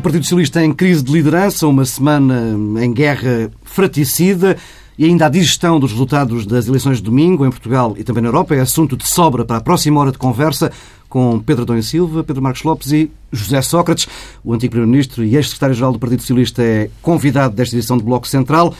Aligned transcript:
O 0.00 0.02
Partido 0.02 0.22
Socialista 0.22 0.64
em 0.64 0.72
crise 0.72 1.04
de 1.04 1.12
liderança, 1.12 1.68
uma 1.68 1.84
semana 1.84 2.56
em 2.82 2.90
guerra 2.90 3.50
fraticida 3.62 4.56
e 4.96 5.04
ainda 5.04 5.26
a 5.26 5.28
digestão 5.28 5.78
dos 5.78 5.92
resultados 5.92 6.46
das 6.46 6.66
eleições 6.66 6.96
de 6.96 7.02
domingo 7.02 7.44
em 7.44 7.50
Portugal 7.50 7.94
e 7.98 8.02
também 8.02 8.22
na 8.22 8.30
Europa 8.30 8.54
é 8.54 8.60
assunto 8.60 8.96
de 8.96 9.06
sobra 9.06 9.44
para 9.44 9.58
a 9.58 9.60
próxima 9.60 10.00
hora 10.00 10.10
de 10.10 10.16
conversa 10.16 10.72
com 11.06 11.38
Pedro 11.38 11.64
Adão 11.64 11.82
Silva, 11.82 12.24
Pedro 12.24 12.42
Marcos 12.42 12.62
Lopes 12.62 12.90
e 12.92 13.10
José 13.30 13.60
Sócrates. 13.60 14.08
O 14.42 14.54
antigo 14.54 14.70
Primeiro-Ministro 14.70 15.22
e 15.22 15.36
ex-Secretário-Geral 15.36 15.92
do 15.92 15.98
Partido 15.98 16.20
Socialista 16.20 16.62
é 16.62 16.88
convidado 17.02 17.54
desta 17.54 17.76
edição 17.76 17.98
do 17.98 18.04
Bloco 18.04 18.26
Central. 18.26 18.74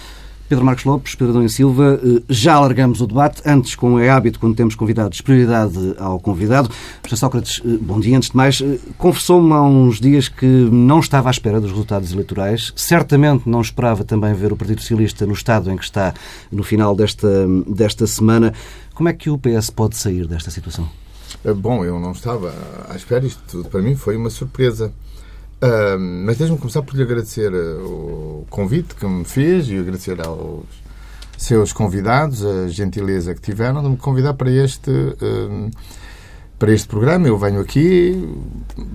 Pedro 0.50 0.64
Marcos 0.64 0.84
Lopes, 0.84 1.14
Pedro 1.14 1.36
Adão 1.36 1.48
Silva, 1.48 2.00
eh, 2.02 2.22
já 2.28 2.54
alargamos 2.54 3.00
o 3.00 3.06
debate. 3.06 3.40
Antes, 3.46 3.76
como 3.76 4.00
é 4.00 4.10
hábito, 4.10 4.40
quando 4.40 4.56
temos 4.56 4.74
convidados, 4.74 5.20
prioridade 5.20 5.94
ao 5.96 6.18
convidado. 6.18 6.68
José 7.04 7.14
Sócrates, 7.14 7.62
eh, 7.64 7.78
bom 7.80 8.00
dia. 8.00 8.16
Antes 8.16 8.30
de 8.30 8.36
mais, 8.36 8.60
eh, 8.60 8.80
confessou-me 8.98 9.52
há 9.52 9.62
uns 9.62 10.00
dias 10.00 10.26
que 10.26 10.44
não 10.44 10.98
estava 10.98 11.28
à 11.28 11.30
espera 11.30 11.60
dos 11.60 11.70
resultados 11.70 12.12
eleitorais. 12.12 12.72
Certamente 12.74 13.48
não 13.48 13.60
esperava 13.60 14.02
também 14.02 14.34
ver 14.34 14.52
o 14.52 14.56
Partido 14.56 14.80
Socialista 14.80 15.24
no 15.24 15.34
estado 15.34 15.70
em 15.70 15.76
que 15.76 15.84
está 15.84 16.12
no 16.50 16.64
final 16.64 16.96
desta, 16.96 17.46
desta 17.68 18.04
semana. 18.08 18.52
Como 18.92 19.08
é 19.08 19.12
que 19.12 19.30
o 19.30 19.38
PS 19.38 19.70
pode 19.70 19.96
sair 19.96 20.26
desta 20.26 20.50
situação? 20.50 20.88
Bom, 21.58 21.84
eu 21.84 22.00
não 22.00 22.10
estava 22.10 22.52
à 22.88 22.96
espera. 22.96 23.24
Isto 23.24 23.62
para 23.70 23.80
mim 23.80 23.94
foi 23.94 24.16
uma 24.16 24.30
surpresa. 24.30 24.92
Mas 26.24 26.38
deixe-me 26.38 26.58
começar 26.58 26.82
por 26.82 26.96
lhe 26.96 27.02
agradecer 27.02 27.52
uh, 27.52 27.84
o 27.84 28.46
convite 28.48 28.94
que 28.94 29.06
me 29.06 29.24
fez 29.24 29.68
e 29.68 29.76
agradecer 29.76 30.18
aos 30.26 30.64
seus 31.36 31.72
convidados 31.72 32.44
a 32.44 32.68
gentileza 32.68 33.34
que 33.34 33.40
tiveram 33.40 33.82
de 33.82 33.88
me 33.88 33.96
convidar 33.96 34.34
para 34.34 34.50
este, 34.50 34.90
para 36.58 36.72
este 36.72 36.86
programa. 36.86 37.26
Eu 37.26 37.38
venho 37.38 37.60
aqui 37.60 38.28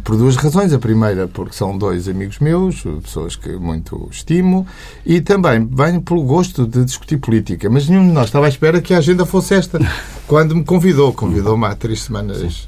por 0.03 0.16
duas 0.16 0.36
razões. 0.36 0.71
A 0.71 0.77
primeira, 0.77 1.27
porque 1.27 1.55
são 1.55 1.75
dois 1.75 2.08
amigos 2.08 2.39
meus, 2.39 2.83
pessoas 3.02 3.36
que 3.36 3.49
muito 3.58 4.08
estimo, 4.11 4.67
e 5.03 5.21
também 5.21 5.66
venho 5.66 6.02
pelo 6.03 6.23
gosto 6.23 6.67
de 6.67 6.86
discutir 6.86 7.17
política. 7.17 7.67
Mas 7.67 7.89
nenhum 7.89 8.08
de 8.08 8.13
nós 8.13 8.25
estava 8.25 8.45
à 8.45 8.49
espera 8.49 8.80
que 8.80 8.93
a 8.93 8.99
agenda 8.99 9.25
fosse 9.25 9.55
esta 9.55 9.80
quando 10.27 10.55
me 10.55 10.63
convidou. 10.63 11.11
Convidou-me 11.13 11.66
há 11.66 11.75
três 11.75 12.03
semanas 12.03 12.67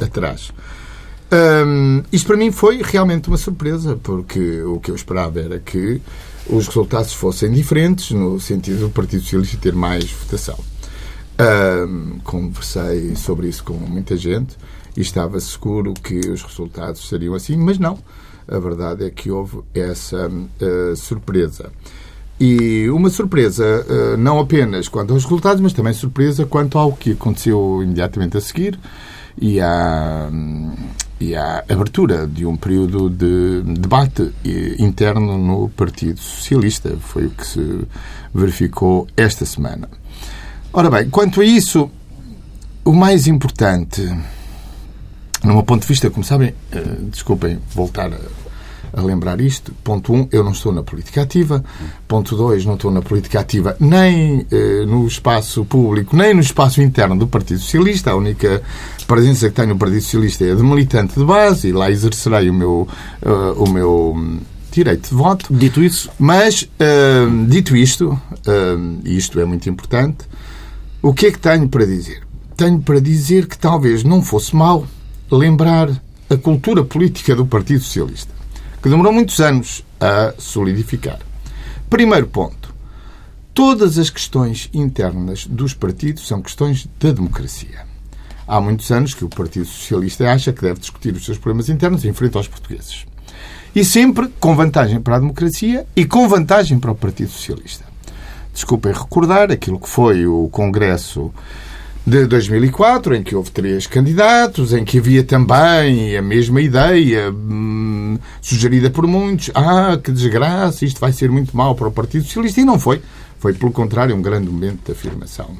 atrás. 0.00 0.52
Um, 1.30 2.02
isto 2.10 2.26
para 2.26 2.36
mim 2.36 2.50
foi 2.50 2.80
realmente 2.82 3.28
uma 3.28 3.36
surpresa, 3.36 3.98
porque 4.02 4.62
o 4.62 4.80
que 4.80 4.90
eu 4.90 4.94
esperava 4.94 5.40
era 5.40 5.58
que 5.58 6.00
os 6.48 6.66
resultados 6.66 7.12
fossem 7.12 7.52
diferentes, 7.52 8.12
no 8.12 8.40
sentido 8.40 8.80
do 8.80 8.90
Partido 8.90 9.22
Socialista 9.22 9.58
ter 9.58 9.74
mais 9.74 10.10
votação. 10.10 10.58
Um, 11.40 12.18
conversei 12.24 13.14
sobre 13.14 13.48
isso 13.48 13.62
com 13.62 13.74
muita 13.74 14.16
gente 14.16 14.56
e 14.96 15.00
estava 15.00 15.38
seguro 15.38 15.94
que 15.94 16.18
os 16.18 16.42
resultados 16.42 17.08
seriam 17.08 17.34
assim, 17.34 17.56
mas 17.56 17.78
não. 17.78 17.98
A 18.48 18.58
verdade 18.58 19.04
é 19.04 19.10
que 19.10 19.30
houve 19.30 19.58
essa 19.74 20.28
uh, 20.28 20.96
surpresa. 20.96 21.70
E 22.40 22.88
uma 22.88 23.10
surpresa 23.10 23.84
uh, 23.86 24.16
não 24.16 24.38
apenas 24.38 24.88
quanto 24.88 25.12
aos 25.12 25.24
resultados, 25.24 25.60
mas 25.60 25.74
também 25.74 25.92
surpresa 25.92 26.46
quanto 26.46 26.78
ao 26.78 26.92
que 26.92 27.12
aconteceu 27.12 27.80
imediatamente 27.82 28.38
a 28.38 28.40
seguir 28.40 28.78
e 29.40 29.60
à, 29.60 30.30
e 31.20 31.34
à 31.34 31.64
abertura 31.68 32.26
de 32.26 32.46
um 32.46 32.56
período 32.56 33.10
de 33.10 33.62
debate 33.62 34.32
interno 34.78 35.36
no 35.36 35.68
Partido 35.70 36.20
Socialista. 36.20 36.96
Foi 37.00 37.26
o 37.26 37.30
que 37.30 37.46
se 37.46 37.80
verificou 38.32 39.06
esta 39.16 39.44
semana. 39.44 39.88
Ora 40.72 40.90
bem, 40.90 41.10
quanto 41.10 41.40
a 41.40 41.44
isso, 41.44 41.90
o 42.84 42.92
mais 42.92 43.26
importante, 43.26 44.02
no 45.42 45.54
meu 45.54 45.62
ponto 45.62 45.82
de 45.82 45.88
vista, 45.88 46.10
como 46.10 46.24
sabem, 46.24 46.54
eh, 46.72 46.82
desculpem 47.10 47.58
voltar 47.74 48.10
a 48.92 49.00
lembrar 49.00 49.40
isto. 49.40 49.72
Ponto 49.84 50.12
1, 50.12 50.16
um, 50.16 50.28
eu 50.32 50.44
não 50.44 50.52
estou 50.52 50.72
na 50.72 50.82
política 50.82 51.22
ativa. 51.22 51.64
Ponto 52.06 52.36
2, 52.36 52.64
não 52.64 52.74
estou 52.74 52.90
na 52.90 53.02
política 53.02 53.40
ativa 53.40 53.76
nem 53.80 54.46
eh, 54.50 54.84
no 54.86 55.06
espaço 55.06 55.64
público, 55.64 56.16
nem 56.16 56.34
no 56.34 56.40
espaço 56.40 56.80
interno 56.82 57.16
do 57.16 57.26
Partido 57.26 57.60
Socialista. 57.60 58.10
A 58.10 58.16
única 58.16 58.62
presença 59.06 59.48
que 59.48 59.54
tenho 59.54 59.68
no 59.68 59.78
Partido 59.78 60.00
Socialista 60.00 60.44
é 60.44 60.54
de 60.54 60.62
militante 60.62 61.18
de 61.18 61.24
base 61.24 61.68
e 61.68 61.72
lá 61.72 61.90
exercerei 61.90 62.48
o 62.50 62.54
meu, 62.54 62.88
uh, 63.22 63.62
o 63.62 63.68
meu 63.68 64.14
hum, 64.16 64.38
direito 64.70 65.08
de 65.08 65.14
voto. 65.14 65.46
Dito 65.50 65.82
isso. 65.82 66.10
Mas, 66.18 66.62
uh, 66.62 67.46
dito 67.46 67.76
isto, 67.76 68.10
uh, 68.10 69.00
e 69.04 69.16
isto 69.16 69.38
é 69.40 69.44
muito 69.44 69.68
importante, 69.68 70.18
o 71.02 71.12
que 71.12 71.26
é 71.26 71.32
que 71.32 71.38
tenho 71.38 71.68
para 71.68 71.86
dizer? 71.86 72.22
Tenho 72.56 72.80
para 72.80 73.00
dizer 73.00 73.46
que 73.46 73.56
talvez 73.56 74.02
não 74.02 74.22
fosse 74.22 74.54
mal 74.54 74.86
lembrar 75.30 75.90
a 76.30 76.36
cultura 76.36 76.84
política 76.84 77.34
do 77.34 77.46
Partido 77.46 77.82
Socialista 77.82 78.37
que 78.82 78.88
demorou 78.88 79.12
muitos 79.12 79.40
anos 79.40 79.84
a 80.00 80.34
solidificar. 80.38 81.18
Primeiro 81.90 82.26
ponto. 82.26 82.74
Todas 83.52 83.98
as 83.98 84.08
questões 84.08 84.70
internas 84.72 85.46
dos 85.46 85.74
partidos 85.74 86.28
são 86.28 86.40
questões 86.40 86.88
da 87.00 87.10
democracia. 87.10 87.86
Há 88.46 88.60
muitos 88.60 88.90
anos 88.90 89.14
que 89.14 89.24
o 89.24 89.28
Partido 89.28 89.66
Socialista 89.66 90.30
acha 90.30 90.52
que 90.52 90.62
deve 90.62 90.80
discutir 90.80 91.12
os 91.14 91.24
seus 91.24 91.38
problemas 91.38 91.68
internos 91.68 92.04
em 92.04 92.12
frente 92.12 92.36
aos 92.36 92.46
portugueses. 92.46 93.04
E 93.74 93.84
sempre 93.84 94.28
com 94.40 94.54
vantagem 94.54 95.00
para 95.00 95.16
a 95.16 95.18
democracia 95.18 95.86
e 95.94 96.06
com 96.06 96.28
vantagem 96.28 96.78
para 96.78 96.92
o 96.92 96.94
Partido 96.94 97.30
Socialista. 97.30 97.84
Desculpem 98.54 98.92
recordar 98.92 99.50
aquilo 99.50 99.78
que 99.78 99.88
foi 99.88 100.26
o 100.26 100.48
Congresso 100.50 101.32
de 102.08 102.26
2004, 102.26 103.14
em 103.14 103.22
que 103.22 103.36
houve 103.36 103.50
três 103.50 103.86
candidatos, 103.86 104.72
em 104.72 104.82
que 104.82 104.98
havia 104.98 105.22
também 105.22 106.16
a 106.16 106.22
mesma 106.22 106.60
ideia 106.60 107.30
hum, 107.30 108.18
sugerida 108.40 108.88
por 108.88 109.06
muitos. 109.06 109.50
Ah, 109.54 109.98
que 110.02 110.10
desgraça, 110.10 110.86
isto 110.86 110.98
vai 110.98 111.12
ser 111.12 111.30
muito 111.30 111.54
mal 111.54 111.74
para 111.74 111.88
o 111.88 111.92
Partido 111.92 112.24
Socialista. 112.24 112.62
E 112.62 112.64
não 112.64 112.78
foi. 112.78 113.02
Foi, 113.38 113.52
pelo 113.52 113.70
contrário, 113.70 114.16
um 114.16 114.22
grande 114.22 114.48
momento 114.48 114.86
de 114.86 114.92
afirmação. 114.92 115.50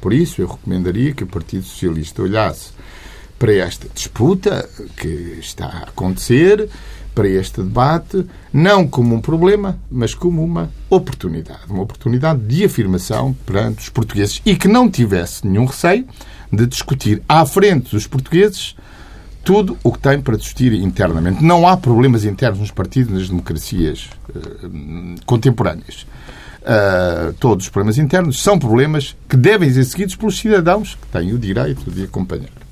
Por 0.00 0.12
isso, 0.12 0.40
eu 0.40 0.46
recomendaria 0.46 1.12
que 1.12 1.24
o 1.24 1.26
Partido 1.26 1.64
Socialista 1.64 2.22
olhasse 2.22 2.70
para 3.36 3.52
esta 3.52 3.88
disputa 3.92 4.68
que 4.96 5.38
está 5.40 5.66
a 5.66 5.88
acontecer 5.88 6.68
para 7.16 7.26
este 7.26 7.62
debate, 7.62 8.26
não 8.52 8.86
como 8.86 9.14
um 9.14 9.22
problema, 9.22 9.78
mas 9.90 10.14
como 10.14 10.44
uma 10.44 10.70
oportunidade. 10.90 11.60
Uma 11.66 11.82
oportunidade 11.82 12.40
de 12.40 12.62
afirmação 12.62 13.34
perante 13.46 13.78
os 13.78 13.88
portugueses 13.88 14.42
e 14.44 14.54
que 14.54 14.68
não 14.68 14.90
tivesse 14.90 15.46
nenhum 15.46 15.64
receio 15.64 16.06
de 16.52 16.66
discutir 16.66 17.22
à 17.26 17.46
frente 17.46 17.90
dos 17.92 18.06
portugueses 18.06 18.76
tudo 19.42 19.78
o 19.82 19.92
que 19.92 19.98
tem 19.98 20.20
para 20.20 20.36
discutir 20.36 20.74
internamente. 20.74 21.42
Não 21.42 21.66
há 21.66 21.74
problemas 21.78 22.24
internos 22.26 22.60
nos 22.60 22.70
partidos, 22.70 23.14
nas 23.14 23.28
democracias 23.30 24.10
uh, 24.28 25.24
contemporâneas. 25.24 26.06
Uh, 26.60 27.32
todos 27.40 27.64
os 27.64 27.70
problemas 27.70 27.96
internos 27.96 28.42
são 28.42 28.58
problemas 28.58 29.16
que 29.26 29.38
devem 29.38 29.70
ser 29.72 29.84
seguidos 29.84 30.16
pelos 30.16 30.38
cidadãos 30.38 30.98
que 31.00 31.06
têm 31.06 31.32
o 31.32 31.38
direito 31.38 31.90
de 31.90 32.04
acompanhar. 32.04 32.65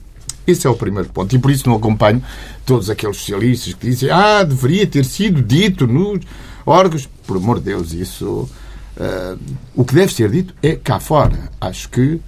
Esse 0.47 0.67
é 0.67 0.71
o 0.71 0.75
primeiro 0.75 1.09
ponto. 1.09 1.35
E 1.35 1.39
por 1.39 1.51
isso 1.51 1.69
não 1.69 1.77
acompanho 1.77 2.23
todos 2.67 2.91
aqueles 2.91 3.17
socialistas 3.17 3.75
que 3.75 3.89
dizem 3.89 4.11
ah, 4.11 4.43
deveria 4.43 4.87
ter 4.87 5.05
sido 5.05 5.43
dito 5.43 5.87
nos 5.87 6.21
órgãos. 6.67 7.09
Por 7.27 7.37
amor 7.37 7.59
de 7.59 7.67
Deus, 7.67 7.93
isso. 7.93 8.49
Uh, 8.97 9.37
o 9.75 9.85
que 9.85 9.93
deve 9.93 10.13
ser 10.13 10.31
dito 10.31 10.55
é 10.63 10.77
cá 10.77 11.01
fora. 11.01 11.51
Acho 11.61 11.89
que 11.89 12.21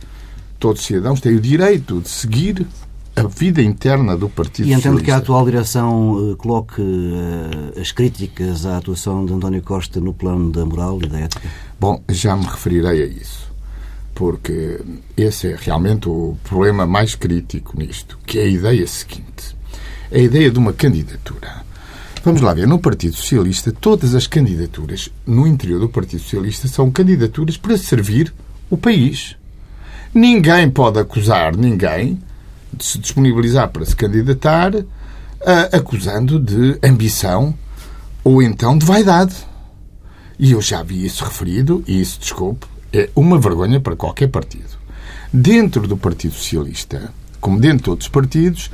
todos 0.59 0.81
os 0.81 0.87
cidadãos 0.87 1.21
têm 1.21 1.37
o 1.37 1.41
direito 1.41 2.01
de 2.01 2.09
seguir 2.09 2.67
a 3.15 3.23
vida 3.23 3.63
interna 3.63 4.17
do 4.17 4.29
Partido 4.29 4.69
E 4.69 4.73
entendo 4.75 5.01
que 5.01 5.11
a 5.11 5.19
atual 5.19 5.45
direção 5.45 6.13
uh, 6.13 6.37
coloque 6.37 6.83
uh, 6.83 7.81
as 7.81 7.93
críticas 7.93 8.67
à 8.67 8.79
atuação 8.79 9.25
de 9.25 9.33
António 9.33 9.63
Costa 9.63 10.01
no 10.01 10.13
plano 10.13 10.51
da 10.51 10.67
moral 10.67 10.99
e 11.03 11.07
da 11.07 11.21
ética? 11.21 11.49
Bom, 11.79 12.03
já 12.11 12.37
me 12.37 12.45
referirei 12.45 13.03
a 13.03 13.07
isso 13.07 13.46
porque 14.17 14.81
esse 15.15 15.49
é 15.49 15.57
realmente 15.61 16.09
o 16.09 16.39
problema 16.43 16.87
mais 16.87 17.15
crítico 17.15 17.79
nisto, 17.79 18.19
que 18.27 18.39
é 18.39 18.45
a 18.45 18.47
ideia 18.47 18.87
seguinte. 18.87 19.55
A 20.11 20.17
ideia 20.17 20.51
de 20.51 20.59
uma 20.59 20.73
candidatura. 20.73 21.63
Vamos 22.25 22.41
lá 22.41 22.55
ver, 22.55 22.67
no 22.67 22.79
Partido 22.79 23.15
Socialista, 23.15 23.71
todas 23.71 24.15
as 24.15 24.27
candidaturas 24.27 25.11
no 25.27 25.47
interior 25.47 25.81
do 25.81 25.89
Partido 25.91 26.23
Socialista 26.23 26.67
são 26.67 26.91
candidaturas 26.91 27.59
para 27.59 27.77
servir 27.77 28.33
o 28.71 28.77
país. 28.79 29.37
Ninguém 30.15 30.71
pode 30.71 30.99
acusar 30.99 31.55
ninguém 31.55 32.19
de 32.73 32.85
se 32.85 32.99
disponibilizar 32.99 33.69
para 33.69 33.85
se 33.85 33.95
candidatar 33.95 34.73
acusando 35.71 36.41
de 36.41 36.79
ambição 36.83 37.55
ou 38.25 38.43
então 38.43 38.79
de 38.79 38.87
vaidade. 38.87 39.35
E 40.39 40.53
eu 40.53 40.63
já 40.63 40.83
vi 40.83 41.05
isso 41.05 41.23
referido, 41.23 41.85
e 41.87 42.01
isso, 42.01 42.19
desculpe, 42.19 42.67
é 42.93 43.11
uma 43.15 43.39
vergonha 43.39 43.81
para 43.81 43.97
qualquer 43.97 44.29
partido. 44.29 44.77
Dentro 45.33 45.87
do 45.87 45.97
Partido 45.97 46.35
Socialista, 46.35 47.13
como 47.41 47.61
dentro 47.61 47.85
de 47.85 47.91
outros 47.91 48.09
partidos, 48.09 48.71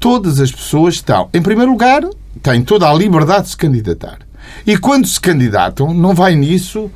todas 0.00 0.40
as 0.40 0.50
pessoas 0.50 0.94
estão, 0.94 1.28
em 1.32 1.42
primeiro 1.42 1.72
lugar, 1.72 2.02
têm 2.42 2.62
toda 2.62 2.88
a 2.88 2.94
liberdade 2.94 3.44
de 3.44 3.50
se 3.50 3.56
candidatar. 3.56 4.18
E 4.66 4.76
quando 4.78 5.06
se 5.06 5.20
candidatam, 5.20 5.92
não 5.92 6.14
vai 6.14 6.34
nisso 6.34 6.90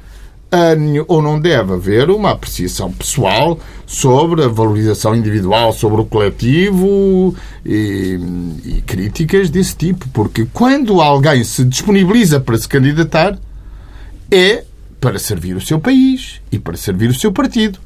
ou 1.09 1.23
não 1.23 1.41
deve 1.41 1.73
haver 1.73 2.11
uma 2.11 2.33
apreciação 2.33 2.93
pessoal 2.93 3.59
sobre 3.87 4.45
a 4.45 4.49
valorização 4.49 5.17
individual, 5.17 5.73
sobre 5.73 6.03
o 6.03 6.05
coletivo 6.05 7.35
e, 7.65 8.19
e, 8.63 8.83
críticas 8.83 9.49
desse 9.49 9.75
tipo. 9.75 10.07
Porque 10.11 10.47
quando 10.53 11.01
alguém 11.01 11.43
se 11.43 11.65
disponibiliza 11.65 12.39
para 12.39 12.59
se 12.59 12.69
candidatar, 12.69 13.39
é 14.31 14.65
para 15.03 15.19
servir 15.19 15.57
o 15.57 15.61
seu 15.61 15.81
país 15.81 16.41
e 16.53 16.61
para 16.61 16.77
servir 16.77 17.11
o 17.11 17.15
seu 17.15 17.33
partido. 17.33 17.81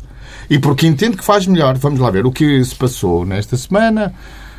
E 0.50 0.58
porque 0.58 0.86
entende 0.86 1.16
que 1.16 1.24
faz 1.24 1.46
melhor. 1.46 1.76
Vamos 1.78 1.98
lá 1.98 2.10
ver 2.10 2.26
o 2.26 2.30
que 2.30 2.62
se 2.62 2.74
passou 2.74 3.24
nesta 3.24 3.56
semana. 3.56 4.14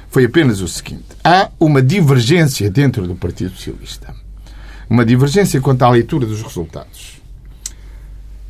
Foi 0.10 0.26
apenas 0.26 0.60
o 0.60 0.68
seguinte: 0.68 1.06
há 1.24 1.52
uma 1.60 1.84
divergência 1.84 2.70
dentro 2.70 3.08
do 3.08 3.16
Partido 3.16 3.52
Socialista. 3.52 4.14
Uma 4.90 5.06
divergência 5.06 5.62
quanto 5.62 5.84
à 5.84 5.90
leitura 5.90 6.26
dos 6.26 6.42
resultados. 6.42 7.22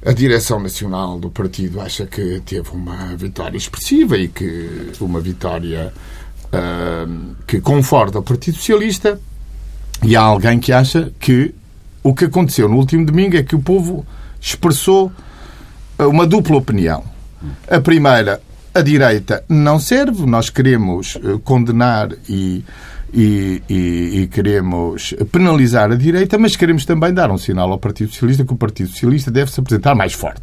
A 0.06 0.14
direção 0.14 0.60
nacional 0.62 1.20
do 1.20 1.30
partido 1.30 1.82
acha 1.82 2.06
que 2.06 2.42
teve 2.46 2.70
uma 2.70 3.14
vitória 3.18 3.58
expressiva 3.58 4.18
e 4.18 4.30
que 4.30 4.94
uma 5.02 5.20
vitória 5.20 5.92
uh, 6.46 7.36
que 7.46 7.60
conforta 7.60 8.20
o 8.20 8.24
Partido 8.24 8.56
Socialista. 8.56 9.20
E 10.02 10.16
há 10.16 10.22
alguém 10.22 10.60
que 10.60 10.72
acha 10.72 11.12
que 11.20 11.54
o 12.04 12.14
que 12.14 12.26
aconteceu 12.26 12.70
no 12.70 12.78
último 12.78 13.06
domingo 13.06 13.36
é 13.36 13.44
que 13.44 13.56
o 13.56 13.60
povo 13.60 14.06
expressou 14.40 15.12
uma 16.00 16.26
dupla 16.26 16.58
opinião. 16.58 17.04
A 17.70 17.80
primeira, 17.80 18.42
a 18.74 18.82
direita 18.82 19.44
não 19.50 19.80
serve, 19.80 20.26
nós 20.26 20.50
queremos 20.50 21.18
eh, 21.18 21.40
condenar 21.44 22.10
e 22.30 22.64
e, 23.14 23.62
e, 23.70 24.22
e, 24.22 24.28
queremos 24.28 25.14
penalizar 25.32 25.92
a 25.92 25.96
direita, 25.96 26.38
mas 26.38 26.56
queremos 26.56 26.86
também 26.86 27.14
dar 27.14 27.32
um 27.32 27.38
sinal 27.38 27.72
ao 27.72 27.80
Partido 27.80 28.12
Socialista 28.12 28.44
que 28.44 28.54
o 28.54 28.58
Partido 28.58 28.90
Socialista 28.90 29.32
deve 29.32 29.52
se 29.52 29.60
apresentar 29.60 29.96
mais 29.96 30.14
forte, 30.14 30.42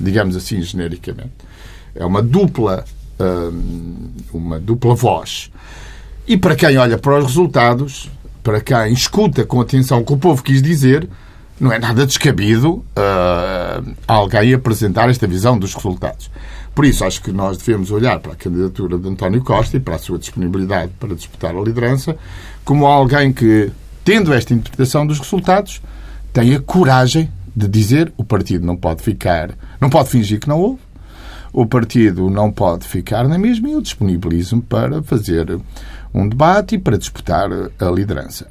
digamos 0.00 0.34
assim, 0.34 0.62
genericamente. 0.62 1.32
É 1.94 2.04
uma 2.04 2.22
dupla, 2.22 2.84
hum, 3.20 4.08
uma 4.32 4.58
dupla 4.58 4.94
voz. 4.94 5.50
E 6.26 6.36
para 6.36 6.56
quem 6.56 6.76
olha 6.78 6.98
para 6.98 7.18
os 7.18 7.26
resultados, 7.26 8.10
para 8.48 8.62
quem 8.62 8.94
escuta 8.94 9.44
com 9.44 9.60
atenção 9.60 9.98
o 9.98 10.04
que 10.06 10.14
o 10.14 10.16
povo 10.16 10.42
quis 10.42 10.62
dizer, 10.62 11.06
não 11.60 11.70
é 11.70 11.78
nada 11.78 12.06
descabido 12.06 12.76
uh, 12.76 13.94
alguém 14.06 14.54
apresentar 14.54 15.10
esta 15.10 15.26
visão 15.26 15.58
dos 15.58 15.74
resultados. 15.74 16.30
Por 16.74 16.86
isso, 16.86 17.04
acho 17.04 17.20
que 17.20 17.30
nós 17.30 17.58
devemos 17.58 17.90
olhar 17.90 18.18
para 18.20 18.32
a 18.32 18.36
candidatura 18.36 18.96
de 18.96 19.06
António 19.06 19.44
Costa 19.44 19.76
e 19.76 19.80
para 19.80 19.96
a 19.96 19.98
sua 19.98 20.18
disponibilidade 20.18 20.92
para 20.98 21.14
disputar 21.14 21.54
a 21.54 21.60
liderança 21.60 22.16
como 22.64 22.86
alguém 22.86 23.34
que, 23.34 23.70
tendo 24.02 24.32
esta 24.32 24.54
interpretação 24.54 25.06
dos 25.06 25.18
resultados, 25.18 25.82
tem 26.32 26.54
a 26.54 26.60
coragem 26.60 27.30
de 27.54 27.68
dizer 27.68 28.10
o 28.16 28.24
partido 28.24 28.64
não 28.64 28.78
pode 28.78 29.02
ficar, 29.02 29.50
não 29.78 29.90
pode 29.90 30.08
fingir 30.08 30.40
que 30.40 30.48
não 30.48 30.58
houve, 30.58 30.80
o 31.52 31.66
partido 31.66 32.30
não 32.30 32.50
pode 32.50 32.88
ficar 32.88 33.28
na 33.28 33.36
mesma 33.36 33.68
e 33.68 33.72
eu 33.72 33.82
disponibilizo-me 33.82 34.62
para 34.62 35.02
fazer 35.02 35.60
um 36.12 36.28
debate 36.28 36.74
e 36.74 36.78
para 36.78 36.98
disputar 36.98 37.48
a 37.78 37.90
liderança. 37.90 38.46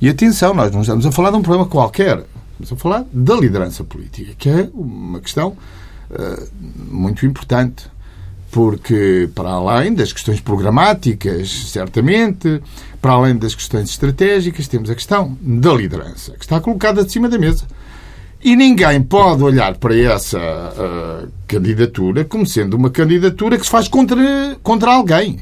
E 0.00 0.08
atenção, 0.08 0.52
nós 0.54 0.70
não 0.72 0.82
estamos 0.82 1.06
a 1.06 1.12
falar 1.12 1.30
de 1.30 1.36
um 1.36 1.42
problema 1.42 1.66
qualquer, 1.66 2.24
estamos 2.52 2.72
a 2.72 2.76
falar 2.76 3.04
da 3.12 3.34
liderança 3.34 3.82
política, 3.84 4.32
que 4.38 4.48
é 4.48 4.68
uma 4.74 5.20
questão 5.20 5.56
eh, 6.10 6.46
muito 6.90 7.24
importante, 7.26 7.86
porque 8.50 9.28
para 9.34 9.50
além 9.50 9.94
das 9.94 10.12
questões 10.12 10.40
programáticas, 10.40 11.50
certamente, 11.70 12.62
para 13.00 13.12
além 13.12 13.36
das 13.36 13.54
questões 13.54 13.90
estratégicas, 13.90 14.68
temos 14.68 14.88
a 14.88 14.94
questão 14.94 15.36
da 15.40 15.72
liderança, 15.72 16.32
que 16.32 16.44
está 16.44 16.60
colocada 16.60 17.04
de 17.04 17.10
cima 17.10 17.28
da 17.28 17.38
mesa. 17.38 17.64
E 18.42 18.54
ninguém 18.54 19.02
pode 19.02 19.42
olhar 19.42 19.76
para 19.76 19.96
essa 19.96 20.38
uh, 20.38 21.28
candidatura 21.48 22.24
como 22.24 22.46
sendo 22.46 22.74
uma 22.74 22.90
candidatura 22.90 23.58
que 23.58 23.64
se 23.64 23.70
faz 23.70 23.88
contra, 23.88 24.56
contra 24.62 24.92
alguém. 24.92 25.40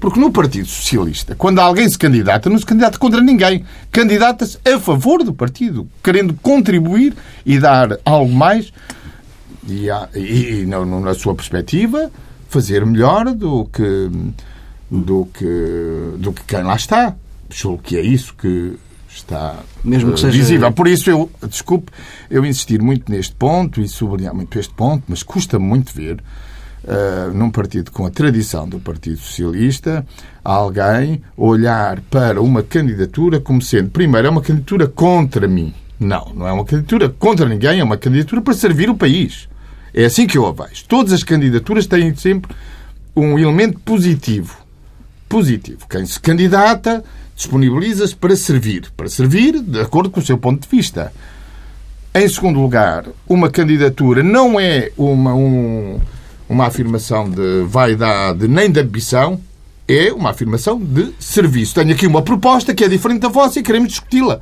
Porque 0.00 0.20
no 0.20 0.30
Partido 0.30 0.68
Socialista, 0.68 1.34
quando 1.34 1.58
alguém 1.58 1.88
se 1.88 1.98
candidata, 1.98 2.48
não 2.48 2.58
se 2.58 2.64
candidata 2.64 2.98
contra 2.98 3.20
ninguém. 3.20 3.64
Candidata-se 3.90 4.58
a 4.64 4.78
favor 4.78 5.24
do 5.24 5.34
partido, 5.34 5.88
querendo 6.02 6.34
contribuir 6.34 7.14
e 7.44 7.58
dar 7.58 7.98
algo 8.04 8.32
mais 8.32 8.72
e, 9.66 9.88
e, 10.14 10.62
e 10.62 10.66
na 10.66 11.14
sua 11.14 11.34
perspectiva, 11.34 12.10
fazer 12.48 12.86
melhor 12.86 13.34
do 13.34 13.66
que, 13.66 14.10
do 14.90 15.28
que, 15.34 16.14
do 16.18 16.32
que 16.32 16.44
quem 16.44 16.62
lá 16.62 16.76
está. 16.76 17.14
Julgo 17.50 17.82
que 17.82 17.96
é 17.96 18.02
isso 18.02 18.34
que 18.34 18.76
está 19.08 19.56
Mesmo 19.82 20.12
que 20.12 20.20
seja... 20.20 20.36
visível. 20.36 20.70
Por 20.72 20.86
isso, 20.86 21.10
eu, 21.10 21.30
desculpe, 21.48 21.90
eu 22.30 22.44
insistir 22.44 22.80
muito 22.80 23.10
neste 23.10 23.34
ponto 23.34 23.80
e 23.80 23.88
sublinhar 23.88 24.34
muito 24.34 24.58
este 24.58 24.72
ponto, 24.72 25.04
mas 25.08 25.22
custa 25.22 25.58
muito 25.58 25.92
ver 25.92 26.22
Uh, 26.88 27.34
num 27.34 27.50
partido 27.50 27.90
com 27.90 28.06
a 28.06 28.10
tradição 28.10 28.66
do 28.66 28.80
Partido 28.80 29.18
Socialista, 29.18 30.06
alguém 30.42 31.20
olhar 31.36 32.00
para 32.00 32.40
uma 32.40 32.62
candidatura 32.62 33.38
como 33.38 33.60
sendo, 33.60 33.90
primeiro, 33.90 34.26
é 34.26 34.30
uma 34.30 34.40
candidatura 34.40 34.86
contra 34.86 35.46
mim. 35.46 35.74
Não, 36.00 36.32
não 36.34 36.48
é 36.48 36.52
uma 36.52 36.64
candidatura 36.64 37.10
contra 37.10 37.46
ninguém, 37.46 37.80
é 37.80 37.84
uma 37.84 37.98
candidatura 37.98 38.40
para 38.40 38.54
servir 38.54 38.88
o 38.88 38.96
país. 38.96 39.50
É 39.92 40.06
assim 40.06 40.26
que 40.26 40.38
eu 40.38 40.46
a 40.46 40.52
vejo. 40.52 40.86
Todas 40.86 41.12
as 41.12 41.22
candidaturas 41.22 41.86
têm 41.86 42.14
sempre 42.14 42.54
um 43.14 43.38
elemento 43.38 43.78
positivo. 43.80 44.56
Positivo. 45.28 45.86
Quem 45.90 46.06
se 46.06 46.18
candidata 46.18 47.04
disponibiliza-se 47.36 48.16
para 48.16 48.34
servir. 48.34 48.90
Para 48.96 49.08
servir 49.08 49.60
de 49.60 49.80
acordo 49.80 50.08
com 50.08 50.20
o 50.20 50.24
seu 50.24 50.38
ponto 50.38 50.62
de 50.62 50.74
vista. 50.74 51.12
Em 52.14 52.28
segundo 52.28 52.60
lugar, 52.60 53.04
uma 53.28 53.50
candidatura 53.50 54.22
não 54.22 54.58
é 54.58 54.90
uma, 54.96 55.34
um, 55.34 56.00
uma 56.48 56.66
afirmação 56.66 57.28
de 57.28 57.64
vaidade 57.66 58.48
nem 58.48 58.70
de 58.70 58.80
ambição, 58.80 59.40
é 59.86 60.12
uma 60.12 60.30
afirmação 60.30 60.78
de 60.78 61.12
serviço. 61.18 61.74
Tenho 61.74 61.92
aqui 61.92 62.06
uma 62.06 62.22
proposta 62.22 62.74
que 62.74 62.84
é 62.84 62.88
diferente 62.88 63.20
da 63.20 63.28
vossa 63.28 63.58
e 63.58 63.62
queremos 63.62 63.88
discuti-la. 63.88 64.40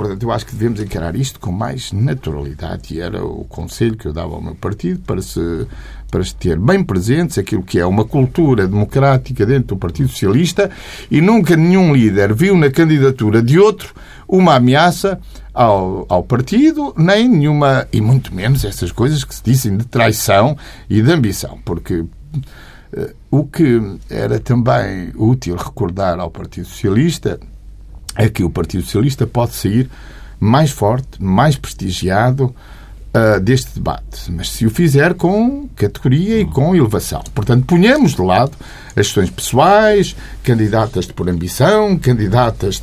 Portanto, 0.00 0.22
eu 0.22 0.32
acho 0.32 0.46
que 0.46 0.54
devemos 0.54 0.80
encarar 0.80 1.14
isto 1.14 1.38
com 1.38 1.52
mais 1.52 1.92
naturalidade 1.92 2.94
e 2.94 3.00
era 3.00 3.22
o 3.22 3.44
conselho 3.44 3.98
que 3.98 4.08
eu 4.08 4.14
dava 4.14 4.32
ao 4.34 4.40
meu 4.40 4.54
partido 4.54 5.00
para 5.00 5.20
se, 5.20 5.66
para 6.10 6.24
se 6.24 6.34
ter 6.34 6.58
bem 6.58 6.82
presentes 6.82 7.36
aquilo 7.36 7.62
que 7.62 7.78
é 7.78 7.84
uma 7.84 8.06
cultura 8.06 8.66
democrática 8.66 9.44
dentro 9.44 9.74
do 9.74 9.76
Partido 9.76 10.08
Socialista 10.08 10.70
e 11.10 11.20
nunca 11.20 11.54
nenhum 11.54 11.92
líder 11.92 12.32
viu 12.32 12.56
na 12.56 12.70
candidatura 12.70 13.42
de 13.42 13.58
outro 13.58 13.92
uma 14.26 14.54
ameaça 14.54 15.20
ao, 15.52 16.06
ao 16.08 16.22
partido, 16.22 16.94
nem 16.96 17.28
nenhuma, 17.28 17.86
e 17.92 18.00
muito 18.00 18.34
menos 18.34 18.64
essas 18.64 18.92
coisas 18.92 19.24
que 19.24 19.34
se 19.34 19.42
dizem 19.42 19.76
de 19.76 19.84
traição 19.84 20.56
e 20.88 21.02
de 21.02 21.12
ambição, 21.12 21.58
porque 21.64 22.00
uh, 22.00 22.08
o 23.30 23.44
que 23.44 23.98
era 24.08 24.38
também 24.38 25.12
útil 25.16 25.56
recordar 25.56 26.18
ao 26.18 26.30
Partido 26.30 26.66
Socialista 26.66 27.38
é 28.16 28.28
que 28.28 28.42
o 28.42 28.50
Partido 28.50 28.84
Socialista 28.84 29.26
pode 29.26 29.54
sair 29.54 29.90
mais 30.38 30.70
forte, 30.70 31.22
mais 31.22 31.56
prestigiado 31.56 32.54
uh, 33.14 33.40
deste 33.40 33.74
debate. 33.74 34.30
Mas 34.32 34.50
se 34.50 34.66
o 34.66 34.70
fizer 34.70 35.14
com 35.14 35.68
categoria 35.76 36.40
e 36.40 36.44
com 36.44 36.74
elevação. 36.74 37.22
Portanto, 37.34 37.66
ponhamos 37.66 38.14
de 38.14 38.22
lado 38.22 38.52
as 38.88 39.06
questões 39.06 39.30
pessoais, 39.30 40.16
candidatas 40.42 41.06
por 41.06 41.28
ambição, 41.28 41.98
candidatas 41.98 42.82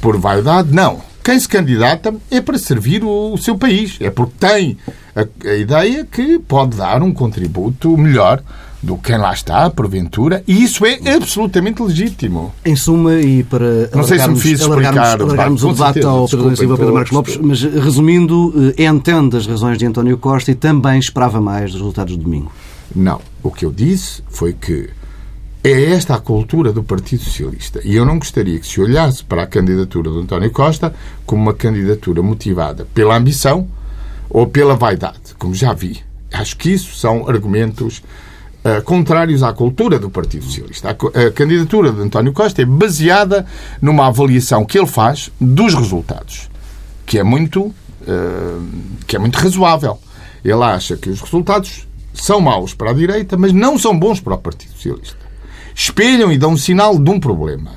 por 0.00 0.18
vaidade. 0.18 0.72
Não. 0.72 1.00
Quem 1.28 1.38
se 1.38 1.46
candidata 1.46 2.14
é 2.30 2.40
para 2.40 2.56
servir 2.56 3.04
o, 3.04 3.34
o 3.34 3.36
seu 3.36 3.54
país. 3.54 3.98
É 4.00 4.08
porque 4.08 4.32
tem 4.40 4.78
a, 5.14 5.26
a 5.46 5.54
ideia 5.56 6.02
que 6.10 6.38
pode 6.38 6.78
dar 6.78 7.02
um 7.02 7.12
contributo 7.12 7.98
melhor 7.98 8.42
do 8.82 8.96
quem 8.96 9.18
lá 9.18 9.34
está, 9.34 9.68
porventura, 9.68 10.42
e 10.48 10.64
isso 10.64 10.86
é 10.86 10.98
absolutamente 11.12 11.82
legítimo. 11.82 12.54
Em 12.64 12.74
suma, 12.74 13.16
e 13.16 13.42
para 13.42 13.90
Não 13.94 14.04
sei 14.04 14.18
se 14.18 14.28
me 14.30 14.40
fiz 14.40 14.58
explicar, 14.58 15.20
alargarmos 15.20 15.62
o 15.64 15.72
debate 15.74 16.02
ao 16.02 16.26
Pedro 16.26 16.56
Silva 16.56 16.78
Pedro 16.78 16.94
Marcos 16.94 17.12
Lopes, 17.12 17.36
mas 17.36 17.62
resumindo, 17.62 18.72
eh, 18.78 18.86
entende 18.86 19.36
as 19.36 19.46
razões 19.46 19.76
de 19.76 19.84
António 19.84 20.16
Costa 20.16 20.50
e 20.50 20.54
também 20.54 20.98
esperava 20.98 21.42
mais 21.42 21.72
dos 21.72 21.80
resultados 21.82 22.16
do 22.16 22.22
domingo. 22.22 22.50
Não. 22.96 23.20
O 23.42 23.50
que 23.50 23.66
eu 23.66 23.70
disse 23.70 24.22
foi 24.30 24.54
que 24.54 24.88
é 25.62 25.92
esta 25.92 26.14
a 26.14 26.20
cultura 26.20 26.72
do 26.72 26.82
Partido 26.82 27.22
Socialista. 27.24 27.80
E 27.84 27.96
eu 27.96 28.04
não 28.04 28.18
gostaria 28.18 28.58
que 28.58 28.66
se 28.66 28.80
olhasse 28.80 29.24
para 29.24 29.42
a 29.42 29.46
candidatura 29.46 30.10
de 30.10 30.18
António 30.18 30.50
Costa 30.50 30.94
como 31.26 31.42
uma 31.42 31.54
candidatura 31.54 32.22
motivada 32.22 32.86
pela 32.94 33.16
ambição 33.16 33.68
ou 34.30 34.46
pela 34.46 34.76
vaidade, 34.76 35.34
como 35.38 35.54
já 35.54 35.72
vi. 35.72 36.00
Acho 36.32 36.56
que 36.56 36.70
isso 36.70 36.94
são 36.94 37.28
argumentos 37.28 38.02
uh, 38.64 38.82
contrários 38.84 39.42
à 39.42 39.52
cultura 39.52 39.98
do 39.98 40.10
Partido 40.10 40.44
Socialista. 40.44 40.90
A, 40.90 41.26
a, 41.26 41.30
candidatura 41.32 41.90
de 41.90 42.00
António 42.00 42.32
Costa 42.32 42.62
é 42.62 42.64
baseada 42.64 43.46
numa 43.80 44.06
avaliação 44.06 44.64
que 44.64 44.78
ele 44.78 44.86
faz 44.86 45.30
dos 45.40 45.74
resultados, 45.74 46.48
que 47.04 47.18
é 47.18 47.24
muito, 47.24 47.62
uh, 47.62 47.74
que 49.06 49.16
é 49.16 49.18
muito 49.18 49.36
razoável. 49.36 49.98
Ele 50.44 50.62
acha 50.62 50.96
que 50.96 51.10
os 51.10 51.20
resultados 51.20 51.86
são 52.12 52.40
maus 52.40 52.74
para 52.74 52.90
a 52.90 52.94
direita, 52.94 53.36
mas 53.36 53.52
não 53.52 53.78
são 53.78 53.98
bons 53.98 54.20
para 54.20 54.34
o 54.34 54.38
Partido 54.38 54.72
Socialista. 54.72 55.27
Espelham 55.78 56.32
e 56.32 56.36
dão 56.36 56.54
um 56.54 56.56
sinal 56.56 56.98
de 56.98 57.08
um 57.08 57.20
problema 57.20 57.70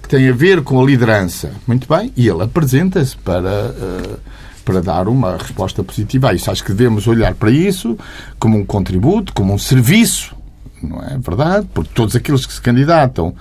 que 0.00 0.08
tem 0.08 0.28
a 0.28 0.32
ver 0.32 0.62
com 0.62 0.80
a 0.80 0.84
liderança. 0.86 1.50
Muito 1.66 1.88
bem, 1.88 2.12
e 2.16 2.28
ele 2.28 2.42
apresenta-se 2.42 3.16
para. 3.16 3.74
Uh, 3.76 4.32
para 4.64 4.80
dar 4.80 5.08
uma 5.08 5.36
resposta 5.36 5.82
positiva 5.82 6.30
a 6.30 6.34
isso. 6.34 6.48
Acho 6.48 6.62
que 6.62 6.72
devemos 6.72 7.08
olhar 7.08 7.34
para 7.34 7.50
isso 7.50 7.98
como 8.38 8.56
um 8.56 8.64
contributo, 8.64 9.34
como 9.34 9.52
um 9.52 9.58
serviço, 9.58 10.36
não 10.80 11.02
é 11.02 11.18
verdade? 11.18 11.66
Porque 11.74 11.90
todos 11.92 12.14
aqueles 12.14 12.46
que 12.46 12.52
se 12.52 12.60
candidatam 12.60 13.34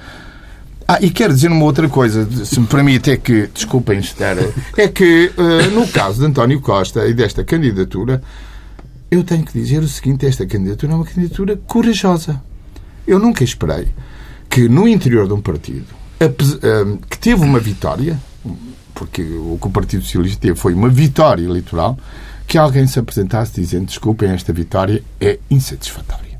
ah, 0.88 0.98
e 1.00 1.10
quero 1.10 1.34
dizer 1.34 1.50
uma 1.50 1.64
outra 1.64 1.88
coisa, 1.88 2.28
se 2.44 2.60
me 2.60 2.68
permite, 2.68 3.12
é 3.12 3.16
que, 3.16 3.48
desculpem 3.54 4.00
estar, 4.00 4.36
é 4.76 4.88
que 4.90 5.32
uh, 5.38 5.72
no 5.72 5.88
caso 5.88 6.20
de 6.20 6.26
António 6.26 6.60
Costa 6.60 7.08
e 7.08 7.14
desta 7.14 7.46
candidatura, 7.46 8.22
eu 9.10 9.24
tenho 9.24 9.46
que 9.46 9.54
dizer 9.54 9.80
o 9.80 9.88
seguinte: 9.88 10.26
esta 10.26 10.46
candidatura 10.46 10.92
é 10.92 10.96
uma 10.96 11.06
candidatura 11.06 11.56
corajosa. 11.56 12.42
Eu 13.06 13.20
nunca 13.20 13.44
esperei 13.44 13.88
que 14.50 14.68
no 14.68 14.88
interior 14.88 15.28
de 15.28 15.34
um 15.34 15.42
partido 15.42 15.88
eh, 16.20 16.30
que 17.10 17.18
teve 17.18 17.44
uma 17.44 17.60
vitória, 17.60 18.20
porque 18.94 19.24
o 19.24 19.58
que 19.60 19.68
o 19.68 19.72
Partido 19.72 20.04
Socialista 20.04 20.40
teve 20.40 20.56
foi 20.56 20.74
uma 20.74 20.90
vitória 20.90 21.44
eleitoral, 21.44 21.98
que 22.46 22.58
alguém 22.58 22.86
se 22.86 23.00
apresentasse 23.00 23.60
dizendo 23.60 23.86
desculpem, 23.86 24.30
esta 24.30 24.54
vitória 24.54 25.02
é 25.20 25.40
insatisfatória. 25.50 26.32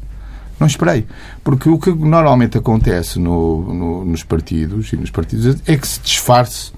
Não 0.60 0.68
esperei. 0.68 1.08
Porque 1.44 1.68
o 1.68 1.80
que 1.80 1.90
normalmente 1.92 2.58
acontece 2.58 3.18
no, 3.18 3.74
no, 3.74 4.06
nos 4.06 4.24
partidos 4.24 4.94
e 4.94 4.98
nos 4.98 5.10
partidos 5.10 5.58
é 5.66 5.76
que 5.76 5.88
se 5.88 6.00
disfarce 6.02 6.72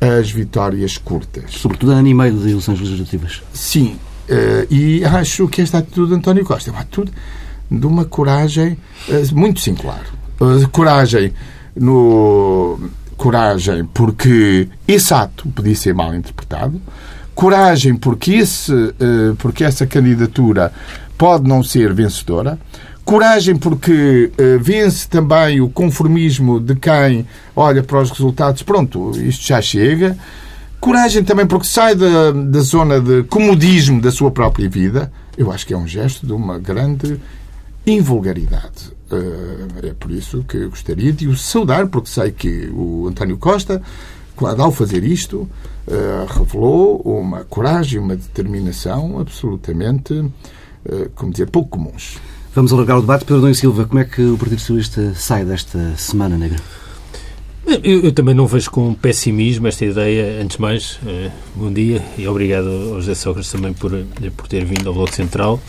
as 0.00 0.30
vitórias 0.30 0.96
curtas. 0.96 1.54
Sobretudo 1.54 1.90
ano 1.90 2.06
e 2.06 2.14
meio 2.14 2.32
de 2.32 2.50
eleições 2.50 2.78
legislativas. 2.78 3.42
Sim. 3.52 3.98
Uh, 4.28 4.72
e 4.72 5.04
acho 5.04 5.48
que 5.48 5.60
esta 5.60 5.78
atitude 5.78 6.10
de 6.10 6.14
António 6.14 6.44
Costa 6.44 6.70
é 6.70 6.72
uma 6.72 6.82
atitude 6.82 7.10
de 7.70 7.86
uma 7.86 8.04
coragem 8.04 8.76
uh, 9.08 9.34
muito 9.34 9.60
singular. 9.60 10.04
Uh, 10.40 10.68
coragem 10.70 11.32
no 11.76 12.78
coragem 13.16 13.84
porque 13.84 14.68
esse 14.88 15.12
ato 15.12 15.48
podia 15.48 15.74
ser 15.74 15.94
mal 15.94 16.14
interpretado, 16.14 16.80
coragem 17.34 17.94
porque, 17.94 18.32
esse, 18.32 18.72
porque 19.36 19.62
essa 19.62 19.86
candidatura 19.86 20.72
pode 21.18 21.46
não 21.46 21.62
ser 21.62 21.92
vencedora, 21.92 22.58
Coragem, 23.04 23.56
porque 23.56 24.30
vence 24.60 25.08
também 25.08 25.60
o 25.60 25.68
conformismo 25.68 26.60
de 26.60 26.76
quem 26.76 27.26
olha 27.56 27.82
para 27.82 28.00
os 28.00 28.10
resultados, 28.10 28.62
pronto, 28.62 29.10
isto 29.16 29.44
já 29.44 29.60
chega. 29.60 30.16
Coragem 30.80 31.22
também 31.22 31.46
porque 31.46 31.66
sai 31.66 31.94
da, 31.94 32.30
da 32.30 32.60
zona 32.60 33.00
de 33.00 33.22
comodismo 33.24 34.00
da 34.00 34.10
sua 34.10 34.30
própria 34.30 34.68
vida. 34.68 35.12
Eu 35.36 35.52
acho 35.52 35.66
que 35.66 35.74
é 35.74 35.76
um 35.76 35.86
gesto 35.86 36.26
de 36.26 36.32
uma 36.32 36.58
grande 36.58 37.20
invulgaridade. 37.86 38.92
Uh, 39.10 39.86
é 39.86 39.92
por 39.92 40.10
isso 40.10 40.44
que 40.44 40.56
eu 40.56 40.70
gostaria 40.70 41.12
de 41.12 41.26
o 41.26 41.36
saudar, 41.36 41.88
porque 41.88 42.08
sei 42.08 42.30
que 42.30 42.70
o 42.72 43.08
António 43.08 43.36
Costa, 43.38 43.82
quando 44.36 44.62
ao 44.62 44.70
fazer 44.70 45.02
isto, 45.02 45.48
uh, 45.88 46.26
revelou 46.28 47.00
uma 47.00 47.44
coragem, 47.44 47.98
uma 47.98 48.14
determinação 48.14 49.18
absolutamente, 49.18 50.12
uh, 50.14 50.30
como 51.14 51.32
dizer, 51.32 51.50
pouco 51.50 51.70
comuns. 51.70 52.18
Vamos 52.54 52.72
alargar 52.72 52.98
o 52.98 53.00
debate. 53.00 53.24
Pedro 53.24 53.42
Dom 53.42 53.54
Silva, 53.54 53.84
como 53.84 54.00
é 54.00 54.04
que 54.04 54.22
o 54.22 54.36
Partido 54.36 54.58
Socialista 54.58 55.14
sai 55.14 55.44
desta 55.44 55.96
Semana 55.96 56.36
Negra? 56.36 56.58
Eu, 57.66 58.00
eu, 58.00 58.12
também 58.12 58.34
não 58.34 58.46
vejo 58.46 58.70
com 58.70 58.92
pessimismo 58.92 59.68
esta 59.68 59.84
ideia. 59.84 60.42
Antes 60.42 60.56
de 60.56 60.62
mais, 60.62 60.98
eh, 61.06 61.30
bom 61.54 61.72
dia 61.72 62.02
e 62.18 62.26
obrigado 62.26 62.66
ao 62.66 63.00
José 63.00 63.14
Sócrates 63.14 63.52
também 63.52 63.72
por, 63.72 63.92
por 64.36 64.48
ter 64.48 64.64
vindo 64.64 64.88
ao 64.88 64.94
Bloco 64.94 65.14
Central. 65.14 65.60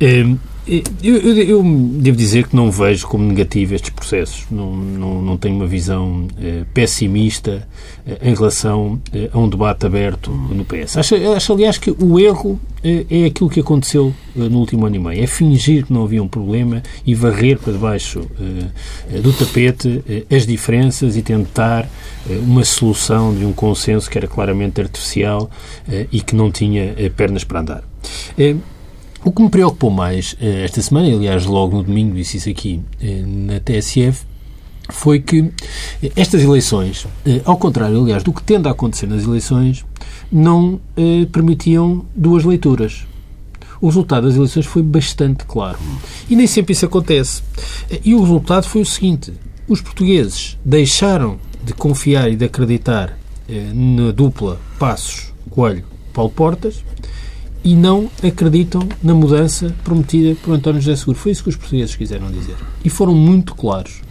Eh, 0.00 0.34
eu, 0.66 1.16
eu, 1.16 1.36
eu, 1.42 1.62
devo 1.62 2.16
dizer 2.16 2.48
que 2.48 2.56
não 2.56 2.70
vejo 2.70 3.06
como 3.06 3.24
negativo 3.24 3.74
estes 3.74 3.90
processos. 3.90 4.46
Não, 4.50 4.74
não, 4.74 5.22
não 5.22 5.36
tenho 5.36 5.56
uma 5.56 5.66
visão 5.66 6.26
eh, 6.40 6.64
pessimista 6.72 7.66
eh, 8.06 8.18
em 8.22 8.34
relação 8.34 9.00
eh, 9.12 9.28
a 9.32 9.38
um 9.38 9.48
debate 9.48 9.86
aberto 9.86 10.30
no 10.30 10.64
PS. 10.64 10.96
Acho, 10.96 11.14
acho, 11.14 11.52
aliás, 11.52 11.78
que 11.78 11.90
o 11.90 12.18
erro 12.18 12.58
eh, 12.84 13.06
é 13.10 13.24
aquilo 13.24 13.48
que 13.48 13.60
aconteceu 13.60 14.14
eh, 14.36 14.40
no 14.40 14.58
último 14.58 14.84
ano 14.84 14.96
e 14.96 14.98
meio. 14.98 15.24
É 15.24 15.26
fingir 15.26 15.86
que 15.86 15.92
não 15.92 16.04
havia 16.04 16.22
um 16.22 16.28
problema 16.28 16.82
e 17.06 17.14
varrer 17.14 17.58
para 17.58 17.72
debaixo 17.72 18.20
eh, 19.10 19.20
do 19.20 19.32
tapete 19.32 20.04
as 20.30 20.46
diferenças 20.46 21.16
e 21.16 21.22
tentar 21.22 21.88
uma 22.42 22.64
solução 22.64 23.34
de 23.34 23.44
um 23.44 23.52
consenso 23.52 24.10
que 24.10 24.18
era 24.18 24.26
claramente 24.26 24.80
artificial 24.80 25.50
e 26.12 26.20
que 26.20 26.34
não 26.34 26.50
tinha 26.50 26.94
pernas 27.16 27.44
para 27.44 27.60
andar. 27.60 27.84
O 29.24 29.32
que 29.32 29.42
me 29.42 29.48
preocupou 29.48 29.90
mais 29.90 30.36
eh, 30.38 30.64
esta 30.64 30.82
semana, 30.82 31.08
aliás, 31.08 31.46
logo 31.46 31.78
no 31.78 31.82
domingo 31.82 32.14
disse 32.14 32.36
isso 32.36 32.50
aqui 32.50 32.82
eh, 33.00 33.22
na 33.26 33.58
TSF, 33.58 34.22
foi 34.90 35.18
que 35.18 35.50
eh, 36.02 36.12
estas 36.14 36.42
eleições, 36.42 37.06
ao 37.46 37.56
contrário, 37.56 37.98
aliás, 38.02 38.22
do 38.22 38.34
que 38.34 38.42
tende 38.42 38.68
a 38.68 38.72
acontecer 38.72 39.06
nas 39.06 39.24
eleições, 39.24 39.82
não 40.30 40.78
permitiam 41.32 42.04
duas 42.14 42.44
leituras. 42.44 43.06
O 43.80 43.86
resultado 43.86 44.26
das 44.26 44.36
eleições 44.36 44.66
foi 44.66 44.82
bastante 44.82 45.46
claro. 45.46 45.78
E 46.28 46.36
nem 46.36 46.46
sempre 46.46 46.74
isso 46.74 46.84
acontece. 46.84 47.42
E 48.04 48.14
o 48.14 48.20
resultado 48.20 48.68
foi 48.68 48.82
o 48.82 48.86
seguinte: 48.86 49.32
os 49.66 49.80
portugueses 49.80 50.58
deixaram 50.62 51.38
de 51.64 51.72
confiar 51.72 52.30
e 52.30 52.36
de 52.36 52.44
acreditar 52.44 53.18
na 53.74 54.10
dupla 54.10 54.60
Passos 54.78 55.32
Coelho-Paulo 55.50 56.30
Portas 56.30 56.84
e 57.64 57.74
não 57.74 58.10
acreditam 58.22 58.86
na 59.02 59.14
mudança 59.14 59.74
prometida 59.82 60.36
por 60.42 60.54
António 60.54 60.80
José 60.80 60.96
Seguro. 60.96 61.18
Foi 61.18 61.32
isso 61.32 61.42
que 61.42 61.48
os 61.48 61.56
portugueses 61.56 61.96
quiseram 61.96 62.30
dizer. 62.30 62.56
E 62.84 62.90
foram 62.90 63.14
muito 63.14 63.54
claros. 63.54 64.02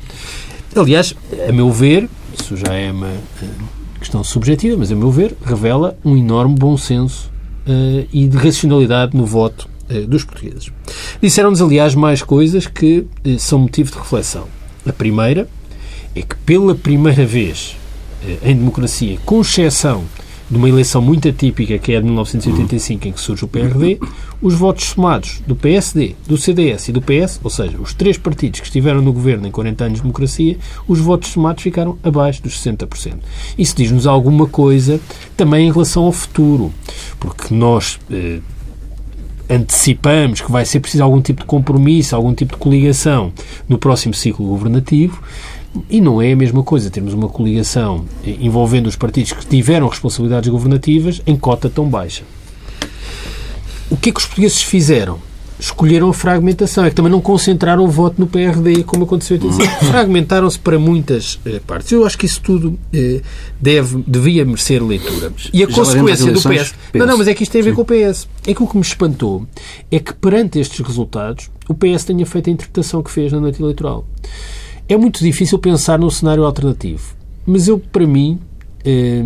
Aliás, 0.76 1.14
a 1.48 1.52
meu 1.52 1.72
ver, 1.72 2.10
isso 2.38 2.58
já 2.58 2.74
é 2.74 2.92
uma 2.92 3.10
eh, 3.10 3.48
questão 4.00 4.24
subjetiva, 4.24 4.76
mas 4.76 4.92
a 4.92 4.96
meu 4.96 5.12
ver, 5.12 5.36
revela 5.46 5.96
um 6.04 6.18
enorme 6.18 6.56
bom 6.56 6.76
senso 6.76 7.32
uh, 7.68 8.08
e 8.12 8.28
de 8.28 8.38
racionalidade 8.38 9.16
no 9.16 9.26
voto 9.26 9.70
uh, 9.90 10.08
dos 10.08 10.24
portugueses. 10.24 10.72
Disseram-nos, 11.22 11.62
aliás, 11.62 11.94
mais 11.94 12.24
coisas 12.24 12.66
que 12.66 13.06
uh, 13.26 13.40
são 13.40 13.60
motivo 13.60 13.92
de 13.92 14.00
reflexão. 14.00 14.48
A 14.84 14.92
primeira 14.92 15.48
é 16.16 16.24
que, 16.24 16.36
pela 16.38 16.74
primeira 16.74 17.26
vez 17.26 17.76
em 18.42 18.56
democracia, 18.56 19.20
com 19.26 19.42
exceção 19.42 20.06
de 20.54 20.58
uma 20.60 20.70
eleição 20.70 21.02
muito 21.02 21.28
atípica, 21.28 21.78
que 21.78 21.92
é 21.92 21.98
a 21.98 22.00
de 22.00 22.06
1985, 22.06 23.08
em 23.08 23.12
que 23.12 23.20
surge 23.20 23.44
o 23.44 23.48
PRD, 23.48 24.00
os 24.42 24.54
votos 24.54 24.86
somados 24.86 25.42
do 25.48 25.56
PSD, 25.56 26.16
do 26.28 26.38
CDS 26.38 26.90
e 26.90 26.92
do 26.92 27.02
PS, 27.02 27.40
ou 27.44 27.50
seja, 27.50 27.78
os 27.82 27.94
três 27.94 28.18
partidos 28.18 28.60
que 28.60 28.68
estiveram 28.68 29.02
no 29.02 29.12
governo 29.12 29.48
em 29.48 29.52
40 29.52 29.84
anos 29.84 29.98
de 29.98 30.02
democracia, 30.04 30.58
os 30.88 31.00
votos 31.00 31.30
somados 31.30 31.64
ficaram 31.64 31.98
abaixo 32.04 32.42
dos 32.44 32.64
60%. 32.64 33.16
Isso 33.58 33.76
diz-nos 33.76 34.06
alguma 34.06 34.48
coisa 34.48 35.00
também 35.36 35.68
em 35.68 35.72
relação 35.72 36.06
ao 36.06 36.12
futuro, 36.12 36.72
porque 37.20 37.54
nós. 37.54 38.00
Eh, 38.10 38.40
antecipamos 39.50 40.40
que 40.40 40.50
vai 40.50 40.66
ser 40.66 40.80
preciso 40.80 41.04
algum 41.04 41.22
tipo 41.22 41.42
de 41.42 41.46
compromisso, 41.46 42.16
algum 42.16 42.34
tipo 42.34 42.54
de 42.54 42.60
coligação 42.60 43.32
no 43.68 43.78
próximo 43.78 44.14
ciclo 44.14 44.48
governativo 44.48 45.22
e 45.90 46.00
não 46.00 46.22
é 46.22 46.32
a 46.32 46.36
mesma 46.36 46.64
coisa 46.64 46.90
termos 46.90 47.14
uma 47.14 47.28
coligação 47.28 48.06
envolvendo 48.26 48.88
os 48.88 48.96
partidos 48.96 49.34
que 49.34 49.46
tiveram 49.46 49.88
responsabilidades 49.88 50.50
governativas 50.50 51.22
em 51.26 51.36
cota 51.36 51.70
tão 51.70 51.88
baixa. 51.88 52.24
O 53.90 53.98
que 53.98 54.10
é 54.10 54.12
que 54.12 54.20
os 54.20 54.26
portugueses 54.26 54.62
fizeram? 54.62 55.20
Escolheram 55.60 56.10
a 56.10 56.14
fragmentação. 56.14 56.84
É 56.84 56.90
que 56.90 56.96
também 56.96 57.12
não 57.12 57.22
concentraram 57.22 57.86
o 57.86 57.88
voto 57.88 58.20
no 58.20 58.28
PRD, 58.28 58.84
como 58.84 59.04
aconteceu 59.04 59.38
em 59.38 59.42
uhum. 59.42 59.52
Fragmentaram-se 59.88 60.60
para 60.60 60.80
muitas 60.80 61.40
eh, 61.46 61.62
partes. 61.66 61.92
Eu 61.92 62.06
acho 62.06 62.18
que 62.18 62.26
isso 62.26 62.42
tudo 62.42 62.78
eh, 62.92 63.22
deve, 63.62 64.04
devia 64.06 64.44
merecer 64.44 64.84
leitura. 64.84 65.32
E 65.54 65.64
a 65.64 65.68
Já 65.68 65.74
consequência 65.74 66.32
do 66.32 66.42
PS... 66.42 66.72
PS... 66.72 66.76
Não, 66.96 67.06
não, 67.06 67.18
mas 67.18 67.28
é 67.28 67.34
que 67.34 67.44
isto 67.44 67.52
tem 67.52 67.62
a 67.62 67.64
ver 67.64 67.70
Sim. 67.70 67.76
com 67.76 67.82
o 67.84 67.86
PS. 67.86 68.28
É 68.48 68.54
que 68.54 68.64
o 68.64 68.68
que 68.68 68.76
me 68.76 68.82
espantou 68.82 69.46
é 69.92 70.00
que, 70.00 70.14
perante 70.14 70.60
estes 70.60 70.80
resultados, 70.86 71.50
o 71.70 71.74
PS 71.76 72.04
tenha 72.06 72.26
feito 72.26 72.50
a 72.50 72.54
interpretação 72.54 73.04
que 73.04 73.12
fez 73.12 73.32
na 73.32 73.40
noite 73.40 73.62
eleitoral. 73.62 74.06
É 74.88 74.98
muito 74.98 75.20
difícil 75.24 75.58
pensar 75.60 75.98
num 75.98 76.10
cenário 76.10 76.44
alternativo, 76.44 77.16
mas 77.46 77.68
eu, 77.68 77.80
para 77.80 78.06
mim, 78.06 78.40
eh, 78.84 79.24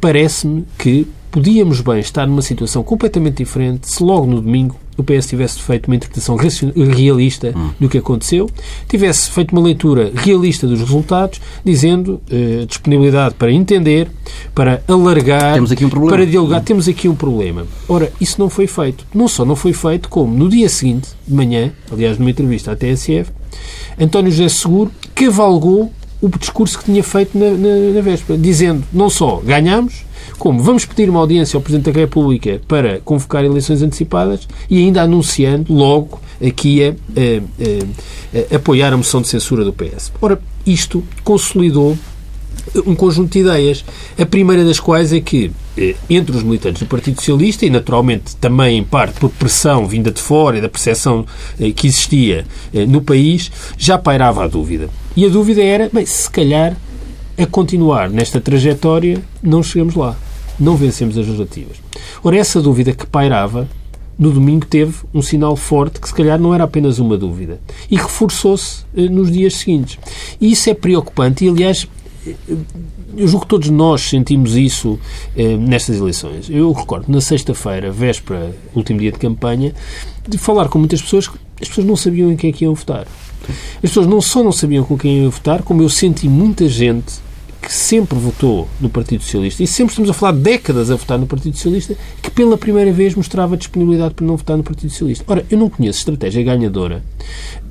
parece-me 0.00 0.66
que 0.78 1.06
podíamos 1.30 1.80
bem 1.80 2.00
estar 2.00 2.26
numa 2.26 2.42
situação 2.42 2.82
completamente 2.82 3.36
diferente 3.36 3.88
se 3.88 4.02
logo 4.02 4.26
no 4.26 4.40
domingo 4.40 4.76
o 5.00 5.02
PS 5.02 5.26
tivesse 5.26 5.60
feito 5.60 5.86
uma 5.86 5.96
interpretação 5.96 6.36
realista 6.36 7.54
hum. 7.56 7.70
do 7.80 7.88
que 7.88 7.98
aconteceu, 7.98 8.48
tivesse 8.86 9.30
feito 9.30 9.52
uma 9.52 9.62
leitura 9.62 10.12
realista 10.14 10.66
dos 10.66 10.78
resultados, 10.78 11.40
dizendo 11.64 12.20
eh, 12.30 12.66
disponibilidade 12.66 13.34
para 13.34 13.50
entender, 13.50 14.10
para 14.54 14.82
alargar, 14.86 15.54
um 15.62 15.88
para 16.10 16.26
dialogar. 16.26 16.60
Temos 16.60 16.86
aqui 16.86 17.08
um 17.08 17.14
problema. 17.14 17.66
Ora, 17.88 18.12
isso 18.20 18.38
não 18.38 18.50
foi 18.50 18.66
feito. 18.66 19.06
Não 19.14 19.26
só 19.26 19.44
não 19.44 19.56
foi 19.56 19.72
feito, 19.72 20.08
como 20.08 20.36
no 20.36 20.50
dia 20.50 20.68
seguinte, 20.68 21.08
de 21.26 21.34
manhã, 21.34 21.72
aliás, 21.90 22.18
numa 22.18 22.30
entrevista 22.30 22.72
à 22.72 22.76
TSF, 22.76 23.30
António 23.98 24.30
José 24.30 24.48
Seguro 24.48 24.90
cavalgou 25.14 25.90
o 26.20 26.28
discurso 26.28 26.78
que 26.78 26.84
tinha 26.84 27.02
feito 27.02 27.38
na, 27.38 27.50
na, 27.50 27.94
na 27.94 28.00
véspera, 28.02 28.38
dizendo 28.38 28.84
não 28.92 29.08
só 29.08 29.36
ganhamos, 29.38 30.04
como 30.40 30.58
vamos 30.62 30.86
pedir 30.86 31.10
uma 31.10 31.20
audiência 31.20 31.56
ao 31.58 31.60
Presidente 31.60 31.92
da 31.92 32.00
República 32.00 32.62
para 32.66 32.98
convocar 33.00 33.44
eleições 33.44 33.82
antecipadas 33.82 34.48
e 34.70 34.78
ainda 34.78 35.02
anunciando 35.02 35.72
logo 35.72 36.18
aqui 36.44 36.82
a, 36.82 36.88
a, 36.88 36.92
a, 36.92 38.54
a 38.54 38.56
apoiar 38.56 38.90
a 38.90 38.96
moção 38.96 39.20
de 39.20 39.28
censura 39.28 39.62
do 39.62 39.72
PS. 39.72 40.10
Ora, 40.18 40.40
isto 40.66 41.04
consolidou 41.22 41.96
um 42.86 42.94
conjunto 42.94 43.32
de 43.32 43.40
ideias. 43.40 43.84
A 44.18 44.24
primeira 44.24 44.64
das 44.64 44.80
quais 44.80 45.12
é 45.12 45.20
que, 45.20 45.52
eh, 45.76 45.94
entre 46.08 46.34
os 46.34 46.42
militantes 46.42 46.80
do 46.80 46.88
Partido 46.88 47.16
Socialista, 47.16 47.66
e 47.66 47.70
naturalmente 47.70 48.34
também 48.36 48.78
em 48.78 48.84
parte 48.84 49.20
por 49.20 49.28
pressão 49.28 49.86
vinda 49.86 50.10
de 50.10 50.22
fora 50.22 50.56
e 50.56 50.60
da 50.62 50.70
percepção 50.70 51.26
eh, 51.60 51.70
que 51.70 51.86
existia 51.86 52.46
eh, 52.72 52.86
no 52.86 53.02
país, 53.02 53.52
já 53.76 53.98
pairava 53.98 54.44
a 54.44 54.48
dúvida. 54.48 54.88
E 55.14 55.26
a 55.26 55.28
dúvida 55.28 55.62
era, 55.62 55.90
bem, 55.92 56.06
se 56.06 56.30
calhar 56.30 56.76
a 57.36 57.46
continuar 57.46 58.08
nesta 58.08 58.40
trajetória 58.40 59.20
não 59.42 59.62
chegamos 59.62 59.94
lá. 59.94 60.16
Não 60.60 60.76
vencemos 60.76 61.16
as 61.16 61.24
legislativas. 61.24 61.78
Ora, 62.22 62.36
essa 62.36 62.60
dúvida 62.60 62.92
que 62.92 63.06
pairava 63.06 63.66
no 64.18 64.30
domingo 64.30 64.66
teve 64.66 64.94
um 65.14 65.22
sinal 65.22 65.56
forte 65.56 65.98
que 65.98 66.06
se 66.06 66.14
calhar 66.14 66.38
não 66.38 66.54
era 66.54 66.64
apenas 66.64 66.98
uma 66.98 67.16
dúvida 67.16 67.58
e 67.90 67.96
reforçou-se 67.96 68.84
nos 68.94 69.32
dias 69.32 69.56
seguintes. 69.56 69.98
E 70.38 70.52
isso 70.52 70.68
é 70.68 70.74
preocupante 70.74 71.44
e, 71.44 71.48
aliás, 71.48 71.88
eu 73.16 73.26
julgo 73.26 73.46
que 73.46 73.48
todos 73.48 73.70
nós 73.70 74.02
sentimos 74.02 74.54
isso 74.54 74.98
eh, 75.34 75.56
nestas 75.56 75.96
eleições. 75.96 76.50
Eu 76.50 76.70
recordo, 76.72 77.10
na 77.10 77.20
sexta-feira, 77.20 77.90
véspera, 77.90 78.54
último 78.74 79.00
dia 79.00 79.10
de 79.10 79.18
campanha, 79.18 79.74
de 80.28 80.36
falar 80.36 80.68
com 80.68 80.78
muitas 80.78 81.00
pessoas 81.00 81.26
que 81.26 81.38
as 81.60 81.68
pessoas 81.68 81.86
não 81.86 81.96
sabiam 81.96 82.30
em 82.30 82.36
quem 82.36 82.50
é 82.50 82.52
que 82.52 82.64
iam 82.64 82.74
votar. 82.74 83.06
As 83.76 83.80
pessoas 83.80 84.06
não 84.06 84.20
só 84.20 84.44
não 84.44 84.52
sabiam 84.52 84.84
com 84.84 84.98
quem 84.98 85.22
iam 85.22 85.30
votar, 85.30 85.62
como 85.62 85.82
eu 85.82 85.88
senti 85.88 86.28
muita 86.28 86.68
gente 86.68 87.14
que 87.60 87.72
sempre 87.72 88.18
votou 88.18 88.68
no 88.80 88.88
Partido 88.88 89.22
Socialista, 89.22 89.62
e 89.62 89.66
sempre 89.66 89.92
estamos 89.92 90.10
a 90.10 90.12
falar 90.12 90.32
de 90.32 90.40
décadas 90.40 90.90
a 90.90 90.96
votar 90.96 91.18
no 91.18 91.26
Partido 91.26 91.54
Socialista, 91.56 91.96
que 92.22 92.30
pela 92.30 92.56
primeira 92.56 92.92
vez 92.92 93.14
mostrava 93.14 93.56
disponibilidade 93.56 94.14
para 94.14 94.26
não 94.26 94.36
votar 94.36 94.56
no 94.56 94.62
Partido 94.62 94.90
Socialista. 94.90 95.24
Ora, 95.28 95.44
eu 95.50 95.58
não 95.58 95.68
conheço 95.68 95.98
estratégia 95.98 96.42
ganhadora, 96.42 97.02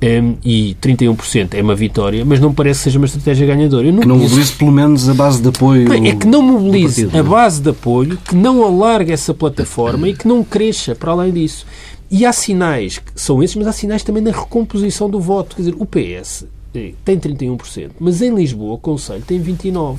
um, 0.02 0.06
ehm, 0.06 0.34
e 0.44 0.76
31% 0.80 1.54
é 1.54 1.62
uma 1.62 1.74
vitória, 1.74 2.24
mas 2.24 2.38
não 2.38 2.54
parece 2.54 2.80
que 2.80 2.84
seja 2.84 2.98
uma 2.98 3.06
estratégia 3.06 3.46
ganhadora. 3.46 3.86
Eu 3.86 3.92
não 3.92 4.00
que 4.00 4.08
não 4.08 4.16
conheço... 4.16 4.34
mobilize 4.34 4.56
pelo 4.56 4.72
menos 4.72 5.08
a 5.08 5.14
base 5.14 5.42
de 5.42 5.48
apoio. 5.48 5.92
é 5.92 6.14
que 6.14 6.26
não 6.26 6.42
mobilize 6.42 7.06
partido, 7.06 7.18
a 7.18 7.22
base 7.22 7.60
de 7.60 7.70
apoio, 7.70 8.18
que 8.18 8.36
não 8.36 8.64
alargue 8.64 9.12
essa 9.12 9.34
plataforma 9.34 10.08
e 10.08 10.14
que 10.14 10.26
não 10.26 10.44
cresça 10.44 10.94
para 10.94 11.10
além 11.12 11.32
disso. 11.32 11.66
E 12.10 12.24
há 12.24 12.32
sinais, 12.32 12.98
que 12.98 13.12
são 13.14 13.42
esses, 13.42 13.54
mas 13.54 13.66
há 13.66 13.72
sinais 13.72 14.02
também 14.02 14.22
na 14.22 14.32
recomposição 14.32 15.08
do 15.08 15.20
voto. 15.20 15.54
Quer 15.54 15.62
dizer, 15.62 15.76
o 15.78 15.86
PS 15.86 16.44
tem 16.72 17.18
31%, 17.18 17.90
mas 17.98 18.22
em 18.22 18.34
Lisboa 18.34 18.74
o 18.74 18.78
Conselho 18.78 19.22
tem 19.26 19.42
29%. 19.42 19.98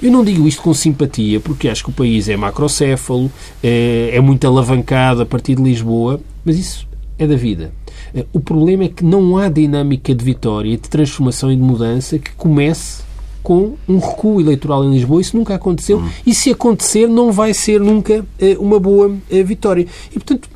Eu 0.00 0.12
não 0.12 0.24
digo 0.24 0.46
isto 0.46 0.62
com 0.62 0.72
simpatia, 0.72 1.40
porque 1.40 1.68
acho 1.68 1.82
que 1.82 1.90
o 1.90 1.92
país 1.92 2.28
é 2.28 2.36
macrocéfalo, 2.36 3.30
é, 3.60 4.10
é 4.12 4.20
muito 4.20 4.46
alavancado 4.46 5.22
a 5.22 5.26
partir 5.26 5.56
de 5.56 5.62
Lisboa, 5.62 6.20
mas 6.44 6.56
isso 6.56 6.86
é 7.18 7.26
da 7.26 7.34
vida. 7.34 7.72
Eh, 8.14 8.24
o 8.32 8.38
problema 8.38 8.84
é 8.84 8.88
que 8.88 9.04
não 9.04 9.36
há 9.36 9.48
dinâmica 9.48 10.14
de 10.14 10.24
vitória, 10.24 10.76
de 10.76 10.88
transformação 10.88 11.50
e 11.50 11.56
de 11.56 11.62
mudança 11.62 12.16
que 12.16 12.32
comece 12.32 13.02
com 13.42 13.74
um 13.88 13.98
recuo 13.98 14.40
eleitoral 14.40 14.84
em 14.84 14.92
Lisboa. 14.92 15.20
Isso 15.20 15.36
nunca 15.36 15.54
aconteceu. 15.54 15.98
Hum. 15.98 16.08
E 16.24 16.34
se 16.34 16.50
acontecer, 16.50 17.08
não 17.08 17.32
vai 17.32 17.52
ser 17.52 17.80
nunca 17.80 18.24
eh, 18.38 18.56
uma 18.58 18.78
boa 18.78 19.16
eh, 19.30 19.42
vitória. 19.42 19.86
E, 20.10 20.14
portanto, 20.14 20.48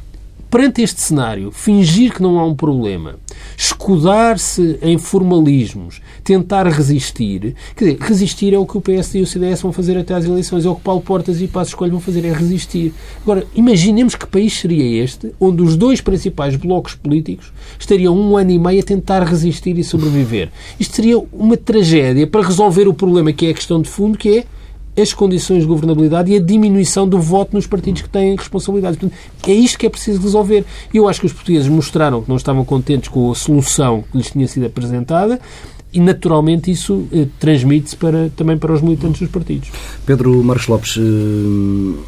perante 0.52 0.82
este 0.82 1.00
cenário, 1.00 1.50
fingir 1.50 2.12
que 2.12 2.20
não 2.20 2.38
há 2.38 2.44
um 2.44 2.54
problema, 2.54 3.16
escudar-se 3.56 4.78
em 4.82 4.98
formalismos, 4.98 6.02
tentar 6.22 6.66
resistir, 6.66 7.54
quer 7.74 7.84
dizer, 7.86 7.98
resistir 7.98 8.52
é 8.52 8.58
o 8.58 8.66
que 8.66 8.76
o 8.76 8.80
PSD 8.82 9.20
e 9.20 9.22
o 9.22 9.26
CDS 9.26 9.62
vão 9.62 9.72
fazer 9.72 9.96
até 9.96 10.12
às 10.12 10.26
eleições, 10.26 10.66
é 10.66 10.68
o 10.68 10.74
que 10.74 10.82
Paulo 10.82 11.00
Portas 11.00 11.40
e 11.40 11.48
Passos 11.48 11.72
Coelho 11.72 11.92
vão 11.92 12.02
fazer, 12.02 12.26
é 12.26 12.32
resistir. 12.34 12.92
Agora, 13.22 13.46
imaginemos 13.54 14.14
que 14.14 14.26
país 14.26 14.52
seria 14.52 15.02
este, 15.02 15.32
onde 15.40 15.62
os 15.62 15.74
dois 15.74 16.02
principais 16.02 16.54
blocos 16.54 16.94
políticos 16.94 17.50
estariam 17.78 18.14
um 18.14 18.36
ano 18.36 18.50
e 18.50 18.58
meio 18.58 18.80
a 18.80 18.84
tentar 18.84 19.22
resistir 19.22 19.78
e 19.78 19.82
sobreviver. 19.82 20.50
Isto 20.78 20.96
seria 20.96 21.18
uma 21.32 21.56
tragédia 21.56 22.26
para 22.26 22.46
resolver 22.46 22.86
o 22.86 22.92
problema 22.92 23.32
que 23.32 23.46
é 23.46 23.50
a 23.52 23.54
questão 23.54 23.80
de 23.80 23.88
fundo, 23.88 24.18
que 24.18 24.40
é 24.40 24.44
as 24.96 25.12
condições 25.12 25.60
de 25.60 25.66
governabilidade 25.66 26.30
e 26.30 26.36
a 26.36 26.40
diminuição 26.40 27.08
do 27.08 27.18
voto 27.18 27.54
nos 27.54 27.66
partidos 27.66 28.02
que 28.02 28.08
têm 28.08 28.36
responsabilidade. 28.36 28.98
Portanto, 28.98 29.18
é 29.48 29.52
isto 29.52 29.78
que 29.78 29.86
é 29.86 29.88
preciso 29.88 30.20
resolver. 30.20 30.64
E 30.92 30.96
eu 30.96 31.08
acho 31.08 31.20
que 31.20 31.26
os 31.26 31.32
portugueses 31.32 31.68
mostraram 31.68 32.22
que 32.22 32.28
não 32.28 32.36
estavam 32.36 32.64
contentes 32.64 33.08
com 33.08 33.30
a 33.30 33.34
solução 33.34 34.04
que 34.10 34.18
lhes 34.18 34.30
tinha 34.30 34.46
sido 34.46 34.66
apresentada 34.66 35.40
e, 35.92 36.00
naturalmente, 36.00 36.70
isso 36.70 37.06
eh, 37.12 37.26
transmite-se 37.38 37.96
para, 37.96 38.30
também 38.36 38.56
para 38.56 38.72
os 38.72 38.80
militantes 38.80 39.20
dos 39.20 39.30
partidos. 39.30 39.70
Pedro 40.06 40.42
Marcos 40.42 40.66
Lopes, 40.66 40.98
eh, 40.98 41.98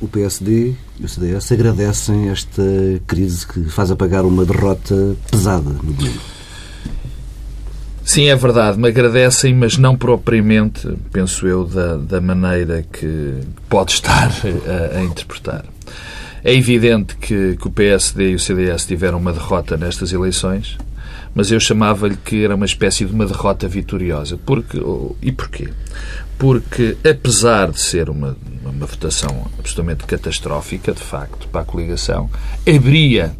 o 0.00 0.08
PSD 0.08 0.74
e 1.00 1.04
o 1.04 1.08
CDS 1.08 1.52
agradecem 1.52 2.28
esta 2.28 2.62
crise 3.06 3.46
que 3.46 3.64
faz 3.64 3.90
apagar 3.90 4.24
uma 4.24 4.44
derrota 4.44 5.16
pesada 5.30 5.70
no 5.70 5.92
domingo. 5.92 6.37
Sim, 8.08 8.30
é 8.30 8.34
verdade, 8.34 8.78
me 8.78 8.88
agradecem, 8.88 9.54
mas 9.54 9.76
não 9.76 9.94
propriamente, 9.94 10.88
penso 11.12 11.46
eu, 11.46 11.66
da, 11.66 11.98
da 11.98 12.22
maneira 12.22 12.82
que 12.82 13.34
pode 13.68 13.92
estar 13.92 14.32
a, 14.66 14.96
a 14.96 15.04
interpretar. 15.04 15.62
É 16.42 16.54
evidente 16.54 17.14
que, 17.16 17.58
que, 17.58 17.68
o 17.68 17.70
PSD 17.70 18.30
e 18.30 18.34
o 18.34 18.38
CDS 18.38 18.86
tiveram 18.86 19.18
uma 19.18 19.30
derrota 19.30 19.76
nestas 19.76 20.10
eleições, 20.10 20.78
mas 21.34 21.52
eu 21.52 21.60
chamava-lhe 21.60 22.16
que 22.16 22.42
era 22.42 22.54
uma 22.54 22.64
espécie 22.64 23.04
de 23.04 23.12
uma 23.12 23.26
derrota 23.26 23.68
vitoriosa. 23.68 24.38
Porque, 24.38 24.80
e 25.20 25.30
porquê? 25.30 25.68
Porque, 26.38 26.96
apesar 27.06 27.70
de 27.70 27.78
ser 27.78 28.08
uma, 28.08 28.34
uma 28.64 28.86
votação 28.86 29.50
absolutamente 29.58 30.04
catastrófica, 30.04 30.92
de 30.92 31.02
facto, 31.02 31.46
para 31.48 31.60
a 31.60 31.64
coligação, 31.64 32.30
abria 32.66 33.36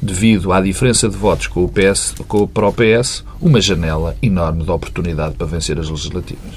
devido 0.00 0.52
à 0.52 0.60
diferença 0.60 1.08
de 1.08 1.16
votos 1.16 1.46
com 1.46 1.64
o 1.64 1.68
PS, 1.68 2.14
com, 2.28 2.46
para 2.46 2.68
o 2.68 2.72
PS, 2.72 3.24
uma 3.40 3.60
janela 3.60 4.16
enorme 4.22 4.64
de 4.64 4.70
oportunidade 4.70 5.34
para 5.34 5.46
vencer 5.46 5.78
as 5.78 5.88
legislativas. 5.88 6.54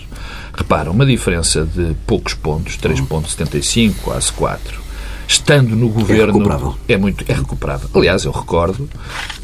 Repara, 0.53 0.91
uma 0.91 1.05
diferença 1.05 1.65
de 1.65 1.95
poucos 2.05 2.33
pontos, 2.33 2.77
3,75, 2.77 3.95
quase 4.01 4.31
4, 4.33 4.81
estando 5.27 5.75
no 5.75 5.89
governo. 5.89 6.77
É. 6.87 6.93
É, 6.93 6.97
muito, 6.97 7.23
é 7.27 7.33
recuperável. 7.33 7.89
Aliás, 7.93 8.25
eu 8.25 8.31
recordo 8.31 8.89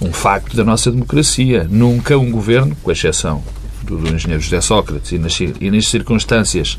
um 0.01 0.11
facto 0.11 0.55
da 0.55 0.63
nossa 0.63 0.91
democracia. 0.91 1.67
Nunca 1.69 2.17
um 2.17 2.31
governo, 2.31 2.75
com 2.83 2.91
exceção 2.91 3.43
do, 3.85 4.15
engenheiro 4.15 4.41
José 4.41 4.61
Sócrates 4.61 5.11
e 5.11 5.19
nas, 5.19 5.39
e 5.39 5.71
nas 5.71 5.87
circunstâncias 5.87 6.77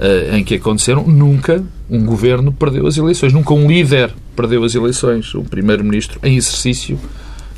uh, 0.00 0.34
em 0.34 0.42
que 0.42 0.54
aconteceram, 0.54 1.06
nunca 1.06 1.62
um 1.88 2.04
governo 2.04 2.52
perdeu 2.52 2.86
as 2.86 2.96
eleições. 2.96 3.32
Nunca 3.32 3.54
um 3.54 3.68
líder 3.68 4.12
perdeu 4.36 4.64
as 4.64 4.74
eleições. 4.74 5.34
Um 5.34 5.44
primeiro-ministro 5.44 6.18
em 6.22 6.36
exercício 6.36 6.98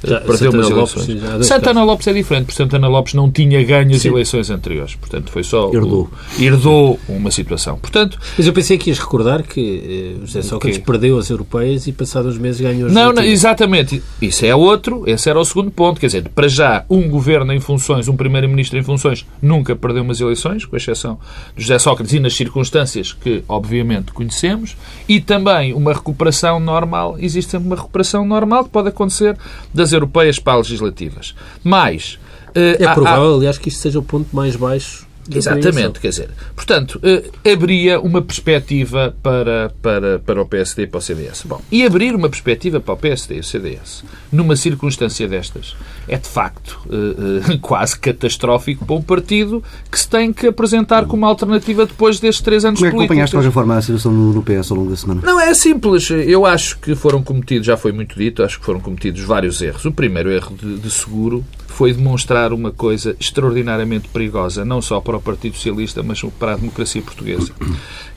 já, 0.02 0.20
perdeu 0.20 0.50
umas 0.50 0.70
eleições. 0.70 1.22
Lopes, 1.22 1.46
Santana 1.46 1.84
Lopes 1.84 2.06
é 2.06 2.12
diferente, 2.12 2.44
porque 2.46 2.56
Santana 2.56 2.88
Lopes 2.88 3.14
não 3.14 3.30
tinha 3.30 3.62
ganho 3.62 3.94
as 3.94 4.02
Sim. 4.02 4.08
eleições 4.08 4.50
anteriores. 4.50 4.94
Portanto, 4.94 5.30
foi 5.30 5.42
só. 5.42 5.70
Herdou. 5.72 6.10
O, 6.38 6.42
herdou 6.42 7.00
uma 7.08 7.30
situação. 7.30 7.78
Portanto, 7.78 8.18
Mas 8.36 8.46
eu 8.46 8.52
pensei 8.52 8.78
que 8.78 8.90
ias 8.90 8.98
recordar 8.98 9.42
que 9.42 10.16
eh, 10.20 10.26
José 10.26 10.42
Sócrates 10.42 10.78
okay. 10.78 10.86
perdeu 10.86 11.18
as 11.18 11.28
europeias 11.28 11.86
e, 11.86 11.92
passados 11.92 12.34
uns 12.34 12.40
meses, 12.40 12.60
ganhou 12.60 12.88
as 12.88 12.92
Não, 12.92 13.12
não, 13.12 13.22
exatamente. 13.22 14.02
Isso 14.20 14.44
é 14.46 14.54
outro. 14.54 15.04
Esse 15.06 15.28
era 15.28 15.38
o 15.38 15.44
segundo 15.44 15.70
ponto. 15.70 16.00
Quer 16.00 16.06
dizer, 16.06 16.28
para 16.34 16.48
já, 16.48 16.84
um 16.88 17.08
governo 17.08 17.52
em 17.52 17.60
funções, 17.60 18.08
um 18.08 18.16
primeiro-ministro 18.16 18.78
em 18.78 18.82
funções, 18.82 19.26
nunca 19.42 19.76
perdeu 19.76 20.02
umas 20.02 20.20
eleições, 20.20 20.64
com 20.64 20.76
exceção 20.76 21.18
de 21.54 21.62
José 21.62 21.78
Sócrates 21.78 22.14
e 22.14 22.20
nas 22.20 22.34
circunstâncias 22.34 23.12
que, 23.12 23.44
obviamente, 23.48 24.12
conhecemos. 24.12 24.76
E 25.08 25.20
também 25.20 25.74
uma 25.74 25.92
recuperação 25.92 26.58
normal. 26.58 27.16
Existe 27.18 27.56
uma 27.56 27.76
recuperação 27.76 28.24
normal 28.24 28.64
que 28.64 28.70
pode 28.70 28.88
acontecer 28.88 29.36
das 29.74 29.89
das 29.90 29.92
europeias 29.92 30.38
para 30.38 30.60
as 30.60 30.68
legislativas. 30.68 31.34
Mas. 31.62 32.18
Uh, 32.50 32.82
é 32.82 32.94
provável, 32.94 33.34
há, 33.34 33.36
aliás, 33.36 33.58
que 33.58 33.68
isto 33.68 33.80
seja 33.80 33.98
o 33.98 34.02
ponto 34.02 34.34
mais 34.34 34.56
baixo 34.56 35.09
Exatamente, 35.38 36.00
quer 36.00 36.08
dizer, 36.08 36.30
portanto, 36.54 37.00
eh, 37.02 37.52
abria 37.52 38.00
uma 38.00 38.22
perspectiva 38.22 39.14
para, 39.22 39.72
para, 39.82 40.18
para 40.18 40.42
o 40.42 40.46
PSD 40.46 40.84
e 40.84 40.86
para 40.86 40.98
o 40.98 41.00
CDS. 41.00 41.44
Bom, 41.44 41.60
e 41.70 41.84
abrir 41.84 42.14
uma 42.14 42.28
perspectiva 42.28 42.80
para 42.80 42.94
o 42.94 42.96
PSD 42.96 43.36
e 43.36 43.40
o 43.40 43.44
CDS 43.44 44.04
numa 44.32 44.56
circunstância 44.56 45.26
destas 45.26 45.76
é 46.08 46.16
de 46.16 46.28
facto 46.28 46.80
eh, 46.90 47.58
quase 47.62 47.98
catastrófico 47.98 48.84
para 48.84 48.96
um 48.96 49.02
partido 49.02 49.62
que 49.90 49.98
se 49.98 50.08
tem 50.08 50.32
que 50.32 50.46
apresentar 50.46 51.06
como 51.06 51.24
alternativa 51.26 51.86
depois 51.86 52.20
destes 52.20 52.42
três 52.42 52.64
anos 52.64 52.78
Como 52.78 52.88
é 52.88 52.90
que 52.90 52.96
acompanhaste 52.96 53.36
de 53.36 53.36
qualquer 53.38 53.52
forma 53.52 53.76
a 53.76 53.82
situação 53.82 54.12
no 54.12 54.42
PS 54.42 54.70
ao 54.70 54.78
longo 54.78 54.90
da 54.90 54.96
semana? 54.96 55.22
Não, 55.24 55.40
é 55.40 55.52
simples. 55.54 56.10
Eu 56.10 56.46
acho 56.46 56.78
que 56.78 56.94
foram 56.94 57.22
cometidos, 57.22 57.66
já 57.66 57.76
foi 57.76 57.92
muito 57.92 58.16
dito, 58.16 58.42
acho 58.42 58.58
que 58.58 58.64
foram 58.64 58.80
cometidos 58.80 59.22
vários 59.22 59.60
erros. 59.60 59.84
O 59.84 59.92
primeiro 59.92 60.30
erro 60.30 60.54
de, 60.56 60.78
de 60.78 60.90
seguro 60.90 61.44
foi 61.70 61.92
demonstrar 61.92 62.52
uma 62.52 62.70
coisa 62.70 63.16
extraordinariamente 63.18 64.08
perigosa, 64.08 64.64
não 64.64 64.82
só 64.82 65.00
para 65.00 65.16
o 65.16 65.20
Partido 65.20 65.56
Socialista, 65.56 66.02
mas 66.02 66.20
para 66.38 66.52
a 66.52 66.56
democracia 66.56 67.00
portuguesa. 67.00 67.52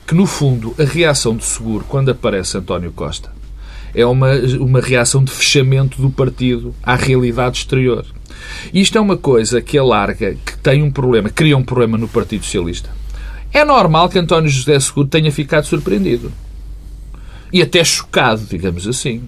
Que, 0.06 0.14
no 0.14 0.26
fundo, 0.26 0.74
a 0.78 0.84
reação 0.84 1.36
de 1.36 1.44
seguro, 1.44 1.84
quando 1.88 2.10
aparece 2.10 2.58
António 2.58 2.92
Costa, 2.92 3.32
é 3.94 4.04
uma, 4.04 4.32
uma 4.58 4.80
reação 4.80 5.22
de 5.22 5.30
fechamento 5.30 6.02
do 6.02 6.10
partido 6.10 6.74
à 6.82 6.96
realidade 6.96 7.58
exterior. 7.58 8.04
Isto 8.72 8.98
é 8.98 9.00
uma 9.00 9.16
coisa 9.16 9.62
que 9.62 9.78
alarga, 9.78 10.36
que 10.44 10.58
tem 10.58 10.82
um 10.82 10.90
problema, 10.90 11.30
cria 11.30 11.56
um 11.56 11.64
problema 11.64 11.96
no 11.96 12.08
Partido 12.08 12.44
Socialista. 12.44 12.90
É 13.52 13.64
normal 13.64 14.08
que 14.08 14.18
António 14.18 14.50
José 14.50 14.78
Seguro 14.80 15.06
tenha 15.06 15.30
ficado 15.30 15.64
surpreendido. 15.64 16.30
E 17.52 17.62
até 17.62 17.84
chocado, 17.84 18.44
digamos 18.50 18.86
assim 18.88 19.22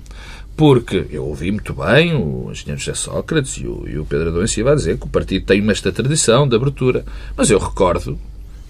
Porque 0.57 1.07
eu 1.11 1.25
ouvi 1.25 1.53
muito 1.53 1.75
bem 1.75 2.15
o 2.15 2.51
engenheiro 2.51 2.81
José 2.81 2.95
Sócrates 2.95 3.59
e 3.59 3.67
o, 3.67 3.87
e 3.87 3.99
o 3.99 4.07
Pedro 4.07 4.31
Adão 4.31 4.47
Silva 4.47 4.73
a 4.73 4.75
dizer 4.75 4.99
que 4.99 5.05
o 5.05 5.11
partido 5.11 5.45
tem 5.45 5.69
esta 5.71 5.93
tradição 5.93 6.49
de 6.49 6.57
abertura. 6.57 7.05
Mas 7.37 7.51
eu 7.51 7.59
recordo 7.59 8.19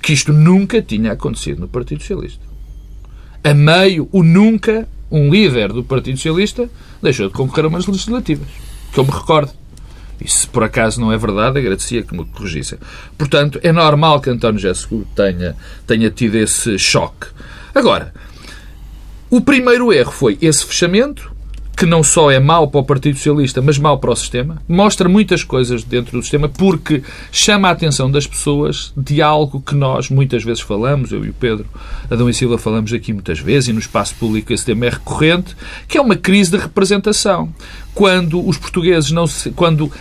que 0.02 0.12
isto 0.12 0.32
nunca 0.32 0.82
tinha 0.82 1.12
acontecido 1.12 1.60
no 1.60 1.68
Partido 1.68 2.00
Socialista. 2.00 2.44
A 3.44 3.54
meio, 3.54 4.08
o 4.10 4.24
nunca, 4.24 4.88
um 5.08 5.30
líder 5.30 5.72
do 5.72 5.84
Partido 5.84 6.16
Socialista 6.16 6.68
deixou 7.00 7.28
de 7.28 7.34
concorrer 7.34 7.66
a 7.66 7.68
umas 7.68 7.86
legislativas. 7.86 8.48
Que 8.92 8.98
eu 8.98 9.04
me 9.04 9.10
recordo. 9.12 9.52
E 10.20 10.28
se 10.28 10.46
por 10.48 10.64
acaso 10.64 11.00
não 11.00 11.12
é 11.12 11.16
verdade, 11.16 11.58
agradecia 11.58 12.02
que 12.02 12.16
me 12.16 12.24
corrigissem. 12.24 12.78
Portanto, 13.16 13.60
é 13.62 13.70
normal 13.70 14.20
que 14.20 14.30
António 14.30 14.74
Seguro 14.74 15.06
tenha, 15.14 15.54
tenha 15.86 16.10
tido 16.10 16.34
esse 16.36 16.78
choque. 16.78 17.28
Agora, 17.72 18.12
o 19.30 19.40
primeiro 19.40 19.92
erro 19.92 20.10
foi 20.10 20.38
esse 20.40 20.64
fechamento, 20.64 21.35
que 21.76 21.84
não 21.84 22.02
só 22.02 22.30
é 22.30 22.40
mau 22.40 22.68
para 22.68 22.80
o 22.80 22.84
Partido 22.84 23.16
Socialista, 23.16 23.60
mas 23.60 23.78
mau 23.78 23.98
para 23.98 24.10
o 24.10 24.16
sistema. 24.16 24.62
Mostra 24.66 25.08
muitas 25.08 25.44
coisas 25.44 25.84
dentro 25.84 26.16
do 26.16 26.22
sistema 26.22 26.48
porque 26.48 27.02
chama 27.30 27.68
a 27.68 27.72
atenção 27.72 28.10
das 28.10 28.26
pessoas 28.26 28.92
de 28.96 29.20
algo 29.20 29.60
que 29.60 29.74
nós 29.74 30.08
muitas 30.08 30.42
vezes 30.42 30.62
falamos, 30.62 31.12
eu 31.12 31.24
e 31.24 31.28
o 31.28 31.34
Pedro 31.34 31.66
Adão 32.10 32.30
e 32.30 32.34
Silva 32.34 32.56
falamos 32.56 32.92
aqui 32.92 33.12
muitas 33.12 33.38
vezes 33.38 33.68
e 33.68 33.72
no 33.72 33.78
espaço 33.78 34.14
público 34.14 34.52
esse 34.52 34.64
tema 34.64 34.86
é 34.86 34.90
recorrente, 34.90 35.56
que 35.86 35.98
é 35.98 36.00
uma 36.00 36.16
crise 36.16 36.50
de 36.50 36.56
representação. 36.56 37.52
Quando 37.94 38.46
os 38.46 38.56
portugueses 38.56 39.10
não 39.10 39.26
se, 39.26 39.50
quando 39.50 39.92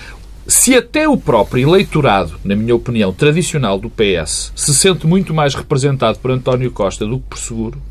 se 0.48 0.76
até 0.76 1.08
o 1.10 1.18
próprio 1.18 1.68
eleitorado, 1.68 2.36
na 2.44 2.56
minha 2.56 2.76
opinião, 2.76 3.12
tradicional 3.12 3.80
do 3.80 3.90
PS, 3.90 4.52
se 4.56 4.74
sente 4.74 5.08
muito 5.08 5.34
mais 5.34 5.56
representado 5.56 6.20
por 6.20 6.32
António 6.32 6.72
Costa 6.72 7.06
do 7.06 7.20
que 7.20 7.26
por 7.30 7.38
Seguro, 7.40 7.82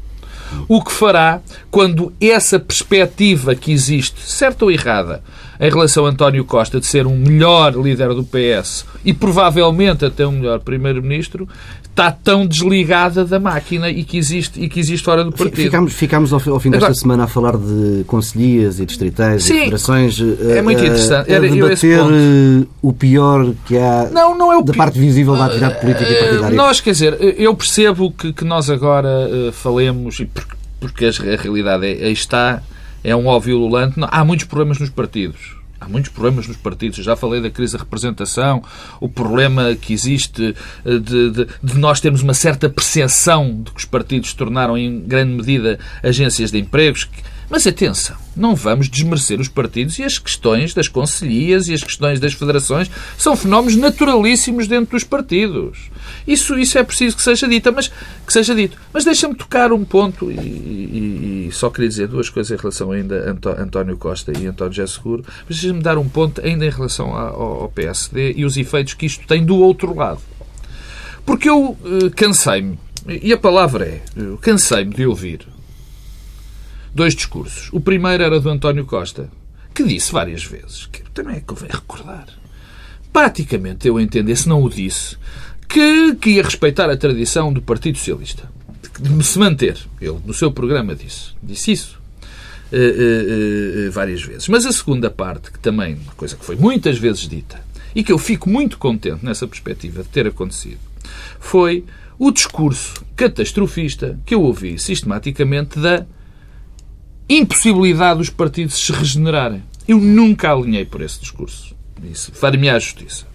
o 0.68 0.82
que 0.82 0.92
fará 0.92 1.40
quando 1.70 2.12
essa 2.20 2.58
perspectiva 2.58 3.54
que 3.54 3.72
existe, 3.72 4.20
certa 4.20 4.64
ou 4.64 4.70
errada, 4.70 5.22
em 5.60 5.70
relação 5.70 6.06
a 6.06 6.10
António 6.10 6.44
Costa 6.44 6.80
de 6.80 6.86
ser 6.86 7.06
um 7.06 7.16
melhor 7.16 7.74
líder 7.76 8.08
do 8.14 8.24
PS 8.24 8.84
e 9.04 9.12
provavelmente 9.12 10.04
até 10.04 10.26
um 10.26 10.32
melhor 10.32 10.60
primeiro-ministro, 10.60 11.48
está 11.94 12.10
tão 12.10 12.44
desligada 12.44 13.24
da 13.24 13.38
máquina 13.38 13.88
e 13.88 14.02
que 14.02 14.18
existe, 14.18 14.60
e 14.60 14.68
que 14.68 14.80
existe 14.80 15.04
fora 15.04 15.22
do 15.22 15.30
partido. 15.30 15.54
Ficámos, 15.54 15.92
ficámos 15.92 16.32
ao, 16.32 16.40
ao 16.52 16.60
fim 16.60 16.70
desta 16.70 16.86
Agora, 16.86 16.94
semana 16.94 17.24
a 17.24 17.26
falar 17.28 17.56
de 17.56 18.04
conselhias 18.08 18.80
e 18.80 18.84
distritais 18.84 19.44
sim, 19.44 19.54
e 19.54 19.58
federações. 19.60 20.20
É 20.20 20.60
muito 20.60 20.82
eh, 20.82 20.86
interessante. 20.86 21.32
Era, 21.32 21.46
a 21.46 21.48
debater 21.48 22.00
eh, 22.00 22.66
o 22.82 22.92
pior 22.92 23.54
que 23.64 23.78
há 23.78 24.10
não, 24.12 24.36
não 24.36 24.52
é 24.52 24.58
o 24.58 24.62
da 24.62 24.74
parte 24.74 24.98
visível 24.98 25.36
da 25.36 25.46
atividade 25.46 25.80
política 25.80 26.10
e 26.10 26.16
partidária. 26.16 26.56
Nós, 26.56 26.80
quer 26.80 26.90
dizer, 26.90 27.16
eu 27.38 27.54
percebo 27.54 28.10
que, 28.10 28.32
que 28.32 28.44
nós 28.44 28.68
agora 28.68 29.28
uh, 29.28 29.52
falemos, 29.52 30.18
e 30.18 30.26
porque, 30.26 30.56
porque 30.80 31.06
a 31.06 31.36
realidade 31.40 31.86
é, 31.86 32.10
está, 32.10 32.60
é 33.04 33.14
um 33.14 33.26
óbvio 33.26 33.56
ululante, 33.56 33.94
há 34.00 34.24
muitos 34.24 34.46
problemas 34.46 34.80
nos 34.80 34.90
partidos 34.90 35.53
Há 35.84 35.88
muitos 35.88 36.10
problemas 36.10 36.48
nos 36.48 36.56
partidos. 36.56 36.98
Eu 36.98 37.04
já 37.04 37.14
falei 37.14 37.42
da 37.42 37.50
crise 37.50 37.74
da 37.74 37.80
representação, 37.80 38.62
o 39.00 39.08
problema 39.08 39.74
que 39.74 39.92
existe 39.92 40.54
eh, 40.84 40.98
de, 40.98 41.30
de, 41.30 41.46
de, 41.62 41.78
nós 41.78 42.00
termos 42.00 42.22
uma 42.22 42.32
certa 42.32 42.70
percepção 42.70 43.62
de 43.62 43.70
que 43.70 43.78
os 43.78 43.84
partidos 43.84 44.30
se 44.30 44.36
tornaram, 44.36 44.78
em 44.78 45.00
grande 45.00 45.34
medida, 45.34 45.78
agências 46.02 46.50
de 46.50 46.58
empregos. 46.58 47.08
Mas 47.50 47.66
atenção, 47.66 48.16
não 48.34 48.54
vamos 48.54 48.88
desmerecer 48.88 49.38
os 49.38 49.48
partidos 49.48 49.98
e 49.98 50.04
as 50.04 50.18
questões 50.18 50.72
das 50.72 50.88
conselhias 50.88 51.68
e 51.68 51.74
as 51.74 51.82
questões 51.82 52.18
das 52.18 52.32
federações 52.32 52.90
são 53.18 53.36
fenómenos 53.36 53.76
naturalíssimos 53.76 54.66
dentro 54.66 54.92
dos 54.92 55.04
partidos. 55.04 55.90
Isso, 56.26 56.58
isso 56.58 56.78
é 56.78 56.82
preciso 56.82 57.16
que 57.16 57.22
seja 57.22 57.46
dito, 57.46 57.72
mas 57.72 57.88
que 58.26 58.32
seja 58.32 58.54
dito. 58.54 58.78
Mas 58.92 59.04
deixa-me 59.04 59.34
tocar 59.34 59.72
um 59.72 59.84
ponto 59.84 60.30
e, 60.30 60.34
e, 60.34 61.46
e, 61.48 61.52
só 61.52 61.68
queria 61.70 61.88
dizer 61.88 62.08
duas 62.08 62.28
coisas 62.30 62.50
em 62.50 62.60
relação 62.60 62.92
ainda 62.92 63.38
a 63.56 63.62
António 63.62 63.96
Costa 63.96 64.32
e 64.36 64.46
António 64.46 64.72
José 64.72 64.92
Seguro, 64.94 65.24
mas 65.48 65.60
deixa-me 65.60 65.82
dar 65.82 65.98
um 65.98 66.08
ponto 66.08 66.40
ainda 66.40 66.64
em 66.64 66.70
relação 66.70 67.14
ao, 67.14 67.62
ao 67.62 67.68
PSD 67.68 68.34
e 68.36 68.44
os 68.44 68.56
efeitos 68.56 68.94
que 68.94 69.06
isto 69.06 69.26
tem 69.26 69.44
do 69.44 69.56
outro 69.56 69.94
lado. 69.94 70.20
Porque 71.26 71.48
eu 71.48 71.70
uh, 71.70 72.10
cansei-me, 72.14 72.78
e 73.06 73.32
a 73.32 73.38
palavra 73.38 73.86
é, 73.86 74.02
cansei-me 74.40 74.94
de 74.94 75.06
ouvir 75.06 75.53
dois 76.94 77.14
discursos. 77.14 77.68
O 77.72 77.80
primeiro 77.80 78.22
era 78.22 78.40
do 78.40 78.48
António 78.48 78.86
Costa, 78.86 79.28
que 79.74 79.82
disse 79.82 80.12
várias 80.12 80.44
vezes, 80.44 80.86
que 80.86 81.02
também 81.10 81.36
é 81.36 81.40
que 81.40 81.46
convém 81.46 81.68
recordar. 81.70 82.26
Praticamente, 83.12 83.88
eu 83.88 83.98
entender, 84.00 84.36
se 84.36 84.48
não 84.48 84.62
o 84.62 84.70
disse, 84.70 85.16
que, 85.68 86.14
que 86.16 86.30
ia 86.30 86.42
respeitar 86.42 86.88
a 86.88 86.96
tradição 86.96 87.52
do 87.52 87.60
Partido 87.60 87.98
Socialista. 87.98 88.48
De 88.98 89.24
se 89.24 89.38
manter. 89.38 89.76
Ele, 90.00 90.18
no 90.24 90.32
seu 90.32 90.52
programa, 90.52 90.94
disse, 90.94 91.30
disse 91.42 91.72
isso. 91.72 91.98
Uh, 92.72 92.76
uh, 92.76 93.88
uh, 93.88 93.92
várias 93.92 94.22
vezes. 94.22 94.48
Mas 94.48 94.66
a 94.66 94.72
segunda 94.72 95.10
parte, 95.10 95.50
que 95.50 95.58
também, 95.58 95.94
uma 95.94 96.12
coisa 96.14 96.34
que 96.36 96.44
foi 96.44 96.56
muitas 96.56 96.98
vezes 96.98 97.28
dita, 97.28 97.60
e 97.94 98.02
que 98.02 98.10
eu 98.10 98.18
fico 98.18 98.48
muito 98.48 98.78
contente 98.78 99.24
nessa 99.24 99.46
perspectiva 99.46 100.02
de 100.02 100.08
ter 100.08 100.26
acontecido, 100.26 100.78
foi 101.38 101.84
o 102.18 102.30
discurso 102.30 103.04
catastrofista 103.14 104.18
que 104.24 104.34
eu 104.34 104.42
ouvi 104.42 104.78
sistematicamente 104.78 105.78
da 105.78 106.06
impossibilidade 107.28 108.18
dos 108.18 108.30
partidos 108.30 108.76
se 108.76 108.92
regenerarem. 108.92 109.62
Eu 109.86 109.98
nunca 109.98 110.52
alinhei 110.52 110.84
por 110.84 111.00
esse 111.00 111.20
discurso. 111.20 111.74
Isso 112.10 112.32
far-me 112.32 112.68
à 112.68 112.78
justiça. 112.78 113.26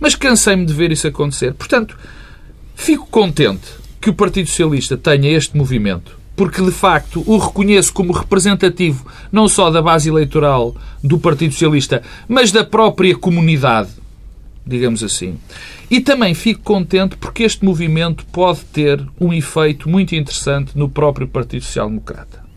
Mas 0.00 0.14
cansei-me 0.14 0.64
de 0.64 0.72
ver 0.72 0.92
isso 0.92 1.06
acontecer. 1.06 1.54
Portanto, 1.54 1.96
fico 2.74 3.06
contente 3.06 3.66
que 4.00 4.10
o 4.10 4.14
Partido 4.14 4.48
Socialista 4.48 4.96
tenha 4.96 5.30
este 5.30 5.56
movimento, 5.56 6.16
porque 6.36 6.62
de 6.62 6.70
facto 6.70 7.22
o 7.26 7.36
reconheço 7.36 7.92
como 7.92 8.12
representativo 8.12 9.04
não 9.30 9.48
só 9.48 9.70
da 9.70 9.82
base 9.82 10.08
eleitoral 10.08 10.76
do 11.02 11.18
Partido 11.18 11.52
Socialista, 11.52 12.02
mas 12.28 12.52
da 12.52 12.64
própria 12.64 13.16
comunidade, 13.16 13.90
digamos 14.64 15.02
assim. 15.02 15.36
E 15.90 16.00
também 16.00 16.34
fico 16.34 16.60
contente 16.62 17.16
porque 17.16 17.42
este 17.42 17.64
movimento 17.64 18.24
pode 18.26 18.60
ter 18.66 19.04
um 19.20 19.32
efeito 19.32 19.88
muito 19.88 20.14
interessante 20.14 20.78
no 20.78 20.88
próprio 20.88 21.26
Partido 21.26 21.64
Social 21.64 21.88
Democrata. 21.88 22.47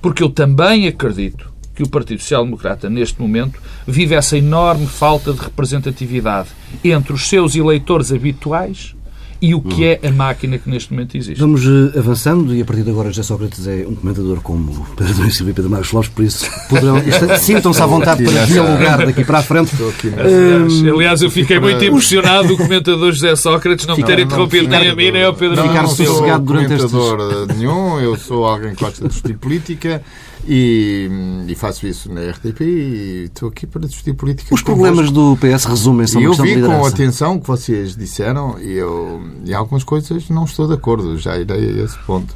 Porque 0.00 0.22
eu 0.22 0.30
também 0.30 0.86
acredito 0.86 1.50
que 1.74 1.82
o 1.82 1.88
Partido 1.88 2.20
Social 2.20 2.44
Democrata, 2.44 2.90
neste 2.90 3.20
momento, 3.20 3.60
vive 3.86 4.14
essa 4.14 4.36
enorme 4.36 4.86
falta 4.86 5.32
de 5.32 5.40
representatividade 5.40 6.50
entre 6.84 7.12
os 7.12 7.28
seus 7.28 7.54
eleitores 7.54 8.12
habituais 8.12 8.94
e 9.42 9.54
o 9.54 9.60
que 9.60 9.84
é 9.84 10.00
a 10.06 10.12
máquina 10.12 10.58
que 10.58 10.68
neste 10.68 10.92
momento 10.92 11.16
existe. 11.16 11.40
Vamos 11.40 11.66
uh, 11.66 11.98
avançando 11.98 12.54
e 12.54 12.60
a 12.60 12.64
partir 12.64 12.82
de 12.82 12.90
agora 12.90 13.08
José 13.08 13.22
Sócrates 13.22 13.66
é 13.66 13.86
um 13.86 13.94
comentador 13.94 14.40
como 14.42 14.86
Pedro 14.96 15.14
Domingos 15.14 15.36
Silva 15.36 15.50
e 15.50 15.54
Pedro 15.54 15.70
Marcos 15.70 15.92
Lopes, 15.92 16.10
por 16.10 16.24
isso 16.24 16.46
sintam-se 17.40 17.82
à 17.82 17.86
vontade 17.86 18.22
para 18.22 18.44
dialogar 18.44 19.06
daqui 19.06 19.24
para 19.24 19.38
a 19.38 19.42
frente. 19.42 19.70
Aliás, 20.18 20.84
aliás, 20.84 21.22
eu 21.22 21.30
fiquei 21.30 21.58
muito 21.58 21.82
impressionado 21.84 22.48
do 22.48 22.56
comentador 22.56 23.12
José 23.12 23.34
Sócrates 23.36 23.86
não 23.86 23.96
me 23.96 24.04
ter 24.04 24.18
interrompido 24.18 24.68
nem 24.68 24.90
a 24.90 24.94
mim 24.94 25.10
nem 25.10 25.24
ao 25.24 25.34
Pedro 25.34 25.56
Não, 25.56 25.72
não 25.72 25.88
sou 25.88 26.22
comentador 26.40 27.46
nenhum, 27.56 27.98
eu 28.00 28.16
sou 28.16 28.46
alguém 28.46 28.74
que 28.74 28.84
gosta 28.84 29.02
de 29.02 29.08
discutir 29.08 29.38
política 29.38 30.02
e, 30.46 31.08
e, 31.46 31.54
faço 31.54 31.86
isso 31.86 32.12
na 32.12 32.22
RTP 32.30 32.60
e 32.62 33.24
estou 33.26 33.48
aqui 33.48 33.66
para 33.66 33.86
discutir 33.86 34.14
política. 34.14 34.54
Os 34.54 34.62
problemas 34.62 35.10
do 35.10 35.36
PS 35.36 35.64
resumem-se 35.64 36.22
Eu 36.22 36.32
vi 36.34 36.60
com 36.60 36.84
atenção 36.84 37.36
o 37.36 37.40
que 37.40 37.46
vocês 37.46 37.94
disseram 37.94 38.58
e, 38.58 38.72
eu, 38.72 39.22
e 39.44 39.54
algumas 39.54 39.84
coisas 39.84 40.28
não 40.28 40.44
estou 40.44 40.66
de 40.66 40.74
acordo, 40.74 41.16
já 41.18 41.36
irei 41.38 41.80
a 41.80 41.84
esse 41.84 41.98
ponto. 42.00 42.34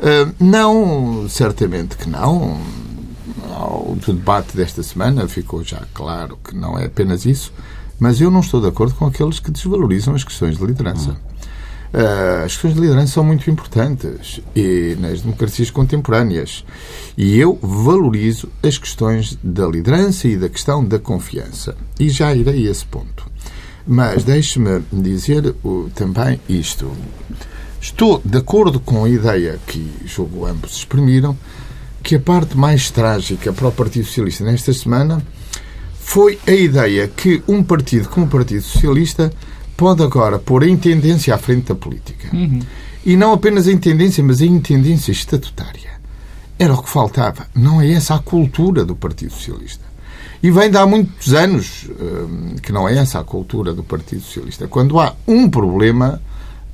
Uh, 0.00 0.34
não, 0.38 1.28
certamente 1.28 1.96
que 1.96 2.08
não. 2.08 2.60
O 3.58 3.96
debate 4.06 4.56
desta 4.56 4.82
semana 4.82 5.26
ficou 5.26 5.64
já 5.64 5.82
claro 5.94 6.38
que 6.44 6.54
não 6.54 6.78
é 6.78 6.86
apenas 6.86 7.24
isso, 7.24 7.52
mas 7.98 8.20
eu 8.20 8.30
não 8.30 8.40
estou 8.40 8.60
de 8.60 8.68
acordo 8.68 8.94
com 8.94 9.06
aqueles 9.06 9.38
que 9.38 9.50
desvalorizam 9.50 10.14
as 10.14 10.22
questões 10.22 10.58
de 10.58 10.64
liderança. 10.64 11.12
Hum. 11.12 11.35
Uh, 11.96 12.44
as 12.44 12.52
questões 12.52 12.74
de 12.74 12.80
liderança 12.82 13.14
são 13.14 13.24
muito 13.24 13.50
importantes 13.50 14.42
e 14.54 14.94
nas 15.00 15.22
democracias 15.22 15.70
contemporâneas. 15.70 16.62
E 17.16 17.38
eu 17.38 17.58
valorizo 17.62 18.50
as 18.62 18.76
questões 18.76 19.38
da 19.42 19.66
liderança 19.66 20.28
e 20.28 20.36
da 20.36 20.50
questão 20.50 20.84
da 20.84 20.98
confiança. 20.98 21.74
E 21.98 22.10
já 22.10 22.34
irei 22.34 22.68
a 22.68 22.70
esse 22.70 22.84
ponto. 22.84 23.24
Mas 23.86 24.24
deixe-me 24.24 24.82
dizer 24.92 25.54
também 25.94 26.38
isto. 26.46 26.92
Estou 27.80 28.20
de 28.22 28.36
acordo 28.36 28.78
com 28.78 29.06
a 29.06 29.08
ideia 29.08 29.58
que, 29.66 29.90
julgo, 30.04 30.44
ambos 30.44 30.76
exprimiram, 30.76 31.34
que 32.02 32.16
a 32.16 32.20
parte 32.20 32.58
mais 32.58 32.90
trágica 32.90 33.54
para 33.54 33.68
o 33.68 33.72
Partido 33.72 34.04
Socialista 34.04 34.44
nesta 34.44 34.70
semana 34.74 35.24
foi 35.98 36.38
a 36.46 36.52
ideia 36.52 37.08
que 37.08 37.42
um 37.48 37.62
partido 37.62 38.08
como 38.10 38.26
o 38.26 38.28
Partido 38.28 38.62
Socialista 38.62 39.32
pode 39.76 40.02
agora 40.02 40.38
pôr 40.38 40.64
a 40.64 40.68
intendência 40.68 41.34
à 41.34 41.38
frente 41.38 41.66
da 41.66 41.74
política. 41.74 42.28
Uhum. 42.34 42.60
E 43.04 43.16
não 43.16 43.32
apenas 43.32 43.68
a 43.68 43.72
intendência, 43.72 44.22
mas 44.22 44.40
a 44.40 44.46
intendência 44.46 45.12
estatutária. 45.12 45.96
Era 46.58 46.74
o 46.74 46.82
que 46.82 46.88
faltava. 46.88 47.46
Não 47.54 47.80
é 47.80 47.92
essa 47.92 48.14
a 48.14 48.18
cultura 48.18 48.84
do 48.84 48.96
Partido 48.96 49.32
Socialista. 49.32 49.84
E 50.42 50.50
vem 50.50 50.70
de 50.70 50.76
há 50.76 50.86
muitos 50.86 51.34
anos 51.34 51.88
hum, 51.88 52.56
que 52.62 52.72
não 52.72 52.88
é 52.88 52.96
essa 52.96 53.20
a 53.20 53.24
cultura 53.24 53.72
do 53.72 53.82
Partido 53.82 54.22
Socialista. 54.22 54.66
Quando 54.66 54.98
há 54.98 55.14
um 55.26 55.48
problema, 55.48 56.20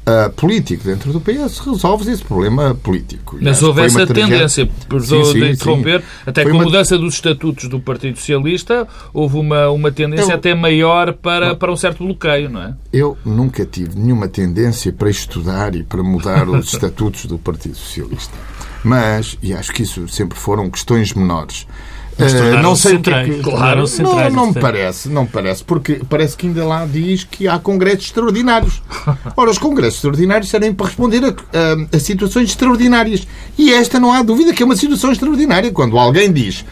uh, 0.07 0.31
político 0.33 0.85
dentro 0.85 1.13
do 1.13 1.21
PS, 1.21 1.59
resolve 1.59 2.11
esse 2.11 2.25
problema 2.25 2.75
político. 2.75 3.39
Mas 3.41 3.63
houve 3.63 3.83
essa 3.83 4.07
tendência, 4.07 4.69
perdoa 4.89 5.33
de 5.33 5.51
interromper, 5.51 6.01
sim. 6.01 6.07
até 6.27 6.43
foi 6.43 6.53
com 6.53 6.61
a 6.61 6.65
mudança 6.65 6.99
dos 6.99 7.15
estatutos 7.15 7.69
do 7.69 7.81
Partido 7.81 8.19
Socialista, 8.19 8.87
houve 9.13 9.37
uma, 9.37 9.69
uma 9.71 9.91
tendência 9.91 10.33
eu, 10.33 10.37
até 10.37 10.55
maior 10.55 11.13
para, 11.13 11.55
para 11.55 11.73
um 11.73 11.77
certo 11.77 12.05
bloqueio, 12.05 12.51
não 12.51 12.63
é? 12.63 12.75
Eu 12.93 13.17
nunca 13.25 13.65
tive 13.65 13.99
nenhuma 13.99 14.29
tendência 14.29 14.93
para 14.93 15.11
estudar 15.11 15.75
e 15.75 15.83
para 15.83 16.03
mudar 16.03 16.49
os 16.49 16.73
estatutos 16.73 17.27
do 17.27 17.39
Partido 17.39 17.77
Socialista. 17.77 18.37
Mas, 18.85 19.39
e 19.41 19.55
acho 19.55 19.73
que 19.73 19.83
isso 19.83 20.09
sempre 20.09 20.37
foram 20.37 20.69
questões 20.69 21.13
menores. 21.15 21.67
Uh, 22.13 22.63
não 22.63 22.77
sei 22.77 22.93
centrais, 22.93 23.27
que, 23.27 23.33
é 23.33 23.37
que 23.39 23.43
claro, 23.43 23.85
não, 24.01 24.31
não 24.31 24.47
me 24.49 24.61
parece, 24.61 25.09
não 25.09 25.23
me 25.23 25.29
parece, 25.29 25.65
porque 25.65 26.01
parece 26.09 26.37
que 26.37 26.47
ainda 26.47 26.65
lá 26.65 26.87
diz 26.87 27.25
que 27.25 27.49
há 27.49 27.59
congressos 27.59 28.05
extraordinários. 28.05 28.83
Ora, 29.37 29.51
os 29.51 29.59
congressos 29.59 29.97
extraordinários 29.97 30.51
serem 30.51 30.75
para 30.75 30.87
responder 30.87 31.25
a, 31.25 31.29
a, 31.29 31.97
a, 31.97 31.99
situações 31.99 32.51
extraordinárias. 32.51 33.27
E 33.59 33.73
esta 33.73 33.99
não 33.99 34.13
há 34.13 34.23
dúvida 34.23 34.53
que 34.53 34.63
é 34.63 34.67
uma 34.67 34.77
situação 34.77 35.11
extraordinária. 35.11 35.73
Quando 35.73 35.99
alguém 35.99 36.31
diz 36.31 36.65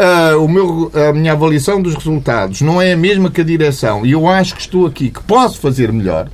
uh, 0.00 0.42
o 0.42 0.48
meu, 0.48 0.90
a 0.94 1.12
minha 1.12 1.32
avaliação 1.32 1.80
dos 1.80 1.94
resultados 1.94 2.60
não 2.60 2.80
é 2.80 2.92
a 2.92 2.96
mesma 2.96 3.30
que 3.30 3.40
a 3.40 3.44
direção 3.44 4.04
e 4.04 4.12
eu 4.12 4.28
acho 4.28 4.54
que 4.54 4.60
estou 4.60 4.86
aqui, 4.86 5.10
que 5.10 5.22
posso 5.22 5.58
fazer 5.60 5.92
melhor, 5.92 6.28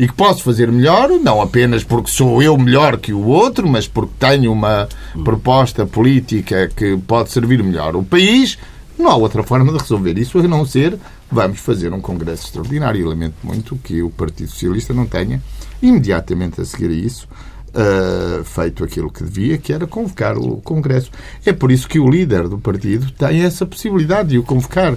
e 0.00 0.08
que 0.08 0.14
posso 0.14 0.42
fazer 0.42 0.72
melhor, 0.72 1.10
não 1.10 1.42
apenas 1.42 1.84
porque 1.84 2.10
sou 2.10 2.42
eu 2.42 2.56
melhor 2.56 2.96
que 2.96 3.12
o 3.12 3.26
outro, 3.26 3.68
mas 3.68 3.86
porque 3.86 4.14
tenho 4.18 4.50
uma 4.50 4.88
proposta 5.22 5.84
política 5.84 6.70
que 6.74 6.96
pode 6.96 7.30
servir 7.30 7.62
melhor 7.62 7.94
o 7.94 8.02
país, 8.02 8.56
não 8.98 9.10
há 9.10 9.16
outra 9.16 9.42
forma 9.42 9.70
de 9.70 9.78
resolver 9.78 10.16
isso 10.16 10.38
a 10.38 10.42
não 10.44 10.64
ser 10.64 10.98
vamos 11.30 11.60
fazer 11.60 11.92
um 11.92 12.00
congresso 12.00 12.46
extraordinário. 12.46 13.02
E 13.02 13.04
lamento 13.04 13.36
muito 13.42 13.76
que 13.76 14.02
o 14.02 14.08
Partido 14.08 14.50
Socialista 14.50 14.94
não 14.94 15.04
tenha, 15.04 15.42
imediatamente 15.82 16.62
a 16.62 16.64
seguir 16.64 16.88
a 16.88 16.94
isso, 16.94 17.28
Uh, 17.70 18.42
feito 18.42 18.82
aquilo 18.82 19.12
que 19.12 19.22
devia, 19.22 19.56
que 19.56 19.72
era 19.72 19.86
convocar 19.86 20.36
o 20.36 20.56
Congresso. 20.56 21.08
É 21.46 21.52
por 21.52 21.70
isso 21.70 21.88
que 21.88 22.00
o 22.00 22.10
líder 22.10 22.48
do 22.48 22.58
partido 22.58 23.12
tem 23.12 23.42
essa 23.42 23.64
possibilidade 23.64 24.30
de 24.30 24.38
o 24.38 24.42
convocar 24.42 24.96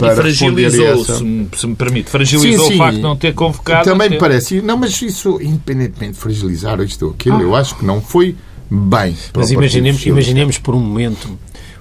para 0.00 0.12
e 0.12 0.16
fragilizou, 0.16 1.04
se, 1.04 1.22
me, 1.22 1.48
se 1.56 1.66
me 1.66 1.76
permite, 1.76 2.10
fragilizou 2.10 2.66
sim, 2.66 2.72
sim. 2.72 2.74
o 2.74 2.78
facto 2.78 2.96
de 2.96 3.02
não 3.02 3.16
ter 3.16 3.34
convocado. 3.34 3.84
Também 3.84 4.10
me 4.10 4.18
parece. 4.18 4.60
Não, 4.60 4.76
mas 4.76 5.00
isso, 5.00 5.40
independentemente 5.40 6.14
de 6.14 6.18
fragilizar 6.18 6.80
isto 6.80 7.06
ou 7.06 7.12
aquilo, 7.12 7.36
ah. 7.36 7.42
eu 7.42 7.54
acho 7.54 7.76
que 7.76 7.84
não 7.84 8.00
foi 8.00 8.36
bem. 8.70 9.16
Mas 9.34 9.50
imaginemos, 9.50 10.04
imaginemos 10.06 10.58
por 10.58 10.74
um 10.74 10.80
momento 10.80 11.38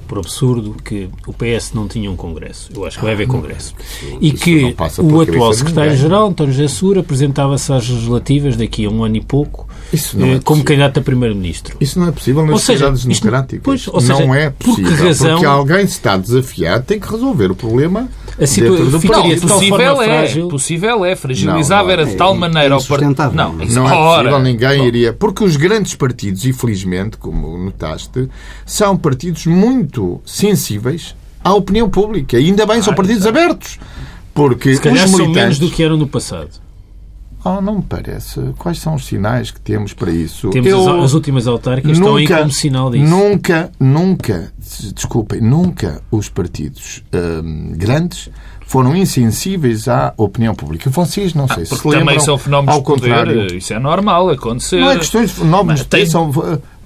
por 0.10 0.18
absurdo 0.18 0.76
que 0.84 1.08
o 1.28 1.32
PS 1.32 1.72
não 1.74 1.88
tinha 1.88 2.10
um 2.10 2.16
Congresso. 2.16 2.72
Eu 2.76 2.84
acho 2.84 2.98
que 2.98 3.06
vai 3.06 3.14
haver 3.14 3.28
Congresso. 3.28 3.76
Isso, 4.02 4.18
e 4.20 4.32
que 4.32 4.76
o 4.98 5.22
atual 5.22 5.54
Secretário-Geral, 5.54 6.30
António 6.30 6.52
José 6.52 6.68
Sura, 6.68 7.02
apresentava-se 7.02 7.72
às 7.72 7.88
legislativas 7.88 8.58
daqui 8.58 8.86
a 8.86 8.90
um 8.90 9.04
ano 9.04 9.18
e 9.18 9.22
pouco 9.22 9.69
é 9.92 10.36
eh, 10.36 10.40
como 10.44 10.64
candidato 10.64 11.00
a 11.00 11.02
Primeiro-Ministro. 11.02 11.78
Isso 11.80 12.00
não 12.00 12.08
é 12.08 12.12
possível 12.12 12.46
nas 12.46 12.62
sociedades 12.62 13.06
democráticas. 13.06 13.62
Pois, 13.64 14.06
seja, 14.06 14.26
não 14.26 14.36
é 14.36 14.50
possível. 14.50 14.90
Por 14.90 14.98
que 14.98 15.04
razão... 15.04 15.32
Porque 15.32 15.46
alguém 15.46 15.88
se 15.88 15.94
está 15.94 16.18
desafiado 16.18 16.86
tem 16.86 17.00
que 17.00 17.10
resolver 17.10 17.52
o 17.52 17.56
problema 17.56 18.08
a 18.42 18.48
situação 18.48 18.86
não, 18.86 19.40
possível 19.40 20.02
é, 20.02 20.06
frágil. 20.06 20.48
possível 20.48 21.06
é, 21.06 21.16
fragilizava 21.16 21.92
era 21.92 22.06
de 22.06 22.16
tal 22.16 22.34
maneira 22.36 22.74
ao 22.74 22.84
partido. 22.84 23.16
Não, 23.34 23.54
não 23.54 23.90
é 23.90 24.18
possível, 24.18 24.40
ninguém 24.40 24.88
iria. 24.88 25.12
Porque 25.12 25.44
os 25.44 25.58
grandes 25.58 25.94
partidos, 25.96 26.46
infelizmente, 26.46 27.18
como 27.18 27.58
notaste, 27.58 28.30
são 28.66 28.96
partidos 28.96 29.46
muito 29.46 30.22
sensíveis 30.26 31.16
à 31.44 31.54
opinião 31.54 31.90
pública. 31.90 32.40
E 32.40 32.46
ainda 32.46 32.66
bem, 32.66 32.82
são 32.82 32.94
partidos 32.94 33.26
abertos. 33.26 33.78
Porque 34.34 34.76
Se 34.76 34.82
calhar 34.82 35.06
os 35.06 35.12
militantes... 35.12 35.34
são 35.36 35.44
menos 35.44 35.60
do 35.60 35.70
que 35.70 35.84
eram 35.84 35.98
no 35.98 36.08
passado. 36.08 36.69
Oh, 37.44 37.62
não 37.62 37.78
me 37.78 37.84
parece. 37.84 38.40
Quais 38.58 38.80
são 38.80 38.96
os 38.96 39.06
sinais 39.06 39.52
que 39.52 39.62
temos 39.62 39.94
para 39.94 40.12
isso? 40.12 40.50
Temos 40.50 40.70
Eu, 40.70 41.02
as 41.02 41.14
últimas 41.14 41.48
autárquicas 41.48 41.98
nunca, 41.98 42.22
estão 42.22 42.36
aí 42.36 42.42
como 42.42 42.52
sinal 42.52 42.92
disso. 42.92 43.06
Nunca, 43.06 43.72
nunca, 43.80 44.52
desculpem, 44.94 45.42
nunca 45.42 46.02
os 46.12 46.28
partidos 46.28 47.04
hum, 47.14 47.72
grandes 47.76 48.30
foram 48.70 48.96
insensíveis 48.96 49.88
à 49.88 50.14
opinião 50.16 50.54
pública. 50.54 50.92
Vocês 50.92 51.34
não 51.34 51.48
sei 51.48 51.64
ah, 51.64 51.66
se 51.66 51.70
porque 51.72 51.88
lembram, 51.88 52.06
também 52.06 52.20
são 52.20 52.38
fenómenos 52.38 52.76
ao 52.76 52.84
contrário, 52.84 53.34
poder, 53.34 53.56
isso 53.56 53.74
é 53.74 53.80
normal 53.80 54.30
acontecer. 54.30 54.80
Não 54.80 54.92
é 54.92 54.98
questões 54.98 55.32
de 55.32 55.38
fenómenos 55.38 55.82
de 55.82 55.88
tem... 55.88 56.06
são 56.06 56.32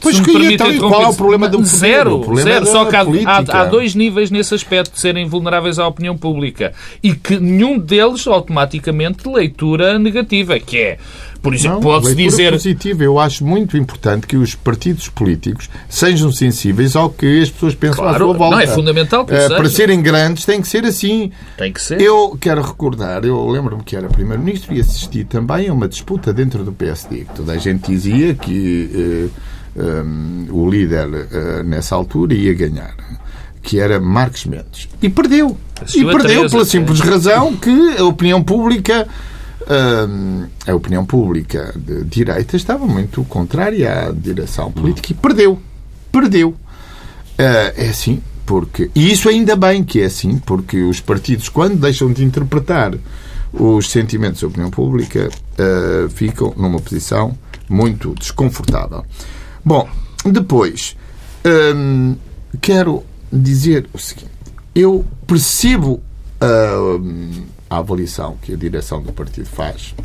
Pois 0.01 0.19
que 0.19 0.31
então, 0.31 0.89
qual 0.89 1.03
é 1.03 1.07
o 1.07 1.13
problema 1.13 1.47
do 1.47 1.63
Zero, 1.63 2.19
problema 2.19 2.51
zero. 2.51 2.65
Só 2.65 2.85
que 2.85 2.95
há, 2.95 3.01
há, 3.01 3.61
há, 3.61 3.65
dois 3.65 3.95
níveis 3.95 4.29
nesse 4.29 4.53
aspecto 4.53 4.93
de 4.93 4.99
serem 4.99 5.25
vulneráveis 5.27 5.79
à 5.79 5.87
opinião 5.87 6.17
pública 6.17 6.73
e 7.01 7.13
que 7.13 7.39
nenhum 7.39 7.79
deles 7.79 8.27
automaticamente 8.27 9.27
leitura 9.29 9.97
negativa, 9.97 10.59
que 10.59 10.77
é 10.77 10.97
por 11.43 11.53
exemplo, 11.53 11.81
pode-se 11.81 12.15
dizer. 12.15 12.53
positiva. 12.53 13.03
Eu 13.03 13.19
acho 13.19 13.45
muito 13.45 13.75
importante 13.75 14.25
que 14.25 14.37
os 14.37 14.55
partidos 14.55 15.09
políticos 15.09 15.69
sejam 15.89 16.31
sensíveis 16.31 16.95
ao 16.95 17.09
que 17.09 17.41
as 17.41 17.49
pessoas 17.49 17.75
pensam 17.75 17.97
claro, 17.97 18.15
à 18.15 18.17
sua 18.17 18.37
volta. 18.37 18.55
Não, 18.55 18.61
é 18.61 18.67
fundamental 18.67 19.25
que 19.25 19.33
uh, 19.33 19.49
Para 19.49 19.69
serem 19.69 20.01
grandes 20.01 20.45
tem 20.45 20.61
que 20.61 20.67
ser 20.69 20.85
assim. 20.85 21.33
Tem 21.57 21.73
que 21.73 21.81
ser. 21.81 21.99
Eu 21.99 22.37
quero 22.39 22.61
recordar, 22.61 23.25
eu 23.25 23.45
lembro-me 23.49 23.83
que 23.83 23.93
era 23.93 24.07
Primeiro-Ministro 24.07 24.73
e 24.73 24.79
assisti 24.79 25.25
também 25.25 25.67
a 25.67 25.73
uma 25.73 25.89
disputa 25.89 26.31
dentro 26.31 26.63
do 26.63 26.71
PSD. 26.71 27.25
Toda 27.35 27.51
a 27.51 27.57
gente 27.57 27.91
dizia 27.91 28.33
que 28.35 29.29
uh, 29.75 29.81
um, 29.83 30.47
o 30.49 30.69
líder 30.69 31.09
uh, 31.09 31.63
nessa 31.65 31.93
altura 31.93 32.33
ia 32.33 32.53
ganhar 32.53 32.95
que 33.61 33.79
era 33.79 33.99
Marcos 33.99 34.45
Mendes. 34.45 34.89
E 35.01 35.09
perdeu. 35.09 35.57
E 35.95 36.03
perdeu 36.03 36.49
pela 36.49 36.65
simples 36.65 36.99
razão 36.99 37.55
que 37.55 37.97
a 37.97 38.03
opinião 38.03 38.43
pública 38.43 39.07
a 40.67 40.75
opinião 40.75 41.05
pública 41.05 41.73
de 41.75 42.03
direita 42.03 42.55
estava 42.55 42.85
muito 42.85 43.23
contrária 43.25 44.07
à 44.07 44.11
direção 44.11 44.71
política 44.71 45.11
e 45.11 45.15
perdeu. 45.15 45.59
Perdeu. 46.11 46.55
Ah, 47.37 47.73
é 47.75 47.89
assim, 47.89 48.21
porque. 48.45 48.91
E 48.93 49.11
isso 49.11 49.27
ainda 49.29 49.55
bem 49.55 49.83
que 49.83 50.01
é 50.01 50.05
assim, 50.05 50.37
porque 50.37 50.81
os 50.81 50.99
partidos, 50.99 51.49
quando 51.49 51.79
deixam 51.79 52.11
de 52.11 52.23
interpretar 52.23 52.93
os 53.51 53.89
sentimentos 53.89 54.41
da 54.41 54.47
opinião 54.47 54.69
pública, 54.69 55.29
ah, 55.57 56.09
ficam 56.09 56.53
numa 56.55 56.79
posição 56.79 57.37
muito 57.69 58.13
desconfortável. 58.15 59.03
Bom, 59.63 59.87
depois, 60.25 60.95
quero 62.61 63.03
dizer 63.31 63.87
o 63.93 63.97
seguinte: 63.97 64.31
eu 64.75 65.05
percebo 65.25 66.01
a 67.73 67.77
avaliação 67.77 68.37
que 68.41 68.53
a 68.53 68.55
direção 68.55 69.01
do 69.01 69.11
partido 69.11 69.47
faz 69.47 69.95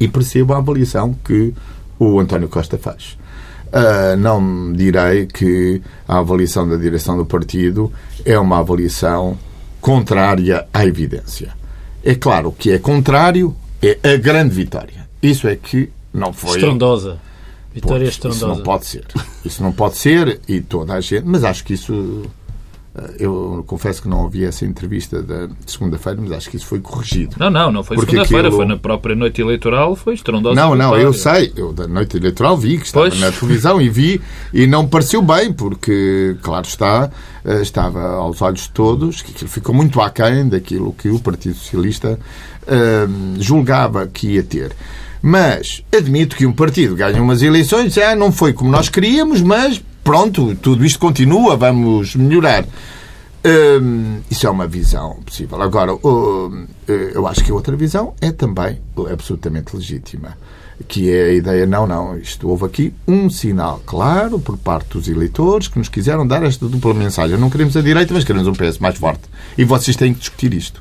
e 0.00 0.08
percebo 0.08 0.54
a 0.54 0.58
avaliação 0.58 1.14
que 1.24 1.52
o 1.98 2.18
António 2.18 2.48
Costa 2.48 2.78
faz. 2.78 3.18
Uh, 3.66 4.16
não 4.16 4.72
direi 4.72 5.26
que 5.26 5.82
a 6.06 6.18
avaliação 6.18 6.66
da 6.66 6.76
direção 6.76 7.18
do 7.18 7.26
partido 7.26 7.92
é 8.24 8.38
uma 8.38 8.58
avaliação 8.60 9.38
contrária 9.80 10.66
à 10.72 10.86
evidência. 10.86 11.52
É 12.02 12.14
claro 12.14 12.52
que 12.52 12.70
é 12.70 12.78
contrário 12.78 13.54
é 13.82 13.98
a 14.14 14.16
grande 14.16 14.54
vitória. 14.54 15.08
Isso 15.22 15.46
é 15.46 15.56
que 15.56 15.90
não 16.12 16.32
foi. 16.32 16.56
Estrondosa. 16.56 17.18
Vitória 17.74 18.04
pois, 18.04 18.14
estrondosa. 18.14 18.46
Isso 18.46 18.56
não 18.56 18.62
pode 18.62 18.86
ser. 18.86 19.06
Isso 19.44 19.62
não 19.62 19.72
pode 19.72 19.96
ser 19.96 20.40
e 20.48 20.60
toda 20.60 20.94
a 20.94 21.00
gente. 21.00 21.24
Mas 21.24 21.44
acho 21.44 21.64
que 21.64 21.74
isso 21.74 22.24
eu 23.18 23.64
confesso 23.66 24.02
que 24.02 24.08
não 24.08 24.22
ouvi 24.22 24.44
essa 24.44 24.64
entrevista 24.64 25.22
da 25.22 25.48
segunda-feira, 25.66 26.20
mas 26.20 26.32
acho 26.32 26.50
que 26.50 26.56
isso 26.56 26.66
foi 26.66 26.80
corrigido. 26.80 27.36
Não, 27.38 27.50
não, 27.50 27.72
não 27.72 27.82
foi 27.84 27.98
segunda-feira, 27.98 28.48
aquilo... 28.48 28.56
foi 28.56 28.66
na 28.66 28.76
própria 28.76 29.14
noite 29.14 29.40
eleitoral, 29.40 29.94
foi 29.96 30.14
estrondosa. 30.14 30.54
Não, 30.54 30.74
não, 30.74 30.96
eu 30.96 31.12
sei, 31.12 31.52
eu 31.56 31.72
da 31.72 31.86
noite 31.86 32.16
eleitoral 32.16 32.56
vi 32.56 32.78
que 32.78 32.86
estava 32.86 33.08
pois. 33.08 33.20
na 33.20 33.30
televisão 33.32 33.80
e 33.80 33.88
vi 33.88 34.20
e 34.52 34.66
não 34.66 34.84
me 34.84 34.88
pareceu 34.88 35.22
bem, 35.22 35.52
porque, 35.52 36.36
claro 36.42 36.66
está, 36.66 37.10
eh, 37.44 37.62
estava 37.62 38.00
aos 38.00 38.42
olhos 38.42 38.62
de 38.62 38.70
todos 38.70 39.22
que 39.22 39.32
aquilo 39.32 39.50
ficou 39.50 39.74
muito 39.74 40.00
aquém 40.00 40.48
daquilo 40.48 40.92
que 40.92 41.08
o 41.08 41.18
Partido 41.18 41.56
Socialista 41.56 42.18
uh, 42.64 43.42
julgava 43.42 44.06
que 44.06 44.34
ia 44.34 44.42
ter. 44.42 44.72
Mas 45.22 45.82
admito 45.94 46.36
que 46.36 46.46
um 46.46 46.52
partido 46.52 46.94
ganha 46.94 47.20
umas 47.20 47.42
eleições, 47.42 47.94
já 47.94 48.14
não 48.14 48.30
foi 48.30 48.52
como 48.52 48.70
nós 48.70 48.88
queríamos, 48.88 49.42
mas 49.42 49.82
pronto, 50.08 50.54
tudo 50.54 50.86
isto 50.86 50.98
continua, 50.98 51.54
vamos 51.54 52.16
melhorar. 52.16 52.64
Hum, 53.44 54.20
isso 54.30 54.46
é 54.46 54.50
uma 54.50 54.66
visão 54.66 55.20
possível. 55.22 55.60
Agora, 55.60 55.92
hum, 55.92 56.66
eu 56.86 57.26
acho 57.26 57.44
que 57.44 57.50
a 57.50 57.54
outra 57.54 57.76
visão 57.76 58.14
é 58.18 58.32
também 58.32 58.80
absolutamente 59.12 59.76
legítima, 59.76 60.38
que 60.86 61.10
é 61.10 61.24
a 61.24 61.32
ideia, 61.32 61.66
não, 61.66 61.86
não, 61.86 62.16
isto 62.16 62.48
houve 62.48 62.64
aqui 62.64 62.94
um 63.06 63.28
sinal 63.28 63.82
claro 63.84 64.38
por 64.38 64.56
parte 64.56 64.90
dos 64.90 65.08
eleitores 65.08 65.66
que 65.66 65.78
nos 65.78 65.88
quiseram 65.88 66.26
dar 66.26 66.42
esta 66.42 66.68
dupla 66.68 66.94
mensagem. 66.94 67.36
Não 67.36 67.50
queremos 67.50 67.76
a 67.76 67.82
direita, 67.82 68.14
mas 68.14 68.24
queremos 68.24 68.46
um 68.46 68.52
PS 68.52 68.78
mais 68.78 68.96
forte. 68.96 69.22
E 69.56 69.64
vocês 69.64 69.96
têm 69.96 70.14
que 70.14 70.20
discutir 70.20 70.54
isto. 70.54 70.80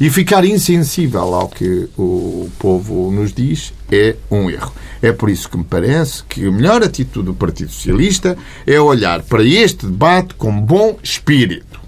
E 0.00 0.08
ficar 0.08 0.46
insensível 0.46 1.34
ao 1.34 1.48
que 1.48 1.88
o 1.98 2.50
povo 2.58 3.10
nos 3.10 3.34
diz 3.34 3.72
é 3.92 4.16
um 4.30 4.48
erro. 4.48 4.72
É 5.02 5.12
por 5.12 5.28
isso 5.28 5.48
que 5.48 5.58
me 5.58 5.64
parece 5.64 6.22
que 6.24 6.46
a 6.46 6.50
melhor 6.50 6.82
atitude 6.82 7.26
do 7.26 7.34
Partido 7.34 7.70
Socialista 7.70 8.36
é 8.66 8.80
olhar 8.80 9.22
para 9.22 9.44
este 9.44 9.84
debate 9.86 10.34
com 10.34 10.58
bom 10.58 10.98
espírito, 11.02 11.78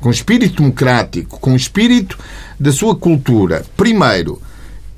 com 0.00 0.10
espírito 0.10 0.60
democrático, 0.60 1.38
com 1.38 1.54
espírito 1.54 2.18
da 2.58 2.72
sua 2.72 2.96
cultura. 2.96 3.64
Primeiro, 3.76 4.42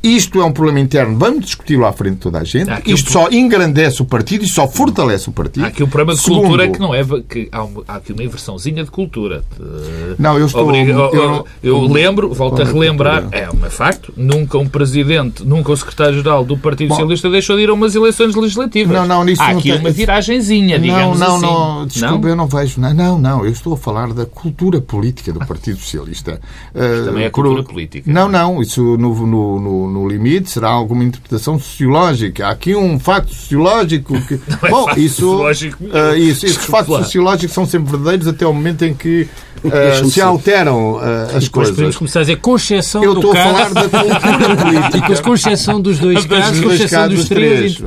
isto 0.08 0.40
é 0.40 0.44
um 0.44 0.52
problema 0.52 0.80
interno, 0.80 1.18
vamos 1.18 1.46
discuti-lo 1.46 1.84
à 1.86 1.92
frente 1.92 2.14
de 2.14 2.20
toda 2.20 2.38
a 2.38 2.44
gente. 2.44 2.70
Isto 2.86 3.08
um- 3.08 3.12
só 3.12 3.28
engrandece 3.30 4.02
o 4.02 4.04
partido 4.04 4.44
e 4.44 4.48
só 4.48 4.68
fortalece 4.68 5.28
o 5.28 5.32
partido. 5.32 5.64
Há 5.64 5.68
aqui 5.68 5.82
um 5.82 5.88
problema 5.88 6.14
de 6.16 6.22
Segundo, 6.22 6.40
cultura 6.42 6.68
que 6.68 6.78
não 6.78 6.94
é. 6.94 7.02
que 7.28 7.48
há, 7.50 7.64
um- 7.64 7.82
há 7.88 7.94
aqui 7.96 8.12
uma 8.12 8.22
inversãozinha 8.22 8.84
de 8.84 8.90
cultura. 8.90 9.42
De- 9.58 10.22
Não, 10.22 10.38
eu 10.38 10.46
estou- 10.46 10.64
Obriga- 10.64 10.92
eu 10.92 11.10
eu, 11.14 11.28
não- 11.30 11.44
eu 11.62 11.80
lembro, 11.86 12.32
volto 12.34 12.60
a 12.60 12.64
é 12.64 12.68
a 12.68 12.72
relembrar, 12.72 13.28
é 13.32 13.48
um 13.50 13.56
facto, 13.70 14.12
nunca 14.16 14.58
um 14.58 14.68
presidente, 14.68 15.44
nunca 15.44 15.72
o 15.72 15.76
secretário-geral 15.76 16.44
do 16.44 16.56
Partido 16.56 16.88
Bom. 16.88 16.94
Socialista 16.96 17.30
deixou 17.30 17.56
de 17.56 17.62
ir 17.62 17.70
a 17.70 17.72
umas 17.74 17.94
eleições 17.94 18.34
legislativas. 18.34 18.94
Não, 18.96 19.06
não, 19.06 19.24
nisso 19.24 19.42
Há 19.42 19.52
não 19.52 19.58
aqui 19.58 19.70
tem- 19.70 19.80
uma 19.80 19.90
viragenzinha, 19.90 20.76
Não, 20.78 20.84
digamos 20.84 21.18
não, 21.20 21.36
assim. 21.36 21.46
não, 21.46 21.86
desculpa, 21.86 22.28
eu 22.28 22.36
não 22.36 22.46
vejo. 22.46 22.80
Não, 22.80 22.92
não, 22.94 23.18
não, 23.18 23.44
eu 23.44 23.50
estou 23.52 23.74
a 23.74 23.76
falar 23.76 24.12
da 24.12 24.26
cultura 24.26 24.80
política 24.80 25.32
do 25.32 25.38
Partido 25.40 25.78
Socialista. 25.78 26.40
Também 26.72 27.24
é 27.24 27.30
por- 27.30 27.44
cultura 27.44 27.62
política. 27.62 28.10
Não, 28.12 28.28
não, 28.28 28.60
isso 28.60 28.82
no, 28.98 29.14
no, 29.26 29.60
no, 29.60 29.90
no 29.94 30.08
limite 30.08 30.50
será 30.50 30.68
alguma 30.68 31.04
interpretação 31.04 31.58
sociológica. 31.58 32.46
Há 32.46 32.50
aqui 32.50 32.74
um 32.74 32.98
facto 32.98 33.32
sociológico 33.34 34.20
que. 34.22 34.34
é 34.66 34.70
Bom, 34.70 34.84
facto 34.86 35.00
isso. 35.00 35.42
uh, 35.42 36.16
isso, 36.16 36.44
esses 36.46 36.64
factos 36.66 36.96
sociológicos 36.98 37.54
são 37.54 37.64
sempre 37.66 37.90
verdadeiros 37.92 38.26
até 38.28 38.46
o 38.46 38.52
momento 38.52 38.84
em 38.84 38.92
que 38.94 39.28
uh, 39.64 40.10
se 40.10 40.20
alteram 40.20 40.94
uh, 40.94 40.98
as 41.36 41.44
Depois 41.44 41.50
podemos 41.70 41.74
coisas. 41.76 41.96
começar 41.96 42.20
a 42.20 42.22
dizer 42.24 42.36
concheção 42.36 43.02
Eu 43.04 43.14
do 43.14 43.20
estou 43.20 43.32
a 43.32 43.34
caso. 43.36 43.54
falar 43.54 43.72
da 43.74 43.88
cultura 43.88 44.54
E 44.54 44.56
política. 44.56 45.22
concheção 45.22 45.80
dos 45.80 45.98
dois 45.98 46.26
casos, 46.26 46.50
Dos 46.50 46.60
dois 46.60 46.78
concheção 46.78 47.00
casos, 47.00 47.16
dos 47.16 47.28
dos 47.28 47.28
três. 47.28 47.72
e, 47.78 47.82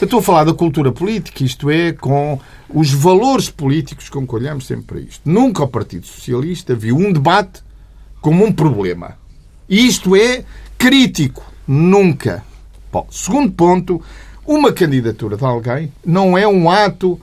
Eu 0.00 0.04
estou 0.04 0.20
a 0.20 0.22
falar 0.22 0.44
da 0.44 0.52
cultura 0.54 0.92
política, 0.92 1.42
isto 1.42 1.68
é, 1.70 1.92
com 1.92 2.38
os 2.72 2.92
valores 2.92 3.48
políticos 3.50 4.08
com 4.08 4.26
que 4.26 4.34
olhamos 4.34 4.66
sempre 4.66 4.84
para 4.84 5.00
isto. 5.00 5.20
Nunca 5.24 5.64
o 5.64 5.68
Partido 5.68 6.06
Socialista 6.06 6.74
viu 6.74 6.96
um 6.96 7.12
debate 7.12 7.62
como 8.20 8.44
um 8.44 8.52
problema. 8.52 9.16
E 9.68 9.86
isto 9.86 10.14
é 10.14 10.44
crítico. 10.78 11.44
Nunca. 11.66 12.42
Bom, 12.90 13.06
segundo 13.10 13.52
ponto, 13.52 14.00
uma 14.46 14.72
candidatura 14.72 15.36
de 15.36 15.44
alguém 15.44 15.92
não 16.06 16.38
é 16.38 16.48
um 16.48 16.70
ato 16.70 17.20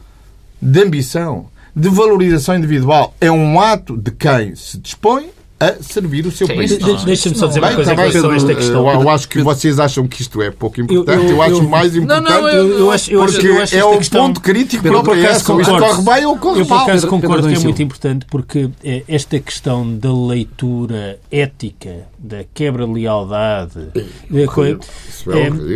de 0.62 0.84
ambição, 0.84 1.48
de 1.76 1.89
valorização 1.89 2.56
individual. 2.56 3.15
É 3.20 3.32
um 3.32 3.60
ato 3.60 3.98
de 3.98 4.12
quem 4.12 4.56
se 4.56 4.78
dispõe 4.78 5.30
a 5.60 5.74
servir 5.82 6.26
o 6.26 6.32
seu 6.32 6.48
país. 6.48 6.78
não- 6.80 6.96
de- 6.98 7.06
Deixa-me 7.06 7.36
só 7.36 7.48
dizer 7.48 7.62
Bem, 7.62 7.70
uma 7.70 7.76
coisa 7.76 7.89
tá 7.89 7.94
em 7.94 7.98
bem, 8.04 8.12
relação 8.12 8.32
a 8.32 8.36
esta 8.36 8.56
questão. 8.56 8.89
Eu, 8.91 9.02
eu 9.02 9.10
acho 9.10 9.30
que 9.30 9.41
vocês 9.41 9.80
acham 9.80 10.06
que 10.08 10.22
isto 10.22 10.41
é 10.41 10.52
pouco 10.52 10.82
importante. 10.82 11.24
Eu, 11.26 11.30
eu- 11.32 11.41
acho 11.41 11.63
mais 11.70 11.94
Não, 11.96 12.04
importante. 12.04 12.30
não, 12.30 12.50
eu, 12.50 12.80
Eu 12.80 12.91
acho- 12.91 13.12
porque 13.12 13.48
acho 13.48 13.76
é 13.76 13.84
o 13.86 13.98
questão- 13.98 14.28
ponto 14.28 14.41
crítico 14.41 14.86
é 14.88 14.89
acaso, 14.91 15.12
essa. 15.22 15.54
Ou 15.54 15.62
isto 15.62 15.78
corre 15.78 16.02
bem 16.04 16.26
ou 16.26 16.38
corre 16.38 16.62
Eu, 16.62 16.65
por 16.65 16.76
mal. 16.76 16.84
acaso, 16.84 17.02
Pedro- 17.04 17.10
concordo 17.10 17.36
Pedro 17.36 17.48
que 17.48 17.54
é 17.54 17.56
Silva. 17.56 17.68
muito 17.70 17.82
importante 17.84 18.26
porque 18.30 18.70
eh, 18.84 19.04
esta 19.08 19.39
questão 19.39 19.98
da 19.98 20.13
leitura 20.13 21.20
ética, 21.32 22.08
da 22.20 22.44
quebra 22.54 22.86
de 22.86 22.91
lealdade 22.94 23.80
é 23.96 24.46
horrível. 24.48 24.80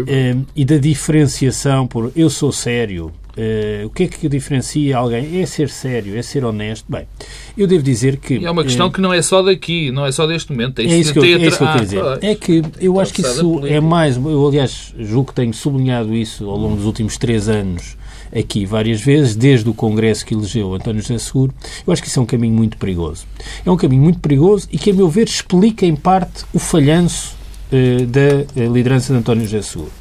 eh, 0.08 0.36
e 0.56 0.66
da 0.66 0.78
diferenciação 0.78 1.88
por 1.88 2.12
eu 2.16 2.30
sou 2.30 2.52
sério. 2.52 3.12
Eh, 3.42 3.84
o 3.86 3.90
que 3.90 4.04
é 4.04 4.08
que 4.08 4.28
diferencia 4.28 4.98
alguém? 4.98 5.42
É 5.42 5.46
ser 5.46 5.70
sério, 5.70 6.18
é 6.18 6.22
ser 6.22 6.44
honesto. 6.44 6.86
Bem, 6.90 7.08
eu 7.58 7.66
devo 7.68 7.82
dizer 7.82 8.18
que. 8.18 8.34
E 8.34 8.46
é 8.46 8.52
uma 8.52 8.66
questão 8.66 8.88
eh, 8.88 8.90
que 8.92 9.00
não 9.00 9.14
é 9.14 9.22
só 9.22 9.42
daqui, 9.42 9.92
não 9.92 10.06
é 10.06 10.12
só 10.12 10.28
deste 10.28 10.52
momento. 10.52 10.76
Tem 10.76 10.92
é 10.92 10.98
isso 10.98 11.14
que 11.14 11.20
eu, 11.20 11.24
é 11.24 11.28
isso 11.48 11.58
que 11.58 11.64
eu 11.64 11.68
ah, 11.68 11.72
quero 11.72 11.86
dizer. 11.86 12.02
pois. 12.02 12.20
É 12.22 12.36
que 12.36 12.62
eu 12.82 13.00
acho 13.00 13.14
que 13.14 13.22
isso 13.22 13.66
é 13.66 13.80
mais. 13.80 14.18
Eu, 14.18 14.46
aliás, 14.46 14.94
julgo 15.00 15.30
que 15.30 15.36
tenho 15.36 15.54
sublinhado 15.54 16.14
isso 16.14 16.50
ao 16.50 16.58
longo 16.58 16.76
dos 16.76 16.86
últimos 16.86 17.18
três 17.18 17.48
anos 17.48 17.98
aqui 18.36 18.66
várias 18.66 19.00
vezes, 19.00 19.38
desde 19.38 19.70
o 19.70 19.74
Congresso 19.74 20.26
que 20.26 20.34
elegeu 20.34 20.74
António 20.74 21.02
José 21.02 21.18
Seguro. 21.18 21.54
Eu 21.88 21.94
acho 21.94 22.02
que 22.02 22.10
isso 22.10 22.20
é 22.20 22.22
um 22.22 22.26
caminho 22.26 22.54
muito 22.54 22.78
perigoso. 22.78 23.26
É 23.66 23.72
um 23.72 23.78
caminho 23.78 24.04
muito 24.04 24.20
perigoso 24.20 24.68
e 24.70 24.78
que, 24.78 24.92
a 24.92 24.94
meu 24.94 25.08
ver, 25.08 25.30
explica 25.30 25.86
em 25.86 25.96
parte 25.96 26.44
o 26.54 26.60
falhanço 26.60 27.39
da 28.08 28.62
eh, 28.62 28.68
liderança 28.72 29.14
de 29.14 29.20
António 29.20 29.44
José 29.46 29.62
Seguro, 29.62 29.92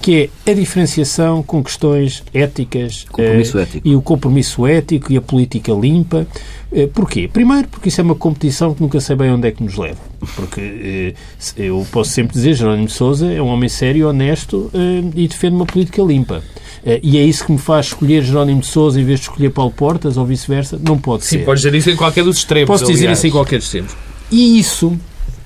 que 0.00 0.30
é 0.46 0.50
a 0.50 0.54
diferenciação 0.54 1.42
com 1.42 1.62
questões 1.62 2.22
éticas 2.32 3.04
Compromisso 3.10 3.58
eh, 3.58 3.62
ético. 3.62 3.88
e 3.88 3.94
o 3.96 4.00
compromisso 4.02 4.66
ético 4.66 5.12
e 5.12 5.16
a 5.16 5.20
política 5.20 5.72
limpa. 5.72 6.26
Eh, 6.72 6.86
Porquê? 6.86 7.28
Primeiro, 7.30 7.68
porque 7.68 7.88
isso 7.90 8.00
é 8.00 8.04
uma 8.04 8.14
competição 8.14 8.72
que 8.74 8.80
nunca 8.80 9.00
sei 9.00 9.14
bem 9.16 9.30
onde 9.30 9.46
é 9.48 9.50
que 9.50 9.62
nos 9.62 9.76
leva. 9.76 9.98
Porque 10.36 10.60
eh, 10.60 11.14
se- 11.38 11.54
eu 11.62 11.86
posso 11.92 12.10
sempre 12.10 12.32
dizer 12.34 12.54
Jerónimo 12.54 12.86
de 12.86 12.92
Sousa 12.92 13.30
é 13.32 13.40
um 13.42 13.46
homem 13.48 13.68
sério, 13.68 14.08
honesto 14.08 14.70
eh, 14.72 15.02
e 15.14 15.28
defende 15.28 15.54
uma 15.56 15.66
política 15.66 16.02
limpa. 16.02 16.42
Eh, 16.84 17.00
E 17.02 17.18
é 17.18 17.22
isso 17.24 17.44
que 17.44 17.52
me 17.52 17.58
faz 17.58 17.86
escolher 17.86 18.22
Jerónimo 18.22 18.60
de 18.60 18.66
Sousa 18.66 19.00
em 19.00 19.04
vez 19.04 19.20
de 19.20 19.26
escolher 19.26 19.50
Paulo 19.50 19.72
Portas 19.72 20.16
ou 20.16 20.24
vice-versa? 20.24 20.78
Não 20.82 20.96
pode 20.98 21.24
Sim, 21.26 21.38
ser. 21.40 21.44
podes 21.44 21.62
dizer 21.62 21.76
isso 21.76 21.90
em 21.90 21.96
qualquer 21.96 22.24
dos 22.24 22.38
extremos. 22.38 22.68
Posso 22.68 22.86
dizer 22.86 23.04
aliás. 23.04 23.18
isso 23.18 23.26
em 23.26 23.30
qualquer 23.30 23.56
dos 23.58 23.66
extremos. 23.66 23.92
E 24.30 24.58
isso, 24.58 24.98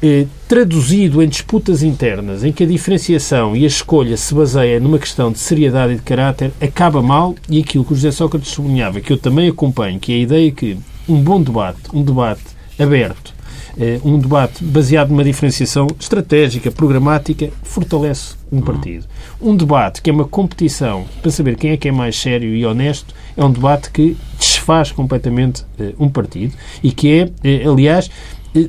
eh, 0.02 0.26
traduzido 0.48 1.22
em 1.22 1.28
disputas 1.28 1.82
internas, 1.82 2.42
em 2.42 2.52
que 2.52 2.64
a 2.64 2.66
diferenciação 2.66 3.56
e 3.56 3.64
a 3.64 3.68
escolha 3.68 4.16
se 4.16 4.34
baseia 4.34 4.80
numa 4.80 4.98
questão 4.98 5.30
de 5.30 5.38
seriedade 5.38 5.92
e 5.92 5.96
de 5.96 6.02
caráter, 6.02 6.52
acaba 6.60 7.00
mal 7.00 7.34
e 7.48 7.60
aquilo 7.60 7.84
que 7.84 7.92
o 7.92 7.96
José 7.96 8.10
Sócrates 8.10 8.50
sublinhava, 8.50 9.00
que 9.00 9.12
eu 9.12 9.16
também 9.16 9.48
acompanho, 9.48 10.00
que 10.00 10.12
é 10.12 10.16
a 10.16 10.18
ideia 10.18 10.50
que 10.50 10.76
um 11.08 11.22
bom 11.22 11.40
debate, 11.40 11.80
um 11.94 12.02
debate 12.02 12.42
aberto, 12.78 13.32
eh, 13.78 14.00
um 14.04 14.18
debate 14.18 14.62
baseado 14.64 15.10
numa 15.10 15.24
diferenciação 15.24 15.86
estratégica, 15.98 16.70
programática, 16.70 17.50
fortalece 17.62 18.34
um 18.50 18.60
partido. 18.60 19.06
Um 19.40 19.56
debate 19.56 20.02
que 20.02 20.10
é 20.10 20.12
uma 20.12 20.26
competição 20.26 21.06
para 21.22 21.30
saber 21.30 21.56
quem 21.56 21.70
é 21.70 21.76
que 21.76 21.88
é 21.88 21.92
mais 21.92 22.16
sério 22.16 22.54
e 22.54 22.66
honesto 22.66 23.14
é 23.36 23.44
um 23.44 23.50
debate 23.50 23.90
que 23.90 24.16
desfaz 24.38 24.92
completamente 24.92 25.64
eh, 25.78 25.94
um 25.98 26.08
partido 26.08 26.54
e 26.82 26.92
que 26.92 27.12
é, 27.20 27.30
eh, 27.42 27.66
aliás, 27.66 28.10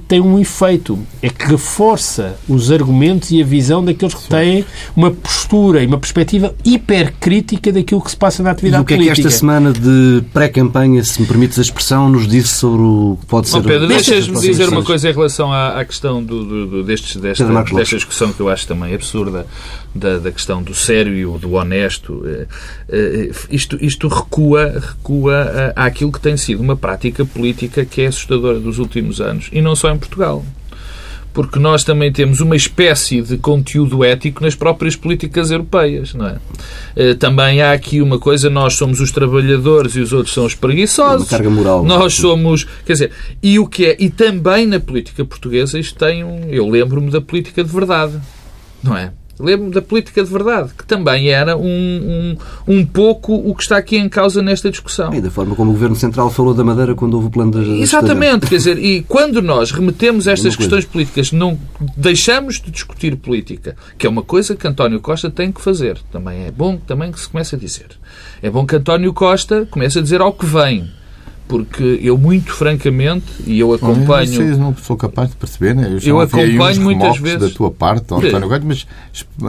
tem 0.08 0.22
um 0.22 0.40
efeito, 0.40 0.98
é 1.22 1.30
que 1.30 1.46
reforça 1.46 2.38
os 2.48 2.72
argumentos 2.72 3.32
e 3.32 3.42
a 3.42 3.46
visão 3.46 3.84
daqueles 3.84 4.14
que 4.14 4.30
têm 4.30 4.64
uma 4.96 5.12
postura 5.12 5.84
e 5.84 5.86
uma 5.86 5.98
perspectiva 5.98 6.56
hipercrítica 6.64 7.72
daquilo 7.72 8.02
que 8.02 8.10
se 8.12 8.16
passa 8.18 8.42
na 8.42 8.50
E 8.50 8.54
atividade 8.54 8.84
o 8.84 8.86
que 8.86 8.94
é 8.94 8.98
que 8.98 9.04
política. 9.04 9.28
esta 9.28 9.40
semana 9.40 9.74
de 9.74 10.24
pré-campanha, 10.34 11.04
se 11.04 11.20
me 11.22 11.28
permites 11.28 11.60
a 11.60 11.62
expressão, 11.62 12.10
nos 12.10 12.28
disse 12.28 12.50
sobre 12.50 12.82
o 12.82 13.18
que 13.20 13.26
pode 13.26 13.50
ser... 13.50 13.58
Bom, 13.62 13.68
Pedro, 13.68 13.88
deixas-me 13.88 14.40
dizer 14.40 14.70
uma 14.70 14.84
coisa 14.84 15.10
em 15.10 15.14
relação 15.14 15.52
à, 15.52 15.80
à 15.80 15.86
questão 15.86 16.24
do, 16.24 16.44
do- 16.46 16.68
do- 16.68 16.84
destes, 16.84 17.18
desta, 17.18 17.46
desta 17.46 17.96
discussão 17.98 18.32
que 18.32 18.40
eu 18.40 18.48
acho 18.50 18.66
também 18.68 18.94
absurda, 18.94 19.46
da, 19.94 20.18
da 20.18 20.32
questão 20.32 20.64
do 20.64 20.74
sério 20.74 21.14
e 21.14 21.26
o 21.26 21.38
do 21.38 21.54
honesto. 21.54 22.24
Eh, 22.26 22.48
eh, 22.90 23.32
Isto, 23.52 23.78
isto 23.82 24.08
recua, 24.08 24.80
recua 24.80 25.34
eh, 25.54 25.74
àquilo 25.76 26.12
que 26.12 26.20
tem 26.20 26.38
sido 26.38 26.62
uma 26.62 26.76
prática 26.76 27.26
política 27.26 27.86
que 27.86 28.02
é 28.02 28.08
assustadora 28.08 28.60
dos 28.60 28.80
últimos 28.80 29.20
anos, 29.22 29.50
e 29.52 29.62
não 29.62 29.73
só 29.76 29.92
em 29.92 29.98
Portugal. 29.98 30.44
Porque 31.34 31.58
nós 31.58 31.84
também 31.84 32.12
temos 32.12 32.42
uma 32.42 32.56
espécie 32.56 33.20
de 33.24 33.38
conteúdo 33.38 34.04
ético 34.04 34.44
nas 34.44 34.54
próprias 34.54 34.96
políticas 34.96 35.50
europeias, 35.50 36.14
não 36.14 36.28
é? 36.28 36.38
Eh, 36.96 37.16
Também 37.16 37.60
há 37.60 37.72
aqui 37.72 38.02
uma 38.02 38.20
coisa, 38.20 38.52
nós 38.52 38.76
somos 38.76 39.00
os 39.00 39.12
trabalhadores 39.12 39.96
e 39.96 40.00
os 40.00 40.14
outros 40.14 40.32
são 40.32 40.46
os 40.46 40.54
preguiçosos. 40.54 41.24
Uma 41.24 41.30
carga 41.38 41.50
moral. 41.50 41.84
Nós 41.84 42.14
somos, 42.14 42.68
quer 42.86 42.94
dizer, 42.94 43.12
e 43.42 43.58
o 43.58 43.66
que 43.66 43.84
é, 43.88 43.98
e 44.00 44.12
também 44.12 44.68
na 44.68 44.80
política 44.80 45.26
portuguesa 45.26 45.80
isto 45.80 45.98
tem 45.98 46.24
um, 46.24 46.50
eu 46.50 46.70
lembro-me 46.70 47.10
da 47.10 47.20
política 47.20 47.64
de 47.64 47.72
verdade, 47.72 48.14
não 48.84 48.96
é? 48.96 49.12
Lembro-me 49.44 49.74
da 49.74 49.82
política 49.82 50.24
de 50.24 50.32
verdade, 50.32 50.72
que 50.78 50.86
também 50.86 51.30
era 51.30 51.58
um, 51.58 51.66
um, 51.66 52.38
um 52.68 52.86
pouco 52.86 53.34
o 53.36 53.54
que 53.54 53.64
está 53.64 53.78
aqui 53.78 53.98
em 53.98 54.08
causa 54.08 54.42
nesta 54.42 54.72
discussão. 54.72 55.14
E 55.14 55.20
da 55.20 55.30
forma 55.30 55.56
como 55.56 55.72
o 55.72 55.74
Governo 55.74 55.96
Central 55.96 56.32
falou 56.32 56.54
da 56.54 56.64
Madeira 56.64 56.96
quando 56.96 57.16
houve 57.16 57.28
o 57.28 57.30
plano 57.30 57.52
das... 57.52 57.68
Exatamente, 57.68 58.48
quer 58.48 58.56
dizer, 58.56 58.78
e 58.78 59.04
quando 59.08 59.42
nós 59.42 59.72
remetemos 59.72 60.28
estas 60.28 60.56
questões 60.56 60.86
políticas, 60.86 61.32
não 61.32 61.60
deixamos 61.98 62.62
de 62.62 62.72
discutir 62.72 63.16
política, 63.18 63.76
que 63.98 64.08
é 64.08 64.10
uma 64.10 64.24
coisa 64.24 64.56
que 64.56 64.66
António 64.66 65.02
Costa 65.02 65.30
tem 65.30 65.52
que 65.52 65.62
fazer. 65.62 66.00
Também 66.12 66.46
é 66.46 66.52
bom 66.52 66.78
também 66.78 67.12
que 67.12 67.20
se 67.20 67.28
comece 67.28 67.56
a 67.56 67.58
dizer. 67.58 67.88
É 68.42 68.50
bom 68.50 68.66
que 68.66 68.76
António 68.76 69.14
Costa 69.14 69.68
comece 69.70 70.00
a 70.00 70.02
dizer 70.02 70.22
ao 70.22 70.32
que 70.32 70.46
vem. 70.46 70.90
Porque 71.48 72.00
eu, 72.02 72.18
muito 72.18 72.52
francamente, 72.54 73.26
e 73.46 73.60
eu 73.60 73.74
acompanho. 73.74 74.28
Vocês 74.28 74.58
não 74.58 74.76
sou 74.76 74.96
capaz 74.96 75.30
de 75.30 75.36
perceber, 75.36 75.76
né? 75.76 75.98
já 76.00 76.10
Eu 76.10 76.20
aí 76.20 76.26
acompanho 76.26 76.82
muitas 76.82 77.18
vezes. 77.18 77.40
da 77.40 77.50
tua 77.50 77.70
parte? 77.70 78.06
António 78.14 78.48
Costa, 78.48 78.66
mas 78.66 78.88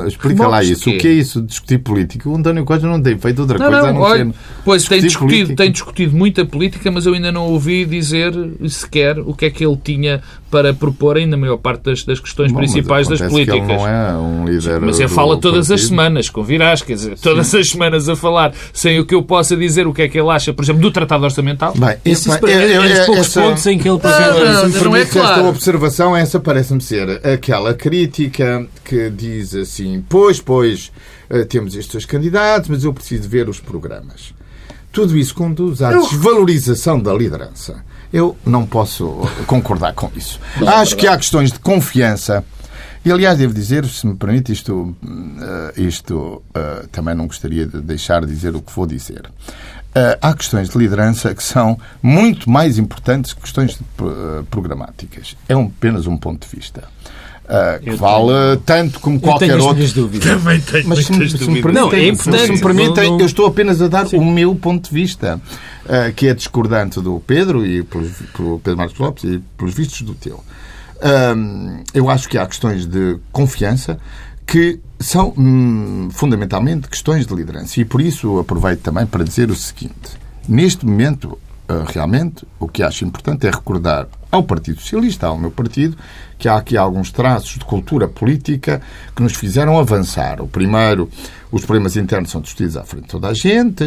explica 0.08 0.46
lá 0.46 0.62
isso. 0.62 0.84
quê? 0.90 0.96
O 0.96 0.98
que 1.00 1.08
é 1.08 1.12
isso 1.12 1.40
de 1.40 1.46
discutir 1.48 1.78
política? 1.78 2.28
O 2.28 2.36
António 2.36 2.64
Costa 2.64 2.86
não 2.86 3.00
tem 3.00 3.16
feito 3.16 3.40
outra 3.42 3.58
Não, 3.58 3.66
coisa 3.70 3.88
a 3.88 3.92
não, 3.92 4.00
não 4.00 4.06
olha, 4.06 4.24
ser 4.26 4.34
pois 4.64 4.84
tem 4.88 5.00
discutido, 5.00 5.28
política. 5.30 5.56
tem 5.62 5.72
discutido 5.72 6.16
muita 6.16 6.44
política, 6.44 6.90
mas 6.90 7.06
eu 7.06 7.14
ainda 7.14 7.30
não 7.32 7.46
ouvi 7.46 7.84
dizer 7.84 8.32
sequer 8.68 9.18
o 9.20 9.32
que 9.32 9.46
é 9.46 9.50
que 9.50 9.64
ele 9.64 9.78
tinha 9.82 10.20
para 10.50 10.72
proporem 10.72 11.26
na 11.26 11.36
maior 11.36 11.56
parte 11.56 11.82
das, 11.84 12.04
das 12.04 12.20
questões 12.20 12.52
Bom, 12.52 12.58
principais 12.58 13.08
das 13.08 13.20
políticas. 13.20 13.56
Ele 13.58 13.66
não 13.76 13.88
é 13.88 14.16
um 14.16 14.44
líder 14.44 14.80
Mas 14.80 15.00
ele 15.00 15.08
fala 15.08 15.36
todas 15.36 15.62
as 15.70 15.80
partido. 15.80 15.88
semanas, 15.88 16.28
convirás, 16.30 16.82
quer 16.82 16.94
dizer, 16.94 17.18
todas 17.18 17.52
as 17.54 17.68
semanas 17.68 18.08
a 18.08 18.14
falar, 18.14 18.52
sem 18.72 18.98
o 19.00 19.04
que 19.06 19.14
eu 19.14 19.22
possa 19.22 19.56
dizer 19.56 19.86
o 19.86 19.92
que 19.92 20.02
é 20.02 20.08
que 20.08 20.18
ele 20.18 20.30
acha, 20.30 20.52
por 20.52 20.62
exemplo, 20.64 20.80
do 20.80 20.90
Tratado 20.90 21.24
Orçamental. 21.24 21.74
Bem, 21.86 21.96
esse- 22.04 22.28
para 22.28 22.40
mim, 22.48 22.52
é- 22.52 22.72
é, 22.72 22.92
é- 22.92 23.04
poucos 23.06 23.26
essa- 23.26 23.40
pontos 23.42 23.66
em 23.66 23.78
que 23.78 23.88
ele 23.88 23.98
Não, 24.02 24.10
apresenta. 24.10 24.34
Se 24.34 24.38
me 24.38 24.44
não 24.44 24.66
é 24.66 24.80
permites 24.80 25.16
esta 25.16 25.20
claro. 25.20 25.46
observação, 25.48 26.16
essa 26.16 26.40
parece-me 26.40 26.80
ser 26.80 27.26
aquela 27.26 27.74
crítica 27.74 28.66
que 28.84 29.10
diz 29.10 29.54
assim: 29.54 30.04
pois, 30.08 30.40
pois, 30.40 30.90
eh, 31.30 31.44
temos 31.44 31.74
estes 31.76 32.04
candidatos, 32.04 32.68
mas 32.68 32.84
eu 32.84 32.92
preciso 32.92 33.28
ver 33.28 33.48
os 33.48 33.60
programas. 33.60 34.32
Tudo 34.92 35.16
isso 35.18 35.34
conduz 35.34 35.82
à 35.82 35.90
desvalorização 35.92 37.00
da 37.00 37.12
liderança. 37.12 37.82
Eu 38.12 38.36
não 38.46 38.64
posso 38.64 39.22
concordar 39.46 39.92
com 39.92 40.08
isso. 40.14 40.38
Acho 40.64 40.96
que 40.96 41.06
há 41.08 41.16
questões 41.16 41.50
de 41.52 41.58
confiança 41.58 42.44
E, 43.06 43.12
aliás, 43.12 43.36
devo 43.36 43.52
dizer, 43.52 43.84
se 43.84 44.06
me 44.06 44.14
permite, 44.16 44.50
isto, 44.50 44.96
uh, 45.02 45.78
isto 45.78 46.42
uh, 46.56 46.88
também 46.90 47.14
não 47.14 47.26
gostaria 47.26 47.66
de 47.66 47.82
deixar 47.82 48.24
de 48.24 48.32
dizer 48.32 48.56
o 48.56 48.62
que 48.62 48.72
vou 48.74 48.86
dizer. 48.86 49.24
Uh, 49.96 50.18
há 50.20 50.34
questões 50.34 50.68
de 50.68 50.76
liderança 50.76 51.32
que 51.32 51.42
são 51.42 51.78
muito 52.02 52.50
mais 52.50 52.78
importantes 52.78 53.32
que 53.32 53.42
questões 53.42 53.78
programáticas. 54.50 55.36
É 55.48 55.56
um, 55.56 55.66
apenas 55.66 56.08
um 56.08 56.16
ponto 56.16 56.48
de 56.48 56.56
vista. 56.56 56.82
Uh, 57.44 57.78
que 57.80 57.90
vale 57.90 58.26
tenho, 58.26 58.56
tanto 58.64 59.00
como 59.00 59.20
qualquer 59.20 59.56
outro. 59.60 59.84
Também 60.18 60.60
tenho 60.62 60.88
Mas 60.88 61.04
se 61.04 61.12
me, 61.12 61.28
se 61.28 61.48
me 61.48 61.60
permitem, 61.60 61.72
não, 61.72 61.92
é 61.92 62.08
importante. 62.08 62.46
Se 62.46 62.52
me 62.52 62.60
permitem, 62.60 63.04
não, 63.04 63.12
não... 63.12 63.20
eu 63.20 63.26
estou 63.26 63.46
apenas 63.46 63.82
a 63.82 63.86
dar 63.86 64.06
Sim. 64.06 64.16
o 64.16 64.24
meu 64.24 64.54
ponto 64.56 64.88
de 64.88 64.94
vista, 64.94 65.40
uh, 65.84 66.12
que 66.14 66.26
é 66.26 66.34
discordante 66.34 67.00
do 67.00 67.20
Pedro 67.20 67.64
e 67.64 67.82
pelo, 67.82 68.10
pelo 68.34 68.60
Pedro 68.60 68.78
Marcos 68.78 68.98
Lopes 68.98 69.24
e 69.24 69.42
pelos 69.58 69.74
vistos 69.74 70.00
do 70.02 70.14
teu. 70.14 70.42
Uh, 70.96 71.84
eu 71.92 72.08
acho 72.08 72.28
que 72.28 72.38
há 72.38 72.46
questões 72.46 72.86
de 72.86 73.18
confiança 73.30 73.98
que 74.46 74.80
são 75.00 75.34
hum, 75.36 76.08
fundamentalmente 76.10 76.88
questões 76.88 77.26
de 77.26 77.34
liderança. 77.34 77.80
E 77.80 77.84
por 77.84 78.00
isso 78.00 78.38
aproveito 78.38 78.80
também 78.80 79.06
para 79.06 79.24
dizer 79.24 79.50
o 79.50 79.54
seguinte: 79.54 80.18
neste 80.48 80.86
momento 80.86 81.38
realmente, 81.86 82.46
o 82.58 82.68
que 82.68 82.82
acho 82.82 83.04
importante 83.04 83.46
é 83.46 83.50
recordar 83.50 84.06
ao 84.30 84.42
Partido 84.42 84.80
Socialista, 84.80 85.26
ao 85.28 85.38
meu 85.38 85.50
partido, 85.50 85.96
que 86.38 86.48
há 86.48 86.56
aqui 86.56 86.76
alguns 86.76 87.10
traços 87.10 87.54
de 87.54 87.64
cultura 87.64 88.08
política 88.08 88.82
que 89.14 89.22
nos 89.22 89.34
fizeram 89.34 89.78
avançar. 89.78 90.42
O 90.42 90.48
primeiro, 90.48 91.08
os 91.50 91.64
problemas 91.64 91.96
internos 91.96 92.30
são 92.30 92.40
discutidos 92.40 92.76
à 92.76 92.82
frente 92.82 93.04
de 93.04 93.10
toda 93.10 93.28
a 93.28 93.34
gente, 93.34 93.84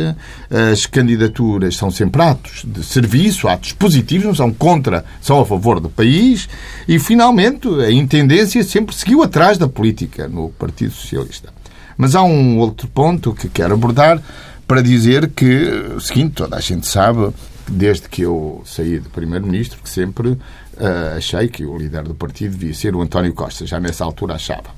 as 0.72 0.86
candidaturas 0.86 1.76
são 1.76 1.92
sempre 1.92 2.22
atos 2.22 2.64
de 2.66 2.84
serviço, 2.84 3.48
atos 3.48 3.74
positivos, 3.74 4.26
não 4.26 4.36
são 4.36 4.54
contra, 4.54 5.06
são 5.22 5.40
a 5.40 5.46
favor 5.46 5.80
do 5.80 5.90
país, 5.90 6.48
e 6.88 6.98
finalmente 6.98 7.68
a 7.82 7.92
intendência 7.92 8.64
sempre 8.64 8.96
seguiu 8.96 9.22
atrás 9.22 9.58
da 9.58 9.68
política 9.68 10.28
no 10.28 10.50
Partido 10.50 10.94
Socialista. 10.94 11.54
Mas 11.98 12.16
há 12.16 12.24
um 12.24 12.58
outro 12.58 12.88
ponto 12.88 13.34
que 13.34 13.50
quero 13.50 13.74
abordar 13.74 14.22
para 14.66 14.82
dizer 14.82 15.30
que, 15.30 15.94
o 15.96 16.00
seguinte, 16.00 16.36
toda 16.36 16.56
a 16.58 16.60
gente 16.60 16.88
sabe 16.88 17.34
desde 17.68 18.08
que 18.08 18.22
eu 18.22 18.62
saí 18.66 19.00
de 19.00 19.10
Primeiro-Ministro, 19.10 19.80
que 19.82 19.90
sempre 19.90 20.30
uh, 20.30 21.18
achei 21.18 21.48
que 21.48 21.66
o 21.66 21.78
líder 21.78 22.04
do 22.04 22.16
partido 22.16 22.58
devia 22.58 22.74
ser 22.74 22.96
o 22.96 23.02
António 23.02 23.34
Costa. 23.34 23.66
Já 23.66 23.80
nessa 23.80 24.04
altura 24.04 24.36
achava. 24.36 24.70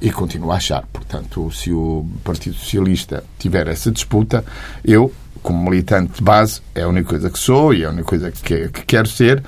E 0.00 0.10
continuo 0.10 0.52
a 0.52 0.56
achar. 0.56 0.84
Portanto, 0.92 1.50
se 1.50 1.72
o 1.72 2.06
Partido 2.22 2.56
Socialista 2.56 3.24
tiver 3.38 3.66
essa 3.68 3.90
disputa, 3.90 4.44
eu, 4.84 5.12
como 5.42 5.70
militante 5.70 6.14
de 6.14 6.22
base, 6.22 6.60
é 6.74 6.82
a 6.82 6.88
única 6.88 7.08
coisa 7.08 7.30
que 7.30 7.38
sou 7.38 7.74
e 7.74 7.82
é 7.82 7.86
a 7.86 7.90
única 7.90 8.04
coisa 8.04 8.30
que, 8.30 8.68
que 8.68 8.82
quero 8.84 9.08
ser, 9.08 9.42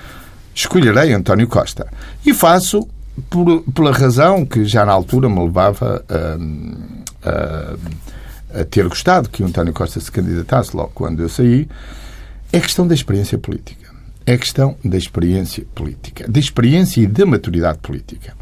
escolherei 0.55 1.13
António 1.13 1.47
Costa. 1.47 1.87
E 2.25 2.35
faço 2.35 2.89
por, 3.29 3.63
pela 3.75 3.93
razão 3.93 4.45
que 4.45 4.65
já 4.65 4.85
na 4.85 4.93
altura 4.93 5.29
me 5.29 5.41
levava 5.41 6.05
a, 6.09 7.29
a, 7.29 8.61
a 8.61 8.65
ter 8.65 8.89
gostado 8.89 9.29
que 9.29 9.43
o 9.43 9.47
António 9.47 9.73
Costa 9.73 10.01
se 10.01 10.11
candidatasse 10.11 10.77
logo 10.77 10.93
quando 10.95 11.21
eu 11.21 11.29
saí, 11.29 11.69
é 12.53 12.61
questão 12.61 12.87
da 12.87 12.95
experiência 12.95 13.39
política. 13.39 13.91
É 14.27 14.37
questão 14.37 14.77
da 14.85 14.97
experiência 14.97 15.65
política. 15.75 16.29
Da 16.29 16.39
experiência 16.39 17.01
e 17.01 17.07
da 17.07 17.25
maturidade 17.25 17.79
política. 17.79 18.37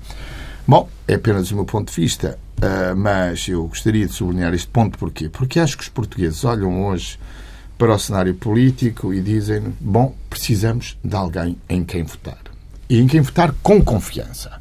Bom, 0.66 0.88
é 1.06 1.14
apenas 1.14 1.50
o 1.50 1.54
meu 1.54 1.64
ponto 1.64 1.90
de 1.90 2.00
vista, 2.00 2.38
uh, 2.58 2.96
mas 2.96 3.48
eu 3.48 3.66
gostaria 3.66 4.06
de 4.06 4.12
sublinhar 4.12 4.52
este 4.52 4.68
ponto 4.68 4.98
porquê? 4.98 5.28
Porque 5.28 5.60
acho 5.60 5.76
que 5.76 5.82
os 5.82 5.88
portugueses 5.88 6.44
olham 6.44 6.86
hoje 6.86 7.18
para 7.78 7.94
o 7.94 7.98
cenário 7.98 8.34
político 8.34 9.14
e 9.14 9.20
dizem: 9.20 9.74
bom, 9.80 10.14
precisamos 10.28 10.98
de 11.02 11.14
alguém 11.14 11.56
em 11.68 11.84
quem 11.84 12.02
votar. 12.02 12.38
E 12.88 12.98
em 12.98 13.06
quem 13.06 13.20
votar 13.20 13.54
com 13.62 13.82
confiança. 13.82 14.60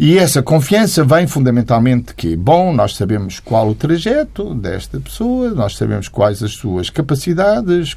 E 0.00 0.16
essa 0.16 0.40
confiança 0.44 1.02
vem 1.02 1.26
fundamentalmente 1.26 2.14
que, 2.14 2.36
bom, 2.36 2.72
nós 2.72 2.94
sabemos 2.94 3.40
qual 3.40 3.68
o 3.68 3.74
trajeto 3.74 4.54
desta 4.54 5.00
pessoa, 5.00 5.50
nós 5.50 5.76
sabemos 5.76 6.06
quais 6.06 6.40
as 6.40 6.52
suas 6.52 6.88
capacidades, 6.88 7.96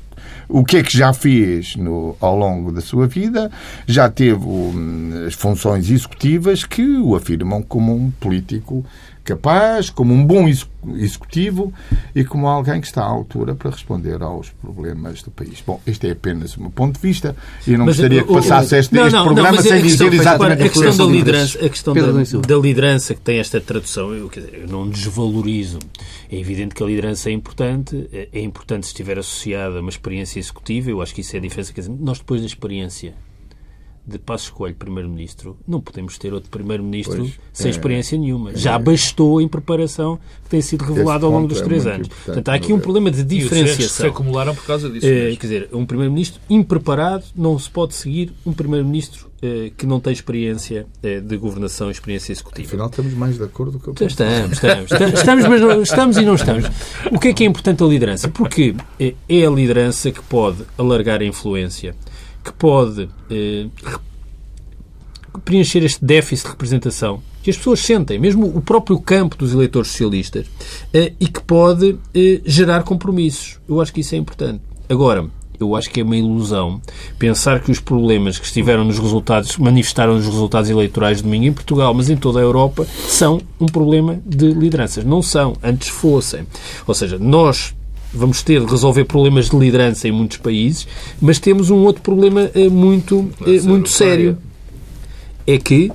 o 0.49 0.65
que 0.65 0.77
é 0.77 0.83
que 0.83 0.97
já 0.97 1.13
fez 1.13 1.75
no, 1.75 2.17
ao 2.19 2.35
longo 2.35 2.71
da 2.71 2.81
sua 2.81 3.05
vida, 3.05 3.51
já 3.85 4.09
teve 4.09 4.43
um, 4.43 5.25
as 5.27 5.35
funções 5.35 5.91
executivas 5.91 6.63
que 6.63 6.81
o 6.81 7.15
afirmam 7.15 7.61
como 7.61 7.93
um 7.95 8.09
político 8.09 8.83
capaz, 9.23 9.89
como 9.89 10.13
um 10.13 10.25
bom 10.25 10.47
executivo 10.47 11.71
e 12.15 12.23
como 12.23 12.47
alguém 12.47 12.81
que 12.81 12.87
está 12.87 13.03
à 13.03 13.07
altura 13.07 13.53
para 13.55 13.69
responder 13.69 14.21
aos 14.21 14.49
problemas 14.49 15.21
do 15.21 15.29
país. 15.29 15.63
Bom, 15.65 15.79
este 15.85 16.07
é 16.07 16.11
apenas 16.11 16.57
o 16.57 16.61
meu 16.61 16.71
ponto 16.71 16.95
de 16.95 17.07
vista 17.07 17.35
e 17.67 17.71
não 17.77 17.85
mas, 17.85 17.97
gostaria 17.97 18.23
que 18.23 18.33
passasse 18.33 18.75
este, 18.75 18.95
não, 18.95 19.05
este 19.05 19.15
não, 19.15 19.25
programa 19.25 19.51
não, 19.51 19.61
sem 19.61 19.81
dizer 19.81 20.13
exatamente 20.13 20.63
a 20.63 20.69
questão 20.69 20.97
da 20.97 21.05
liderança, 21.05 21.65
a 21.65 21.69
questão 21.69 21.93
da, 21.93 22.01
da, 22.47 22.55
liderança 22.57 23.13
que 23.13 23.21
tem 23.21 23.39
esta 23.39 23.61
tradução, 23.61 24.13
eu, 24.13 24.27
dizer, 24.27 24.61
eu 24.61 24.67
não 24.67 24.89
desvalorizo. 24.89 25.79
É 26.31 26.39
evidente 26.39 26.73
que 26.73 26.81
a 26.81 26.85
liderança 26.85 27.29
é 27.29 27.33
importante, 27.33 28.09
é, 28.11 28.29
é 28.31 28.41
importante 28.41 28.85
se 28.85 28.91
estiver 28.91 29.19
associada 29.19 29.77
a 29.77 29.81
uma 29.81 29.89
experiência 29.89 30.39
executiva, 30.39 30.89
eu 30.89 31.01
acho 31.01 31.13
que 31.13 31.21
isso 31.21 31.35
é 31.35 31.39
a 31.39 31.41
diferença. 31.41 31.73
Quer 31.73 31.81
dizer, 31.81 31.93
nós 31.99 32.19
depois 32.19 32.41
da 32.41 32.47
experiência 32.47 33.13
de 34.05 34.17
Passos 34.17 34.49
Coelho 34.49 34.75
Primeiro-Ministro, 34.75 35.57
não 35.67 35.79
podemos 35.79 36.17
ter 36.17 36.33
outro 36.33 36.49
Primeiro-Ministro 36.49 37.31
sem 37.53 37.67
é, 37.67 37.69
experiência 37.69 38.17
nenhuma. 38.17 38.51
É, 38.51 38.55
Já 38.55 38.77
bastou 38.77 39.41
em 39.41 39.47
preparação 39.47 40.19
que 40.43 40.49
tem 40.49 40.61
sido 40.61 40.83
revelado 40.83 41.25
ao 41.25 41.31
longo 41.31 41.47
dos 41.47 41.61
é 41.61 41.63
três 41.63 41.85
anos. 41.85 42.07
Portanto, 42.07 42.49
há 42.49 42.53
aqui 42.53 42.73
um 42.73 42.79
problema 42.79 43.11
de 43.11 43.23
diferenciação. 43.23 43.87
se 43.87 44.07
acumularam 44.07 44.55
por 44.55 44.65
causa 44.65 44.89
disso. 44.89 45.05
É, 45.05 45.35
quer 45.35 45.47
dizer, 45.47 45.69
um 45.71 45.85
Primeiro-Ministro 45.85 46.41
impreparado 46.49 47.25
não 47.35 47.57
se 47.57 47.69
pode 47.69 47.93
seguir 47.93 48.33
um 48.45 48.53
Primeiro-Ministro 48.53 49.31
eh, 49.43 49.71
que 49.75 49.87
não 49.87 49.99
tem 49.99 50.13
experiência 50.13 50.85
eh, 51.01 51.19
de 51.19 51.35
governação 51.35 51.87
e 51.87 51.91
experiência 51.91 52.31
executiva. 52.31 52.67
Afinal, 52.67 52.87
estamos 52.89 53.13
mais 53.15 53.37
de 53.39 53.43
acordo 53.43 53.79
com 53.79 53.89
o 53.89 53.93
que 53.95 54.03
eu 54.03 54.07
Estamos, 54.07 54.51
estamos. 54.51 54.91
Estamos, 54.91 55.47
mas 55.47 55.61
não, 55.61 55.81
estamos 55.81 56.17
e 56.17 56.21
não 56.21 56.35
estamos. 56.35 56.65
O 57.11 57.17
que 57.17 57.29
é 57.29 57.33
que 57.33 57.43
é 57.43 57.47
importante 57.47 57.83
a 57.83 57.87
liderança? 57.87 58.29
Porque 58.29 58.75
é 58.99 59.45
a 59.45 59.49
liderança 59.49 60.11
que 60.11 60.21
pode 60.21 60.63
alargar 60.77 61.21
a 61.21 61.25
influência 61.25 61.95
que 62.43 62.51
pode 62.53 63.09
eh, 63.29 63.67
preencher 65.45 65.83
este 65.83 66.03
déficit 66.03 66.45
de 66.45 66.51
representação 66.51 67.21
que 67.41 67.49
as 67.49 67.57
pessoas 67.57 67.79
sentem, 67.79 68.19
mesmo 68.19 68.45
o 68.45 68.61
próprio 68.61 68.99
campo 68.99 69.35
dos 69.35 69.53
eleitores 69.53 69.89
socialistas, 69.89 70.45
eh, 70.93 71.13
e 71.19 71.27
que 71.27 71.41
pode 71.41 71.97
eh, 72.13 72.41
gerar 72.45 72.83
compromissos. 72.83 73.59
Eu 73.67 73.81
acho 73.81 73.91
que 73.91 74.01
isso 74.01 74.13
é 74.13 74.17
importante. 74.17 74.61
Agora, 74.87 75.27
eu 75.59 75.75
acho 75.75 75.89
que 75.89 76.01
é 76.01 76.03
uma 76.03 76.15
ilusão 76.15 76.81
pensar 77.17 77.59
que 77.61 77.71
os 77.71 77.79
problemas 77.79 78.37
que 78.37 78.45
estiveram 78.45 78.83
nos 78.83 78.99
resultados, 78.99 79.57
manifestaram 79.57 80.15
nos 80.15 80.25
resultados 80.25 80.69
eleitorais 80.69 81.17
de 81.17 81.23
domingo 81.23 81.45
em 81.45 81.53
Portugal, 81.53 81.93
mas 81.93 82.09
em 82.09 82.17
toda 82.17 82.39
a 82.39 82.43
Europa, 82.43 82.85
são 83.07 83.41
um 83.59 83.65
problema 83.65 84.19
de 84.25 84.51
lideranças. 84.51 85.03
Não 85.03 85.21
são, 85.21 85.55
antes 85.63 85.87
fossem. 85.87 86.45
Ou 86.85 86.93
seja, 86.93 87.17
nós 87.17 87.73
vamos 88.13 88.41
ter 88.41 88.59
de 88.59 88.71
resolver 88.71 89.05
problemas 89.05 89.49
de 89.49 89.57
liderança 89.57 90.07
em 90.07 90.11
muitos 90.11 90.37
países, 90.37 90.87
mas 91.21 91.39
temos 91.39 91.69
um 91.69 91.77
outro 91.83 92.01
problema 92.01 92.49
eh, 92.53 92.69
muito, 92.69 93.29
eh, 93.45 93.61
muito 93.61 93.89
sério. 93.89 94.37
É 95.47 95.57
que 95.57 95.91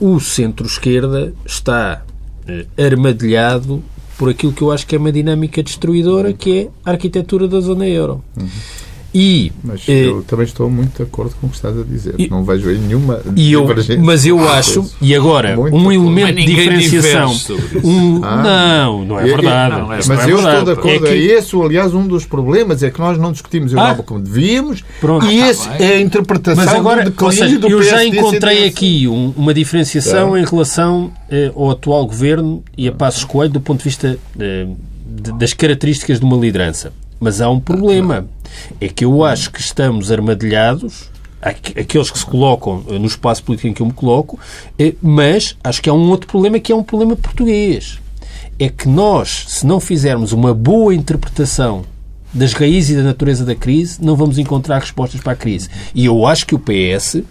o 0.00 0.18
centro-esquerda 0.18 1.32
está 1.46 2.02
eh, 2.46 2.66
armadilhado 2.76 3.82
por 4.18 4.28
aquilo 4.28 4.52
que 4.52 4.62
eu 4.62 4.70
acho 4.70 4.86
que 4.86 4.94
é 4.94 4.98
uma 4.98 5.12
dinâmica 5.12 5.62
destruidora, 5.62 6.32
que 6.32 6.60
é 6.60 6.68
a 6.84 6.92
arquitetura 6.92 7.46
da 7.48 7.60
zona 7.60 7.86
euro. 7.86 8.22
Uhum. 8.36 8.48
E, 9.14 9.52
mas 9.62 9.86
eh, 9.88 10.06
eu 10.06 10.22
também 10.22 10.46
estou 10.46 10.70
muito 10.70 10.96
de 10.96 11.02
acordo 11.02 11.34
com 11.38 11.46
o 11.46 11.50
que 11.50 11.56
estás 11.56 11.78
a 11.78 11.82
dizer. 11.82 12.14
E, 12.18 12.28
não 12.28 12.44
vejo 12.44 12.68
aí 12.70 12.78
nenhuma 12.78 13.20
e 13.36 13.52
eu, 13.52 13.66
Mas 14.00 14.24
eu 14.24 14.38
acho, 14.48 14.90
e 15.02 15.14
agora, 15.14 15.54
muito 15.54 15.76
um 15.76 15.92
elemento 15.92 16.36
de 16.36 16.46
diferenciação. 16.46 17.34
Um, 17.84 18.20
ah, 18.24 18.42
não, 18.42 19.04
não 19.04 19.20
é 19.20 19.24
verdade. 19.24 19.76
Não, 19.76 19.92
é, 19.92 19.96
mas 19.96 20.10
é 20.10 20.30
eu 20.30 20.36
verdade. 20.36 20.58
estou 20.58 20.64
de 20.64 20.80
acordo. 20.80 21.06
É 21.06 21.10
que... 21.10 21.26
Esse, 21.32 21.56
aliás, 21.56 21.94
um 21.94 22.06
dos 22.06 22.24
problemas 22.24 22.82
é 22.82 22.90
que 22.90 23.00
nós 23.00 23.18
não 23.18 23.32
discutimos 23.32 23.74
a 23.74 23.80
Europa 23.80 24.00
ah, 24.00 24.04
como 24.04 24.20
devíamos 24.20 24.82
pronto, 25.00 25.26
e 25.26 25.40
esse 25.40 25.68
tá 25.68 25.76
é 25.78 25.96
a 25.96 26.00
interpretação 26.00 26.64
mas 26.64 26.74
agora, 26.74 27.10
do 27.10 27.32
seja, 27.32 27.58
do 27.58 27.68
Eu 27.68 27.82
já 27.82 28.04
encontrei 28.04 28.66
aqui 28.66 29.06
um, 29.06 29.34
uma 29.36 29.52
diferenciação 29.52 30.32
tá. 30.32 30.40
em 30.40 30.44
relação 30.44 31.12
eh, 31.30 31.52
ao 31.54 31.70
atual 31.70 32.06
governo 32.06 32.62
e 32.76 32.88
a 32.88 32.92
Passos 32.92 33.24
Coelho 33.24 33.52
do 33.52 33.60
ponto 33.60 33.78
de 33.78 33.84
vista 33.84 34.18
eh, 34.38 34.66
de, 35.06 35.32
das 35.32 35.52
características 35.52 36.18
de 36.18 36.24
uma 36.24 36.36
liderança. 36.36 36.92
Mas 37.20 37.40
há 37.40 37.48
um 37.48 37.60
problema. 37.60 38.26
É 38.80 38.88
que 38.88 39.04
eu 39.04 39.24
acho 39.24 39.50
que 39.50 39.60
estamos 39.60 40.10
armadilhados 40.10 41.10
aqueles 41.42 42.08
que 42.08 42.18
se 42.18 42.24
colocam 42.24 42.78
no 42.88 43.06
espaço 43.06 43.42
político 43.42 43.68
em 43.68 43.74
que 43.74 43.82
eu 43.82 43.86
me 43.86 43.92
coloco, 43.92 44.38
eh, 44.78 44.94
mas 45.02 45.56
acho 45.64 45.82
que 45.82 45.90
há 45.90 45.92
um 45.92 46.08
outro 46.08 46.28
problema 46.28 46.60
que 46.60 46.70
é 46.70 46.76
um 46.76 46.84
problema 46.84 47.16
português. 47.16 47.98
É 48.58 48.68
que 48.68 48.88
nós, 48.88 49.46
se 49.48 49.66
não 49.66 49.80
fizermos 49.80 50.32
uma 50.32 50.54
boa 50.54 50.94
interpretação 50.94 51.84
das 52.32 52.52
raízes 52.52 52.90
e 52.90 52.96
da 52.96 53.02
natureza 53.02 53.44
da 53.44 53.56
crise, 53.56 53.98
não 54.00 54.14
vamos 54.14 54.38
encontrar 54.38 54.78
respostas 54.78 55.20
para 55.20 55.32
a 55.32 55.36
crise. 55.36 55.68
E 55.94 56.04
eu 56.06 56.24
acho 56.24 56.46
que 56.46 56.54
o 56.54 56.58
PS 56.60 57.22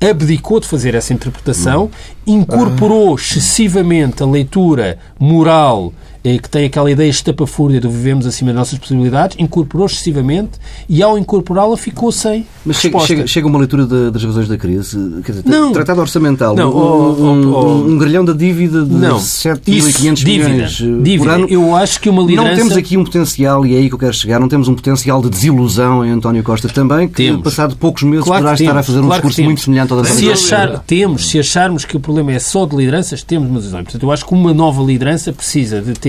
abdicou 0.00 0.60
de 0.60 0.68
fazer 0.68 0.94
essa 0.94 1.12
interpretação, 1.12 1.90
incorporou 2.26 3.14
excessivamente 3.16 4.22
a 4.22 4.26
leitura 4.26 4.98
moral 5.18 5.92
eh, 5.92 6.07
que 6.22 6.48
tem 6.50 6.66
aquela 6.66 6.90
ideia 6.90 7.08
estapafúrdia 7.08 7.80
de 7.80 7.88
vivemos 7.88 8.26
acima 8.26 8.48
das 8.50 8.56
nossas 8.58 8.78
possibilidades, 8.78 9.36
incorporou 9.38 9.86
excessivamente 9.86 10.52
e, 10.88 11.02
ao 11.02 11.16
incorporá-la, 11.18 11.76
ficou 11.76 12.10
sem 12.12 12.46
Mas 12.66 12.76
chega, 12.76 12.98
chega, 13.00 13.26
chega 13.26 13.46
uma 13.46 13.58
leitura 13.58 13.86
de- 13.86 14.10
das 14.10 14.22
razões 14.24 14.48
da 14.48 14.56
crise. 14.56 14.98
Quer 15.24 15.32
dizer, 15.32 15.44
Não. 15.46 15.72
tratado 15.72 16.00
orçamental. 16.00 16.54
Não, 16.54 16.70
um, 16.70 16.74
oh, 16.76 17.12
um, 17.12 17.52
oh, 17.52 17.56
oh. 17.56 17.74
um 17.88 17.98
grelhão 17.98 18.24
da 18.24 18.32
dívida 18.32 18.84
de 18.84 18.92
Não, 18.92 19.18
7.500 19.18 20.14
dívida, 20.24 20.48
milhões 20.48 20.80
eh, 20.80 21.02
dívida. 21.02 21.24
por 21.24 21.30
ano. 21.32 21.46
Eu 21.48 21.74
acho 21.76 22.00
que 22.00 22.08
uma 22.10 22.22
liderança... 22.22 22.48
Não 22.50 22.56
temos 22.56 22.76
aqui 22.76 22.96
um 22.96 23.04
potencial, 23.04 23.64
e 23.64 23.74
é 23.74 23.78
aí 23.78 23.88
que 23.88 23.94
eu 23.94 23.98
quero 23.98 24.14
chegar, 24.14 24.40
não 24.40 24.48
temos 24.48 24.68
um 24.68 24.74
potencial 24.74 25.22
de 25.22 25.30
desilusão 25.30 26.04
em 26.04 26.10
António 26.10 26.42
Costa 26.42 26.68
também, 26.68 27.08
que 27.08 27.14
Temos. 27.14 27.42
passado 27.42 27.76
poucos 27.76 28.02
meses 28.02 28.24
Claro 28.24 28.44
poderá 28.44 28.54
estar 28.54 28.78
a 28.78 28.82
fazer 28.82 28.98
um 28.98 29.06
claro 29.06 29.22
discurso 29.22 29.42
muito 29.42 29.60
semelhante 29.60 29.92
ao 29.92 30.02
da 30.02 30.08
se 30.08 30.30
achar, 30.30 30.78
temos, 30.86 31.28
se 31.28 31.38
acharmos 31.38 31.84
que 31.84 31.96
o 31.96 32.00
problema 32.00 32.32
é 32.32 32.38
só 32.38 32.66
de 32.66 32.76
lideranças, 32.76 33.22
temos 33.22 33.48
uma. 33.48 33.82
Portanto, 33.82 34.02
eu 34.02 34.10
acho 34.10 34.24
que 34.26 34.32
uma 34.34 34.52
nova 34.52 34.82
liderança 34.82 35.32
precisa 35.32 35.80
de 35.80 35.92
ter 35.94 36.07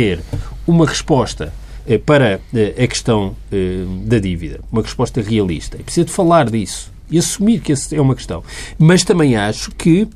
uma 0.67 0.85
resposta 0.85 1.53
eh, 1.89 1.97
para 1.97 2.39
eh, 2.53 2.83
a 2.83 2.87
questão 2.87 3.35
eh, 3.51 3.83
da 4.05 4.19
dívida, 4.19 4.59
uma 4.71 4.83
resposta 4.83 5.21
realista. 5.21 5.75
E 5.79 5.83
precisa 5.83 6.05
de 6.05 6.11
falar 6.11 6.47
disso 6.49 6.91
e 7.09 7.17
assumir 7.17 7.59
que 7.59 7.71
essa 7.71 7.95
é 7.95 7.99
uma 7.99 8.13
questão. 8.13 8.43
Mas 8.77 9.03
também 9.03 9.35
acho 9.35 9.71
que 9.71 10.07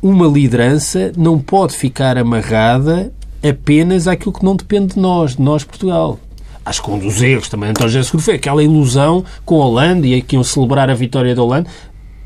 uma 0.00 0.26
liderança 0.26 1.12
não 1.16 1.38
pode 1.38 1.76
ficar 1.76 2.16
amarrada 2.16 3.12
apenas 3.46 4.06
àquilo 4.06 4.32
que 4.32 4.44
não 4.44 4.54
depende 4.54 4.94
de 4.94 5.00
nós, 5.00 5.34
de 5.34 5.42
nós, 5.42 5.64
Portugal. 5.64 6.18
Acho 6.64 6.82
que 6.82 6.90
um 6.90 6.98
dos 6.98 7.20
erros 7.20 7.48
também 7.48 7.70
António 7.70 7.90
José 7.90 8.04
Seguro 8.04 8.22
foi 8.22 8.34
aquela 8.34 8.62
ilusão 8.62 9.24
com 9.44 9.60
a 9.60 9.66
Holanda 9.66 10.06
e 10.06 10.22
que 10.22 10.36
iam 10.36 10.44
celebrar 10.44 10.88
a 10.88 10.94
vitória 10.94 11.34
da 11.34 11.42
Holanda. 11.42 11.68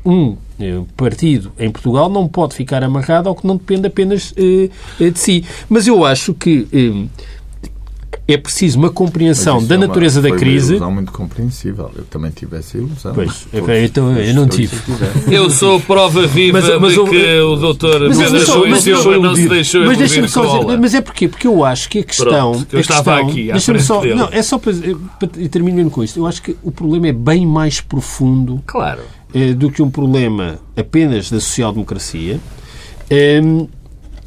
Um 0.05 0.37
eh, 0.59 0.81
partido 0.95 1.51
em 1.59 1.69
Portugal 1.71 2.09
não 2.09 2.27
pode 2.27 2.55
ficar 2.55 2.83
amarrado 2.83 3.29
ao 3.29 3.35
que 3.35 3.45
não 3.47 3.55
depende 3.57 3.87
apenas 3.87 4.33
eh, 4.37 4.69
eh, 4.99 5.09
de 5.09 5.19
si. 5.19 5.43
Mas 5.69 5.87
eu 5.87 6.03
acho 6.05 6.33
que 6.33 6.67
eh, 6.71 7.07
é 8.27 8.37
preciso 8.37 8.79
uma 8.79 8.89
compreensão 8.89 9.63
da 9.63 9.75
é 9.75 9.77
uma- 9.77 9.85
natureza 9.87 10.19
da 10.19 10.31
crise. 10.31 10.67
Uma 10.73 10.77
ilusão 10.77 10.91
muito 10.91 11.11
compreensível. 11.11 11.91
Eu 11.95 12.05
também 12.05 12.31
tive 12.31 12.57
essa 12.57 12.75
ilusão. 12.77 13.13
Pois, 13.13 13.45
Todos- 13.51 13.69
então 13.83 14.17
eu 14.17 14.33
não 14.33 14.47
tive. 14.47 14.75
Eu 15.29 15.49
sou 15.51 15.79
prova 15.79 16.25
viva 16.25 16.59
Mas- 16.59 16.81
mas 16.81 16.93
de 16.93 16.97
eu- 16.99 17.05
que 17.05 17.39
o 17.41 17.55
doutor 17.55 18.07
Mas 18.07 18.17
Pedro 18.17 18.39
Silva 18.45 19.17
não 19.19 19.35
se 19.35 19.47
deixou 19.47 19.85
Mas 19.85 19.97
deixa-me 19.97 20.27
só 20.27 20.59
dizer, 20.59 20.77
mas 20.79 20.93
é 20.95 21.01
porquê? 21.01 21.27
Porque 21.27 21.45
eu 21.45 21.63
acho 21.63 21.87
que 21.89 21.99
a 21.99 22.03
questão. 22.03 22.51
Pronto, 22.53 22.65
que 22.65 22.75
eu 22.75 22.77
a 22.77 22.81
estava 22.81 23.03
questão- 23.17 23.29
aqui 23.29 23.51
deixa-me 23.51 23.79
frente 23.79 23.83
só, 23.87 24.01
dele. 24.01 24.15
Não, 24.15 24.29
é 24.31 24.41
só 24.41 24.57
para, 24.57 24.73
para- 25.19 25.29
e 25.41 25.47
termino 25.49 25.75
mesmo 25.77 25.91
com 25.91 26.03
isto. 26.03 26.17
Eu 26.19 26.25
acho 26.25 26.41
que 26.41 26.55
o 26.63 26.71
problema 26.71 27.07
é 27.07 27.13
bem 27.13 27.45
mais 27.45 27.79
profundo 27.81 28.63
Claro. 28.65 29.01
Eh, 29.35 29.53
do 29.53 29.69
que 29.69 29.81
um 29.81 29.89
problema 29.91 30.57
apenas 30.77 31.29
da 31.29 31.41
social-democracia. 31.41 32.39
Em, 33.11 33.67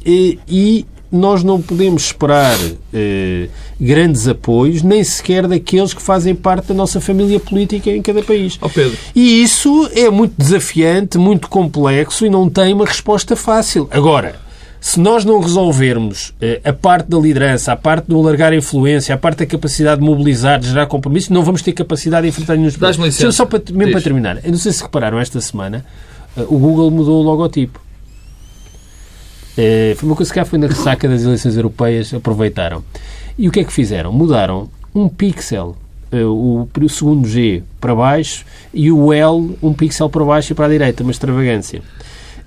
e, 0.05 0.85
nós 1.11 1.43
não 1.43 1.59
podemos 1.59 2.03
esperar 2.03 2.55
eh, 2.93 3.47
grandes 3.81 4.27
apoios, 4.27 4.83
nem 4.83 5.03
sequer 5.03 5.47
daqueles 5.47 5.91
que 5.91 6.01
fazem 6.01 6.35
parte 6.35 6.67
da 6.67 6.75
nossa 6.75 7.01
família 7.01 7.39
política 7.39 7.89
em 7.89 8.03
cada 8.03 8.21
país. 8.21 8.59
Pedro. 8.69 8.95
E 9.15 9.41
isso 9.41 9.89
é 9.95 10.07
muito 10.11 10.35
desafiante, 10.37 11.17
muito 11.17 11.49
complexo 11.49 12.27
e 12.27 12.29
não 12.29 12.47
tem 12.47 12.71
uma 12.71 12.85
resposta 12.85 13.35
fácil. 13.35 13.87
Agora, 13.89 14.39
se 14.81 14.99
nós 14.99 15.25
não 15.25 15.41
resolvermos 15.41 16.33
eh, 16.41 16.61
a 16.63 16.71
parte 16.71 17.09
da 17.09 17.17
liderança, 17.17 17.73
a 17.73 17.75
parte 17.75 18.05
do 18.05 18.17
alargar 18.17 18.53
a 18.53 18.55
influência, 18.55 19.13
a 19.13 19.17
parte 19.17 19.39
da 19.39 19.45
capacidade 19.45 19.99
de 19.99 20.07
mobilizar, 20.07 20.59
de 20.59 20.69
gerar 20.69 20.85
compromissos, 20.85 21.29
não 21.29 21.43
vamos 21.43 21.61
ter 21.61 21.73
capacidade 21.73 22.23
de 22.23 22.29
enfrentar 22.29 22.53
nenhum 22.55 22.67
licença. 22.67 22.85
Deixa-me 22.85 23.33
Só 23.33 23.45
para, 23.45 23.59
mesmo 23.59 23.85
Diz. 23.85 23.91
para 23.91 24.01
terminar. 24.01 24.37
Eu 24.43 24.51
não 24.51 24.57
sei 24.57 24.71
se 24.71 24.81
repararam 24.81 25.19
esta 25.19 25.41
semana, 25.41 25.85
eh, 26.37 26.45
o 26.47 26.57
Google 26.57 26.89
mudou 26.91 27.19
o 27.19 27.23
logotipo. 27.23 27.81
Eh, 29.57 29.95
foi 29.97 30.07
uma 30.07 30.15
coisa 30.15 30.31
que 30.31 30.39
cá 30.39 30.45
foi 30.45 30.57
na 30.57 30.67
ressaca 30.67 31.09
das 31.09 31.23
eleições 31.23 31.57
europeias, 31.57 32.13
aproveitaram. 32.13 32.81
E 33.37 33.49
o 33.49 33.51
que 33.51 33.59
é 33.59 33.63
que 33.65 33.73
fizeram? 33.73 34.13
Mudaram 34.13 34.69
um 34.95 35.09
pixel, 35.09 35.75
o, 36.11 36.67
o 36.81 36.89
segundo 36.89 37.27
G 37.27 37.61
para 37.79 37.93
baixo 37.93 38.43
e 38.73 38.91
o 38.91 39.13
L 39.13 39.55
um 39.61 39.73
pixel 39.73 40.09
para 40.09 40.25
baixo 40.25 40.53
e 40.53 40.55
para 40.55 40.65
a 40.65 40.69
direita, 40.69 41.03
uma 41.03 41.11
extravagância. 41.11 41.81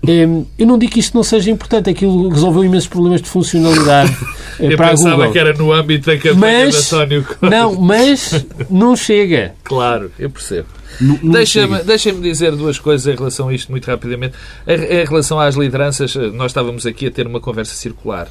Eh, 0.07 0.27
Eu 0.59 0.67
não 0.67 0.77
digo 0.79 0.93
que 0.93 1.01
isto 1.01 1.15
não 1.15 1.23
seja 1.23 1.51
importante, 1.51 1.89
aquilo 1.91 2.29
resolveu 2.29 2.65
imensos 2.65 2.89
problemas 2.89 3.23
de 3.23 3.29
funcionalidade 3.29 4.11
eh, 4.59 4.73
Eu 4.73 4.77
para 4.77 4.87
a 4.89 4.91
pensava 4.91 5.15
Google. 5.17 5.33
que 5.33 5.39
era 5.39 5.53
no 5.55 5.73
âmbito 5.73 6.07
da 6.07 6.17
campanha 6.19 6.65
Mas, 6.67 6.75
de 6.89 6.95
António 6.95 7.25
Costa. 7.25 7.51
não, 7.51 7.75
mas 7.81 8.45
não 8.69 8.97
chega. 8.97 9.55
Claro, 9.63 10.11
eu 10.19 10.29
percebo. 10.31 10.69
Deixa-me 11.23 11.83
deixa 11.85 12.13
dizer 12.13 12.53
duas 12.55 12.79
coisas 12.79 13.07
em 13.13 13.17
relação 13.17 13.49
a 13.49 13.55
isto, 13.55 13.71
muito 13.71 13.87
rapidamente. 13.87 14.35
Em, 14.67 14.75
em 15.01 15.05
relação 15.07 15.41
às 15.41 15.55
lideranças, 15.55 16.15
eh, 16.15 16.31
nós 16.33 16.51
estávamos 16.51 16.85
aqui 16.85 17.07
a 17.07 17.11
ter 17.11 17.27
uma 17.27 17.41
conversa 17.41 17.75
circular, 17.75 18.29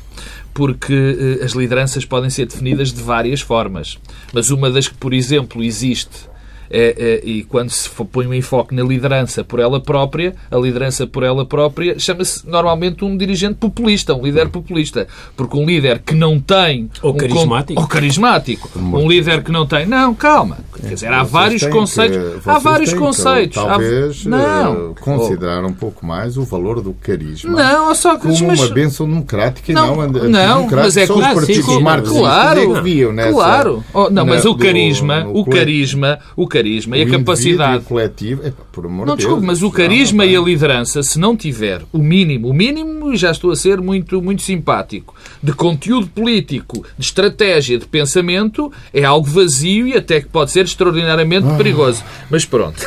porque 0.53 1.37
eh, 1.41 1.43
as 1.43 1.53
lideranças 1.53 2.05
podem 2.05 2.29
ser 2.29 2.45
definidas 2.45 2.93
de 2.93 3.01
várias 3.01 3.41
formas. 3.41 3.97
Mas 4.31 4.51
uma 4.51 4.69
das 4.69 4.87
que, 4.87 4.93
por 4.95 5.11
exemplo, 5.13 5.63
existe. 5.63 6.29
É- 6.71 6.95
é- 6.97 7.21
e 7.27 7.43
quando 7.43 7.69
se 7.69 7.89
põe 8.11 8.25
um 8.27 8.33
enfoque 8.33 8.73
na 8.73 8.83
liderança 8.83 9.43
por 9.43 9.59
ela 9.59 9.79
própria, 9.79 10.33
a 10.49 10.57
liderança 10.57 11.05
por 11.05 11.23
ela 11.23 11.45
própria 11.45 11.97
chama-se 11.99 12.47
normalmente 12.47 13.03
um 13.05 13.15
dirigente 13.17 13.55
populista, 13.55 14.13
um 14.15 14.23
líder 14.23 14.49
populista. 14.49 15.07
Porque 15.35 15.57
um 15.57 15.65
líder 15.65 15.99
que 15.99 16.13
não 16.15 16.39
tem. 16.39 16.89
Ou 17.01 17.09
um 17.11 17.13
con- 17.13 17.19
carismático. 17.19 17.81
Ou 17.81 17.87
carismático. 17.87 18.69
Um 18.75 19.07
líder 19.07 19.43
que 19.43 19.51
não 19.51 19.65
tem. 19.65 19.85
Não, 19.85 20.13
calma. 20.13 20.57
Quer 20.81 20.93
dizer, 20.95 21.07
há 21.13 21.19
Vocês 21.19 21.31
vários 21.31 21.63
conceitos. 21.67 22.17
que- 22.43 22.49
há 22.49 22.59
vários 22.59 22.89
têm 22.89 22.99
que, 22.99 23.05
conceitos. 23.05 23.57
Há- 23.57 23.65
Talvez 23.65 24.25
Não. 24.25 24.91
eh, 24.91 24.93
considerar 24.99 25.63
um 25.65 25.73
pouco 25.73 26.05
mais 26.05 26.37
o 26.37 26.43
valor 26.43 26.81
do 26.81 26.93
carisma. 26.93 27.51
Não, 27.51 27.93
só 27.95 28.15
que. 28.17 28.27
Como 28.27 28.47
mas- 28.47 28.59
uma 28.59 28.69
bênção 28.69 29.07
democrática 29.07 29.71
e 29.71 29.75
Não, 29.75 29.95
não, 29.95 30.07
não, 30.29 30.67
mas 30.69 30.97
é 30.97 31.05
claro, 31.07 31.21
os 31.21 31.33
partidos 31.33 31.65
sim, 31.65 31.81
marxistas 31.81 32.19
claro, 32.19 32.73
que 32.75 32.81
viam 32.81 33.11
nessa, 33.13 33.31
Claro. 33.33 33.83
Oh, 33.93 34.09
não, 34.09 34.25
mas 34.25 34.43
na- 34.45 34.51
o 34.51 34.55
carisma, 34.55 35.21
do- 35.21 35.37
o 35.37 35.45
carisma, 35.45 36.19
o 36.35 36.47
carisma 36.47 36.60
e 36.97 37.01
a 37.03 37.05
o 37.05 37.09
capacidade. 37.11 37.75
e 37.75 37.77
o 37.79 37.81
coletivo, 37.81 38.47
epá, 38.47 38.63
por 38.71 38.85
amor 38.85 39.05
Não, 39.05 39.15
de 39.15 39.23
Deus. 39.23 39.27
desculpe, 39.27 39.45
mas 39.45 39.61
o 39.61 39.65
não, 39.65 39.71
carisma 39.71 40.23
não 40.25 40.31
e 40.31 40.35
a 40.35 40.41
liderança, 40.41 41.03
se 41.03 41.19
não 41.19 41.35
tiver 41.35 41.81
o 41.91 41.97
mínimo, 41.97 42.49
o 42.49 42.53
mínimo, 42.53 43.15
já 43.15 43.31
estou 43.31 43.51
a 43.51 43.55
ser 43.55 43.79
muito, 43.81 44.21
muito 44.21 44.41
simpático, 44.41 45.13
de 45.41 45.53
conteúdo 45.53 46.07
político, 46.07 46.85
de 46.97 47.05
estratégia, 47.05 47.77
de 47.77 47.85
pensamento, 47.85 48.71
é 48.93 49.03
algo 49.03 49.27
vazio 49.27 49.87
e 49.87 49.93
até 49.95 50.21
que 50.21 50.27
pode 50.27 50.51
ser 50.51 50.65
extraordinariamente 50.65 51.47
Ah. 51.47 51.55
perigoso. 51.55 52.03
Mas 52.29 52.45
pronto. 52.45 52.77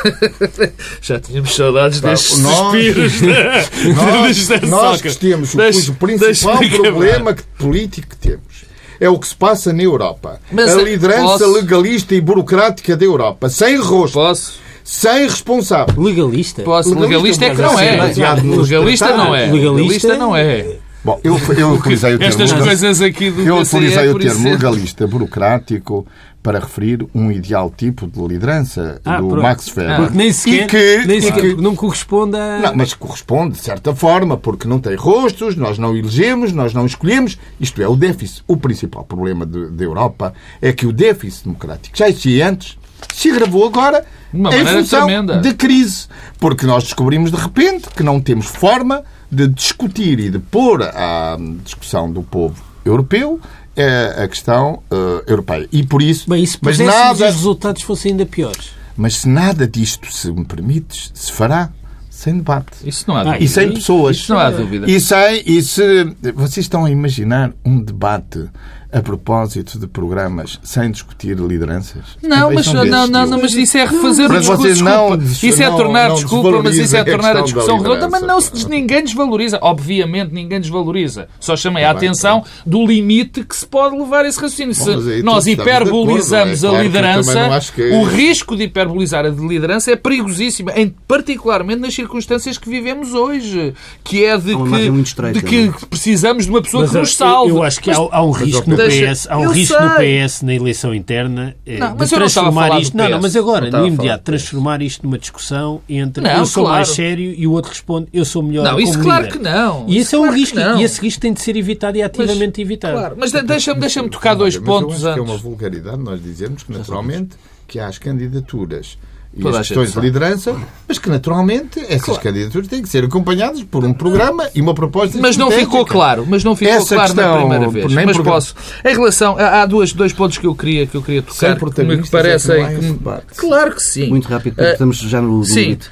já 1.01 1.19
tínhamos 1.19 1.55
saudades 1.55 1.99
Pá, 1.99 2.09
destes 2.09 2.39
nós- 2.39 2.55
suspiros. 2.55 3.21
né? 3.21 3.65
Nós, 3.95 4.35
José 4.37 4.59
nós 4.65 5.01
que 5.01 5.15
temos 5.15 5.53
o, 5.53 5.57
Deixe- 5.57 5.91
o 5.91 5.95
principal 5.95 6.57
problema 6.69 7.33
que- 7.33 7.43
político 7.57 8.07
que 8.09 8.17
temos 8.17 8.65
é 8.99 9.09
o 9.09 9.17
que 9.19 9.27
se 9.27 9.35
passa 9.35 9.71
na 9.73 9.83
Europa. 9.83 10.39
Mas, 10.51 10.75
a 10.75 10.81
liderança 10.81 11.21
posso- 11.21 11.51
legalista 11.53 12.15
e 12.15 12.21
burocrática 12.21 12.95
da 12.95 13.05
Europa, 13.05 13.49
sem 13.49 13.77
rosto, 13.77 14.13
Posso? 14.13 14.59
sem 14.83 15.23
responsável. 15.23 16.01
Legalista? 16.01 16.61
Posso? 16.63 16.89
Legalista 16.89 17.45
Legalista 17.45 17.45
é 17.45 17.49
que 17.55 17.61
não 17.61 17.79
é. 17.79 17.97
baseado 17.97 18.43
nos 18.43 18.69
Legalista 18.69 19.17
não 19.17 19.35
é. 19.35 19.45
Legalista 19.51 20.17
não 20.17 20.35
é. 20.35 20.77
Bom, 21.05 21.19
eu, 21.23 21.37
eu 21.57 21.69
utilizei 21.77 22.15
o 22.15 22.19
termo 22.19 22.29
Estas 22.43 22.51
coisas 22.51 23.01
aqui 23.01 23.29
do 23.29 23.41
Eu 23.41 23.57
PCE, 23.59 23.75
utilizei 23.77 24.07
o 24.09 24.19
termo 24.19 24.49
legalista 24.49 25.05
burocrático 25.07 26.05
para 26.41 26.59
referir 26.59 27.05
um 27.13 27.31
ideal 27.31 27.71
tipo 27.75 28.05
de 28.07 28.19
liderança 28.21 28.99
Ah, 29.05 29.19
do 29.21 29.27
pronto. 29.29 29.41
Max 29.43 29.67
Weber. 29.75 29.97
Porque 29.97 30.17
nem 30.17 30.31
sequer, 30.33 30.63
E 30.63 30.67
que- 31.01 31.07
nem 31.07 31.17
e 31.17 31.21
sequer 31.21 31.41
que- 31.55 31.61
não 31.61 31.75
corresponde 31.75 32.37
a... 32.37 32.59
Não, 32.59 32.75
mas 32.75 32.93
corresponde 32.93 33.53
de 33.55 33.63
certa 33.63 33.95
forma, 33.95 34.35
porque 34.37 34.67
não 34.67 34.79
tem 34.79 34.95
rostos, 34.95 35.55
nós 35.55 35.77
não 35.79 35.95
elegemos, 35.95 36.51
nós 36.51 36.73
não 36.73 36.85
escolhemos. 36.85 37.37
Isto 37.59 37.81
é, 37.81 37.87
o 37.87 37.95
déficit. 37.95 38.43
O 38.47 38.57
principal 38.57 39.03
problema 39.03 39.45
da 39.45 39.83
Europa 39.83 40.33
é 40.61 40.71
que 40.73 40.85
o 40.85 40.91
déficit 40.93 41.45
democrático 41.45 41.97
já 41.97 42.09
existia 42.09 42.47
antes, 42.49 42.77
se 43.13 43.29
agravou 43.31 43.65
agora 43.67 44.03
em 44.33 44.65
função 44.67 45.05
tremenda. 45.05 45.37
de 45.39 45.53
crise. 45.53 46.07
Porque 46.39 46.65
nós 46.67 46.83
descobrimos 46.83 47.31
de 47.31 47.37
repente 47.37 47.89
que 47.95 48.03
não 48.03 48.19
temos 48.19 48.45
forma 48.47 49.03
de 49.31 49.47
discutir 49.47 50.19
e 50.19 50.29
de 50.29 50.39
pôr 50.39 50.81
à 50.83 51.37
discussão 51.63 52.11
do 52.11 52.21
povo 52.23 52.61
europeu 52.85 53.39
eh, 53.75 54.15
a 54.23 54.27
questão 54.27 54.81
eh, 54.91 55.23
europeia. 55.27 55.67
E 55.71 55.83
por 55.83 56.01
isso, 56.01 56.29
Bem, 56.29 56.43
isso 56.43 56.57
mas 56.61 56.77
pudéssemos 56.77 56.95
nada, 57.03 57.13
os 57.29 57.35
resultados 57.35 57.81
fossem 57.81 58.11
ainda 58.11 58.25
piores. 58.25 58.69
mas 58.95 59.17
se 59.17 59.27
nada 59.29 59.67
disto, 59.67 60.11
se 60.13 60.31
me 60.31 60.45
permites, 60.45 61.11
se 61.13 61.31
fará 61.31 61.69
sem 62.09 62.37
debate. 62.37 62.77
Isso 62.85 63.03
não 63.07 63.15
há 63.17 63.21
Ah, 63.21 63.23
dúvida. 63.25 63.43
E 63.43 63.47
sem 63.49 63.73
pessoas. 63.73 64.15
Isso 64.17 64.31
não 64.33 64.39
há 64.39 64.49
dúvida. 64.49 64.89
E 64.89 64.99
sem, 65.01 65.43
e 65.45 65.61
se 65.61 66.05
vocês 66.33 66.65
estão 66.65 66.85
a 66.85 66.89
imaginar 66.89 67.51
um 67.65 67.81
debate 67.81 68.47
a 68.95 69.01
propósito 69.01 69.77
de 69.77 69.87
programas 69.87 70.59
sem 70.63 70.89
discutir 70.89 71.37
lideranças? 71.37 72.03
Não, 72.23 72.53
mas, 72.53 72.65
não, 72.71 72.85
não, 73.07 73.25
não, 73.27 73.41
mas 73.41 73.53
isso 73.53 73.77
é 73.77 73.85
refazer 73.85 74.27
o 74.29 74.33
Mas 74.33 74.39
discurso. 74.41 74.61
vocês 74.63 74.81
não- 74.81 75.17
desculpa. 75.17 75.45
isso 75.47 75.63
é 75.63 75.69
tornar 75.71 76.09
não 76.09 76.15
desculpa, 76.15 76.63
mas 76.63 76.77
isso 76.77 76.95
é 76.95 76.99
a 76.99 77.05
tornar 77.05 77.35
a 77.37 77.41
questão 77.41 77.43
discussão 77.43 77.77
da 77.83 77.89
redonda. 77.89 78.09
Mas 78.09 78.21
não 78.21 78.39
se 78.41 78.69
ninguém 78.69 79.03
desvaloriza. 79.03 79.59
Obviamente 79.61 80.31
ninguém 80.33 80.59
desvaloriza. 80.61 81.27
Só 81.39 81.55
chamei 81.55 81.83
a 81.83 81.93
bem, 81.93 81.97
atenção 81.97 82.43
do 82.65 82.85
limite 82.85 83.43
que 83.43 83.55
se 83.55 83.65
pode 83.67 83.97
levar 83.97 84.25
esse 84.25 84.39
raciocínio. 84.39 84.73
Se 84.73 85.21
nós 85.23 85.43
de 85.43 85.51
hiperbolizamos 85.51 86.63
acordo, 86.63 86.65
é? 86.65 86.67
a 86.67 86.69
Claro 86.69 86.77
que 86.77 86.83
liderança, 86.87 87.33
não 87.47 87.53
acho 87.53 87.73
que- 87.73 87.89
o 87.91 88.03
risco 88.03 88.55
de 88.55 88.63
hiperbolizar 88.63 89.25
a 89.25 89.29
de 89.29 89.45
liderança 89.45 89.91
é 89.91 89.95
perigosíssimo, 89.95 90.69
em, 90.75 90.93
particularmente 91.07 91.81
nas 91.81 91.93
circunstâncias 91.93 92.57
que 92.57 92.69
vivemos 92.69 93.13
hoje, 93.13 93.73
que 94.03 94.23
é 94.23 94.37
de 94.37 94.55
que, 94.55 95.01
estreita, 95.01 95.39
de 95.39 95.45
que 95.45 95.65
não 95.65 95.73
precisamos 95.89 96.45
de 96.45 96.51
uma 96.51 96.61
pessoa 96.61 96.83
Mas 96.83 96.91
que 96.91 96.97
nos 96.97 97.15
salve. 97.15 97.51
Eu 97.51 97.63
acho 97.63 97.79
que 97.81 97.91
há, 97.91 97.95
há 97.95 98.23
um 98.23 98.31
risco 98.31 98.69
Deixa- 98.87 99.11
PS, 99.11 99.27
há 99.29 99.37
um 99.37 99.43
eu 99.43 99.51
risco 99.51 99.81
no 99.81 99.95
sei. 99.95 100.23
PS 100.25 100.41
na 100.43 100.53
eleição 100.53 100.93
interna 100.93 101.55
eh, 101.65 101.77
Não, 101.77 101.93
de 101.93 101.99
mas 101.99 102.11
eu 102.11 102.19
não 102.19 102.25
estava 102.25 102.47
a 102.47 102.51
transformar 102.51 102.61
falar 102.67 102.75
do 102.75 102.81
isto. 102.81 102.97
Não, 102.97 103.09
não, 103.09 103.21
mas 103.21 103.35
agora, 103.35 103.69
Não 103.71 103.79
no 103.81 103.87
imediato, 103.87 104.23
transformar 104.23 104.81
isto 104.81 105.03
numa 105.03 105.17
discussão 105.17 105.81
entre 105.89 106.23
Não, 106.23 106.31
eu 106.31 106.45
sou 106.45 106.63
claro. 106.63 106.75
mais 106.77 106.89
sério 106.89 107.33
e 107.37 107.47
o 107.47 107.51
outro 107.51 107.71
responde 107.71 108.07
eu 108.13 108.25
sou 108.25 108.41
melhor. 108.43 108.63
Não, 108.63 108.79
isso 108.79 108.93
como 108.93 109.03
claro 109.05 109.25
líder. 109.25 109.37
que 109.37 109.43
não. 109.43 109.85
E 109.87 109.97
Isso 109.97 110.01
esse 110.07 110.15
é 110.15 110.17
um 110.17 110.21
claro 110.23 110.35
risco. 110.37 110.59
não. 110.59 110.79
E 110.79 110.83
esse 110.83 111.01
risco 111.01 111.21
tem 111.21 111.33
de 111.33 111.41
ser 111.41 111.55
evitado 111.55 111.97
e 111.97 112.03
ativamente 112.03 112.61
evitado. 112.61 112.97
Claro, 112.97 113.15
mas 113.19 113.31
de- 113.31 113.41
deixa-me 113.41 113.79
deixa 113.79 114.03
tocar 114.09 114.33
dois 114.35 114.55
mas 114.57 114.65
pontos 114.65 115.01
eu 115.03 115.09
acho 115.09 115.13
que 115.15 115.19
é 115.19 115.23
antes. 115.23 115.31
uma 115.33 115.37
vulgaridade 115.37 115.97
nós 115.97 116.21
dizermos 116.21 116.63
que, 116.63 116.71
naturalmente, 116.71 117.35
que 117.67 117.79
há 117.79 117.87
as 117.87 117.97
candidaturas 117.97 118.97
e 119.37 119.41
Toda 119.41 119.59
as 119.59 119.67
questões 119.67 119.91
de 119.91 119.99
liderança, 119.99 120.55
mas 120.87 120.97
que, 120.97 121.09
naturalmente, 121.09 121.79
essas 121.89 122.17
candidaturas 122.17 122.69
têm 122.69 122.81
que 122.81 122.87
ser 122.87 123.03
acompanhadas 123.03 123.61
por 123.63 123.83
um 123.83 123.93
programa 123.93 124.49
e 124.55 124.61
uma 124.61 124.73
proposta 124.73 125.17
Mas 125.19 125.35
não 125.35 125.51
ficou 125.51 125.85
claro, 125.85 126.25
mas 126.25 126.41
não 126.43 126.55
ficou 126.55 126.73
Essa 126.73 126.95
claro 126.95 127.13
na 127.13 127.37
primeira 127.37 127.67
vez. 127.69 127.93
nem 127.93 128.05
Mas 128.05 128.15
por- 128.15 128.23
posso. 128.23 128.55
Em 128.85 128.93
relação. 128.93 129.35
Há 129.37 129.63
há 129.63 129.65
dois, 129.65 129.91
pontos 130.13 130.37
que 130.37 130.47
eu 130.47 130.55
queria, 130.55 130.87
que 130.87 130.95
eu 130.95 131.01
queria 131.01 131.21
tocar 131.21 131.47
que 131.47 131.53
me 131.53 131.59
protagonistas 131.59 132.09
parecem. 132.09 132.63
é 132.63 132.75
que 132.75 132.93
que-. 132.93 133.35
Claro 133.35 133.75
que 133.75 133.83
sim. 133.83 134.07
Muito 134.07 134.27
rápido, 134.29 134.53
porque 134.55 134.69
Ah, 134.69 134.71
estamos 134.71 134.97
já 134.99 135.21
no, 135.21 135.39
no 135.39 135.43
Sim, 135.43 135.59
limite. 135.61 135.89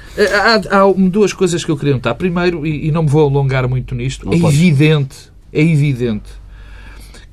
há, 0.70 0.80
há 0.80 0.92
duas 1.10 1.32
coisas 1.34 1.62
que 1.62 1.70
eu 1.70 1.76
queria 1.76 1.94
notar. 1.94 2.14
Primeiro, 2.14 2.66
e, 2.66 2.88
e 2.88 2.90
não 2.90 3.02
me 3.02 3.10
vou 3.10 3.28
alongar 3.28 3.68
muito 3.68 3.94
nisto, 3.94 4.24
Não 4.24 4.32
é 4.32 4.38
podes. 4.38 4.58
evidente, 4.58 5.16
é 5.52 5.60
evidente 5.62 6.30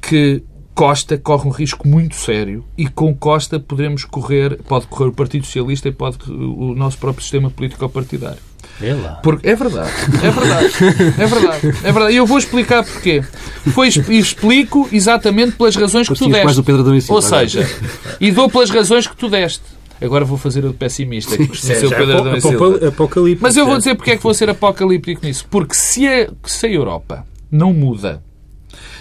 que 0.02 0.44
Costa 0.74 1.18
corre 1.18 1.48
um 1.48 1.52
risco 1.52 1.88
muito 1.88 2.16
sério 2.16 2.64
e 2.78 2.88
com 2.88 3.14
Costa 3.16 3.60
podemos 3.60 4.06
correr, 4.06 4.58
pode 4.68 4.88
correr 4.88 5.10
o 5.10 5.14
Partido 5.14 5.46
Socialista 5.46 5.90
e 5.90 5.92
pode 5.92 6.18
o 6.30 6.74
nosso 6.76 6.98
próprio 6.98 7.22
sistema 7.22 7.50
político-partidário. 7.50 8.40
É 8.82 8.94
lá. 8.94 9.20
Porque 9.22 9.48
é 9.48 9.56
verdade, 9.56 9.92
é 10.24 10.32
verdade, 10.32 10.74
é 11.20 11.26
verdade, 11.28 11.68
é 11.84 11.92
verdade. 11.92 12.14
E 12.14 12.18
eu 12.18 12.26
vou 12.26 12.38
explicar 12.38 12.84
porquê. 12.84 13.22
Foi, 13.74 13.90
e 14.10 14.18
explico 14.18 14.88
exatamente 14.92 15.54
pelas 15.54 15.76
razões 15.76 16.08
que 16.08 16.16
tu 16.16 16.30
deste. 16.30 16.60
o 16.60 16.64
Pedro 16.64 16.82
Adão 16.82 17.00
Silva, 17.00 17.14
Ou 17.14 17.22
seja, 17.22 17.68
e 18.20 18.32
dou 18.32 18.50
pelas 18.50 18.70
razões 18.70 19.06
que 19.06 19.16
tu 19.16 19.30
deste. 19.30 19.64
Agora 20.02 20.26
vou 20.26 20.38
fazer 20.38 20.66
o 20.66 20.70
de 20.70 20.78
pessimista, 20.78 21.38
que 21.38 21.48
costuma 21.48 21.76
ser 21.76 21.86
o 21.86 21.90
Pedro 21.90 22.18
Adão 22.18 22.36
e 22.36 22.42
Silva. 22.42 22.88
Apocalipse. 22.88 23.44
Mas 23.44 23.56
eu 23.56 23.68
vou 23.68 23.78
dizer 23.78 23.94
porque 23.94 24.12
é 24.12 24.18
que 24.18 24.24
vou 24.24 24.34
ser 24.34 24.50
apocalíptico 24.50 25.24
nisso. 25.24 25.46
Porque 25.50 25.76
se 25.76 26.08
a, 26.08 26.30
se 26.44 26.66
a 26.66 26.70
Europa 26.70 27.26
não 27.52 27.72
muda, 27.72 28.24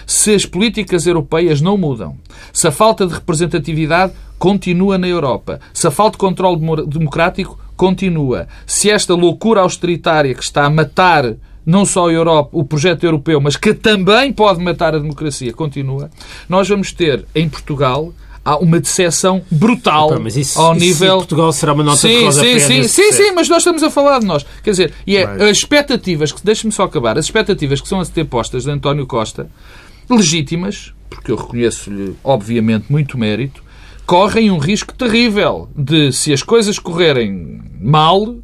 se 0.07 0.35
as 0.35 0.45
políticas 0.47 1.07
europeias 1.07 1.61
não 1.61 1.77
mudam, 1.77 2.17
se 2.53 2.67
a 2.67 2.73
falta 2.73 3.07
de 3.07 3.15
representatividade 3.15 4.13
continua 4.39 4.97
na 4.99 5.07
Europa, 5.09 5.61
se 5.73 5.87
a 5.87 5.91
falta 5.91 6.13
de 6.13 6.19
controle 6.19 6.57
demo- 6.59 6.87
democrático 6.87 7.59
continua, 7.77 8.47
se 8.67 8.91
esta 8.91 9.15
loucura 9.15 9.61
austeritária 9.61 10.35
que 10.35 10.43
está 10.43 10.65
a 10.65 10.71
matar 10.71 11.35
não 11.65 11.85
só 11.85 12.09
a 12.09 12.13
Europa, 12.13 12.51
o 12.53 12.65
projeto 12.65 13.05
europeu, 13.05 13.41
mas 13.41 13.57
que 13.57 13.73
também 13.75 14.33
pode 14.33 14.63
matar 14.63 14.95
a 14.95 14.99
democracia, 14.99 15.53
continua, 15.53 16.11
nós 16.49 16.69
vamos 16.69 16.91
ter 16.93 17.25
em 17.35 17.49
Portugal 17.49 18.13
há 18.43 18.57
uma 18.57 18.81
decepção 18.81 19.43
brutal 19.51 20.19
mas 20.19 20.35
isso, 20.35 20.59
ao 20.59 20.75
isso 20.75 20.81
nível 20.85 21.17
Portugal 21.19 21.53
será 21.53 21.75
uma 21.75 21.85
nota 21.85 22.09
de 22.09 22.15
sim, 22.15 22.25
rodapé 22.25 22.59
sim, 22.59 22.59
sim, 22.59 22.83
sim, 22.89 23.03
processo. 23.03 23.13
sim, 23.23 23.33
mas 23.33 23.49
nós 23.51 23.59
estamos 23.59 23.83
a 23.83 23.91
falar 23.91 24.19
de 24.21 24.25
nós. 24.27 24.47
Quer 24.65 24.71
dizer, 24.71 24.93
e 25.07 25.17
é 25.19 25.27
Mas- 25.27 25.43
as 25.43 25.57
expectativas, 25.59 26.33
que 26.33 26.41
deixe-me 26.43 26.73
só 26.73 26.85
acabar, 26.85 27.19
as 27.19 27.27
expectativas 27.27 27.83
que 27.83 27.87
são 27.89 28.01
a 28.01 28.07
ter 28.07 28.25
postas 28.25 28.65
de 28.65 28.71
António 28.71 29.07
Costa, 29.07 29.47
legítimas, 30.17 30.93
porque 31.09 31.31
eu 31.31 31.37
reconheço-lhe, 31.37 32.15
obviamente, 32.23 32.91
muito 32.91 33.19
mérito, 33.19 33.63
correm 34.07 34.51
um 34.51 34.59
risco 34.59 34.95
terrível 34.95 35.69
de, 35.77 36.13
se 36.13 36.33
as 36.33 36.43
coisas 36.43 36.79
correrem 36.79 37.61
mal, 37.81 38.37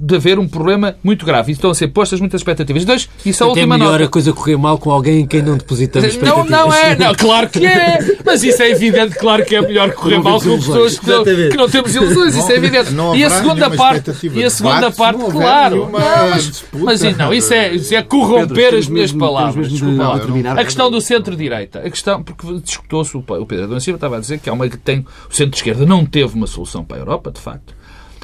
de 0.00 0.14
haver 0.16 0.38
um 0.38 0.48
problema 0.48 0.96
muito 1.02 1.26
grave. 1.26 1.50
E 1.50 1.54
estão 1.54 1.70
a 1.70 1.74
ser 1.74 1.88
postas 1.88 2.20
muitas 2.20 2.40
expectativas. 2.40 2.84
Dois, 2.84 3.08
isso 3.24 3.42
é 3.42 3.46
a 3.46 3.48
última 3.48 3.76
melhor 3.76 3.92
nota. 3.92 4.04
a 4.04 4.08
coisa 4.08 4.32
correr 4.32 4.56
mal 4.56 4.78
com 4.78 4.90
alguém 4.90 5.20
em 5.20 5.26
quem 5.26 5.42
não 5.42 5.56
depositamos 5.56 6.08
Não, 6.16 6.44
expectativas. 6.44 6.50
não 6.50 6.72
é. 6.74 6.96
Não, 6.96 7.14
claro 7.14 7.48
que 7.48 7.66
é. 7.66 7.98
Mas 8.24 8.42
isso 8.42 8.62
é 8.62 8.70
evidente. 8.70 9.16
Claro 9.16 9.44
que 9.44 9.54
é 9.54 9.60
melhor 9.60 9.92
correr 9.92 10.16
Não 10.16 10.22
mal 10.24 10.40
com 10.40 10.56
pessoas 10.58 10.98
que 10.98 11.08
não, 11.08 11.24
que 11.24 11.56
não 11.56 11.68
temos 11.68 11.94
ilusões. 11.94 12.34
Isso 12.36 12.50
é 12.50 12.56
evidente. 12.56 12.92
Não 12.92 13.14
E 13.14 13.24
a 13.24 13.30
segunda 13.30 13.70
parte. 13.70 14.10
E 14.34 14.44
a 14.44 14.50
segunda 14.50 14.90
parte, 14.90 15.18
não 15.18 15.30
claro. 15.30 15.76
Não, 15.76 15.90
mas, 15.90 16.64
mas 16.72 17.16
não, 17.16 17.32
isso 17.32 17.52
é, 17.52 17.74
isso 17.74 17.94
é 17.94 17.98
Pedro, 18.02 18.08
corromper 18.08 18.54
temos 18.70 18.74
as 18.84 18.88
minhas 18.88 19.10
mesmo- 19.12 19.20
palavras. 19.20 19.68
Desculpa 19.70 20.02
lá. 20.02 20.14
de 20.14 20.20
terminar. 20.22 20.58
A 20.58 20.64
questão 20.64 20.90
do 20.90 21.00
centro-direita. 21.00 21.80
A 21.80 21.90
questão, 21.90 22.22
porque 22.22 22.46
discutou-se, 22.60 23.16
o 23.16 23.20
o 23.20 23.46
Pedro 23.46 23.64
Adão 23.64 23.80
Silva 23.80 23.96
estava 23.96 24.16
a 24.16 24.20
dizer 24.20 24.38
que 24.38 24.48
há 24.48 24.52
uma 24.52 24.68
que 24.68 24.76
tem. 24.76 25.04
O 25.30 25.34
centro-esquerda 25.34 25.84
não 25.86 26.04
teve 26.04 26.34
uma 26.34 26.46
solução 26.46 26.84
para 26.84 26.96
a 26.96 27.00
Europa, 27.00 27.30
de 27.30 27.40
facto. 27.40 27.74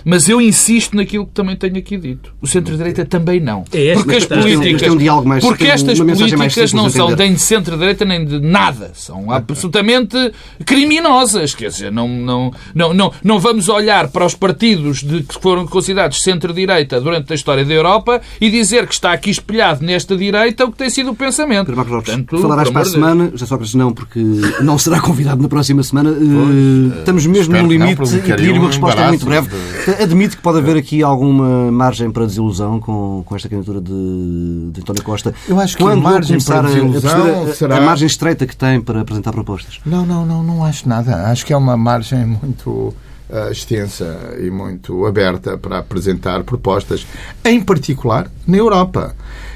Mas 0.09 0.29
eu 0.29 0.41
insisto 0.41 0.95
naquilo 0.97 1.27
que 1.27 1.33
também 1.33 1.57
tenho 1.57 1.77
aqui 1.79 1.97
dito. 1.99 2.33
O 2.41 2.47
centro-direita 2.47 3.05
também 3.05 3.41
não. 3.41 3.65
É 3.73 3.87
este, 3.87 3.95
porque 4.05 4.17
as 4.19 4.25
políticas. 4.25 4.93
um 4.93 5.25
mais- 5.25 5.45
porque 5.45 5.65
estas 5.67 5.99
políticas 5.99 6.73
não 6.73 6.87
de 6.87 6.93
são 6.93 7.11
nem 7.17 7.35
de 7.35 7.41
centro-direita 7.41 8.05
nem 8.05 8.25
de 8.25 8.39
nada. 8.39 8.93
São 8.95 9.33
absolutamente 9.33 10.17
criminosas. 10.65 11.57
Quer 11.57 11.71
dizer, 11.71 11.91
não, 11.91 12.07
não, 12.07 12.53
não, 12.73 12.95
não, 12.95 13.13
não 13.25 13.41
vamos 13.41 13.69
olhar 13.69 14.07
para 14.07 14.25
os 14.25 14.35
partidos 14.35 15.03
de, 15.03 15.25
que 15.25 15.41
foram 15.41 15.67
considerados 15.67 16.23
centro-direita 16.23 17.01
durante 17.01 17.33
a 17.33 17.35
história 17.35 17.65
da 17.65 17.75
Europa 17.75 18.21
e 18.41 18.49
dizer 18.49 18.87
que 18.87 18.95
está 18.95 19.13
aqui 19.13 19.31
espelhado 19.31 19.85
nesta 19.85 20.17
direita 20.17 20.65
o 20.67 20.71
que 20.71 20.79
tem 20.79 20.89
sido 20.89 21.11
o 21.11 21.15
pensamento. 21.17 21.67
Pedro 21.67 21.77
Marcos 21.79 21.93
Lopes, 21.95 22.15
Portanto, 22.15 22.39
falarás 22.43 22.71
para 22.71 22.81
a 22.81 22.85
de 22.85 22.91
semana, 22.91 23.33
já 23.35 23.45
Sócrates 23.47 23.75
não, 23.75 23.93
porque 23.93 24.21
não 24.61 24.79
será 24.79 25.01
convidado 25.03 25.43
na 25.43 25.49
próxima 25.49 25.83
semana. 25.83 26.11
Eh, 26.11 26.99
Estamos 27.01 27.27
mesmo 27.27 27.55
no 27.55 27.63
não, 27.63 27.69
limite 27.69 28.03
e 28.17 28.21
pedir 28.21 28.53
uma 28.53 28.65
um 28.65 28.67
resposta 28.67 29.09
muito 29.09 29.27
breve. 29.27 29.47
embaraço 29.49 29.96
Admito 30.03 30.37
que 30.37 30.43
pode 30.43 30.59
haver 30.59 30.77
aqui 30.77 31.03
alguma 31.03 31.71
margem 31.71 32.11
para 32.11 32.27
desilusão 32.27 32.79
com, 32.81 33.23
com 33.25 33.37
esta 33.37 33.49
candidatura 33.49 33.81
de, 33.81 34.71
de 34.73 34.81
António 34.81 35.03
Costa. 35.03 35.35
Eu 35.49 35.59
acho 35.61 35.77
que 35.77 35.83
Quando 35.83 35.99
a 36.07 36.11
margem 36.11 36.39
para 36.41 36.57
a- 36.57 36.61
a 36.61 36.63
desilusão 36.65 37.01
perceber 37.01 37.51
a, 37.51 37.55
será- 37.55 37.77
a 37.77 37.81
margem 37.81 38.07
estreita 38.07 38.47
que 38.47 38.57
tem 38.57 38.81
para 38.81 39.01
apresentar 39.01 39.33
propostas. 39.33 39.81
Não, 39.85 40.05
não, 40.07 40.25
não, 40.27 40.43
não 40.43 40.65
acho 40.65 40.89
nada. 40.89 41.27
Acho 41.31 41.45
que 41.47 41.53
é 41.53 41.57
uma 41.57 41.77
margem 41.77 42.25
muito 42.27 42.95
ah, 43.33 43.51
extensa 43.51 44.37
e 44.41 44.51
muito 44.51 45.05
aberta 45.07 45.57
para 45.59 45.79
apresentar 45.79 46.43
propostas, 46.45 47.07
em 47.45 47.61
particular 47.61 48.31
na 48.47 48.57
Europa. 48.57 49.15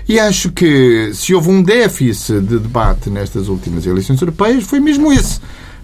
E 0.09 0.19
acho 0.19 0.51
que 0.51 1.13
se 1.15 1.33
houve 1.35 1.51
um 1.51 1.63
déficit 1.63 2.41
de 2.41 2.59
debate 2.59 3.09
nestas 3.11 3.47
últimas 3.49 3.87
eleições 3.87 4.21
europeias, 4.21 4.65
foi 4.65 4.81
mesmo 4.81 5.13
esse. 5.13 5.39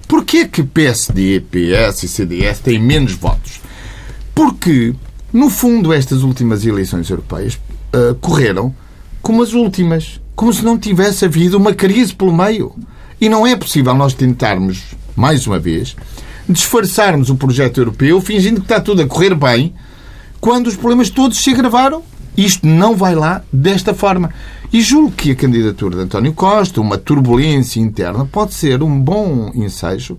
Porquê 0.09 0.47
que 0.47 0.63
PSD, 0.63 1.41
PS 1.51 2.03
e 2.05 2.09
CDS 2.09 2.59
têm 2.61 2.81
menos 2.81 3.13
votos? 3.15 3.61
Porque, 4.37 4.95
no 5.33 5.49
fundo, 5.49 5.95
estas 5.95 6.23
últimas 6.23 6.67
eleições 6.67 7.09
europeias 7.09 7.59
ah, 7.91 8.15
correram 8.21 8.75
como 9.23 9.43
as 9.43 9.55
últimas, 9.55 10.21
como 10.35 10.53
se 10.53 10.63
não 10.63 10.79
tivesse 10.79 11.25
havido 11.25 11.57
uma 11.57 11.73
crise 11.73 12.15
pelo 12.15 12.37
meio. 12.37 12.75
E 13.19 13.31
não 13.31 13.47
é 13.47 13.57
possível 13.57 13.95
nós 13.95 14.13
tentarmos, 14.13 14.95
mais 15.17 15.47
uma 15.47 15.59
vez, 15.59 15.97
disfarçarmos 16.47 17.31
o 17.31 17.37
projeto 17.37 17.79
europeu 17.79 18.21
fingindo 18.21 18.61
que 18.61 18.67
está 18.67 18.79
tudo 18.79 19.01
a 19.01 19.07
correr 19.07 19.35
bem, 19.35 19.75
quando 20.39 20.67
os 20.67 20.77
problemas 20.77 21.09
todos 21.09 21.39
se 21.39 21.49
agravaram. 21.49 22.03
Isto 22.37 22.67
não 22.67 22.95
vai 22.95 23.15
lá 23.15 23.43
desta 23.51 23.95
forma. 23.95 24.31
E 24.71 24.83
julgo 24.83 25.13
que 25.13 25.31
a 25.31 25.35
candidatura 25.35 25.97
de 25.97 26.03
António 26.03 26.35
Costa, 26.35 26.79
uma 26.83 26.99
turbulência 26.99 27.81
interna, 27.81 28.27
pode 28.27 28.53
ser 28.53 28.83
um 28.83 29.01
bom 29.01 29.51
ensejo 29.55 30.19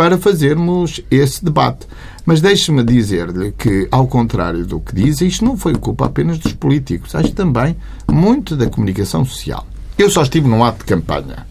para 0.00 0.16
fazermos 0.16 1.02
esse 1.10 1.44
debate. 1.44 1.86
Mas 2.24 2.40
deixe-me 2.40 2.82
dizer-lhe 2.82 3.52
que, 3.52 3.86
ao 3.90 4.06
contrário 4.06 4.64
do 4.64 4.80
que 4.80 4.94
diz, 4.94 5.20
isto 5.20 5.44
não 5.44 5.58
foi 5.58 5.74
culpa 5.74 6.06
apenas 6.06 6.38
dos 6.38 6.54
políticos, 6.54 7.14
acho 7.14 7.32
também 7.32 7.76
muito 8.10 8.56
da 8.56 8.66
comunicação 8.66 9.26
social. 9.26 9.66
Eu 9.98 10.08
só 10.08 10.22
estive 10.22 10.48
num 10.48 10.64
ato 10.64 10.78
de 10.78 10.84
campanha. 10.86 11.46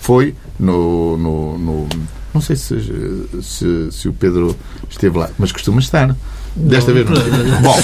Foi 0.00 0.34
no. 0.58 1.16
no- 1.16 1.56
no- 1.58 1.88
não 2.34 2.40
sei 2.40 2.56
se, 2.56 2.74
se, 3.40 3.88
se 3.92 4.08
o 4.08 4.12
Pedro 4.12 4.56
esteve 4.90 5.16
lá, 5.16 5.30
mas 5.38 5.52
costuma 5.52 5.78
estar. 5.78 6.16
Desta 6.56 6.92
vez 6.92 7.06
não. 7.08 7.14
Bom, 7.62 7.76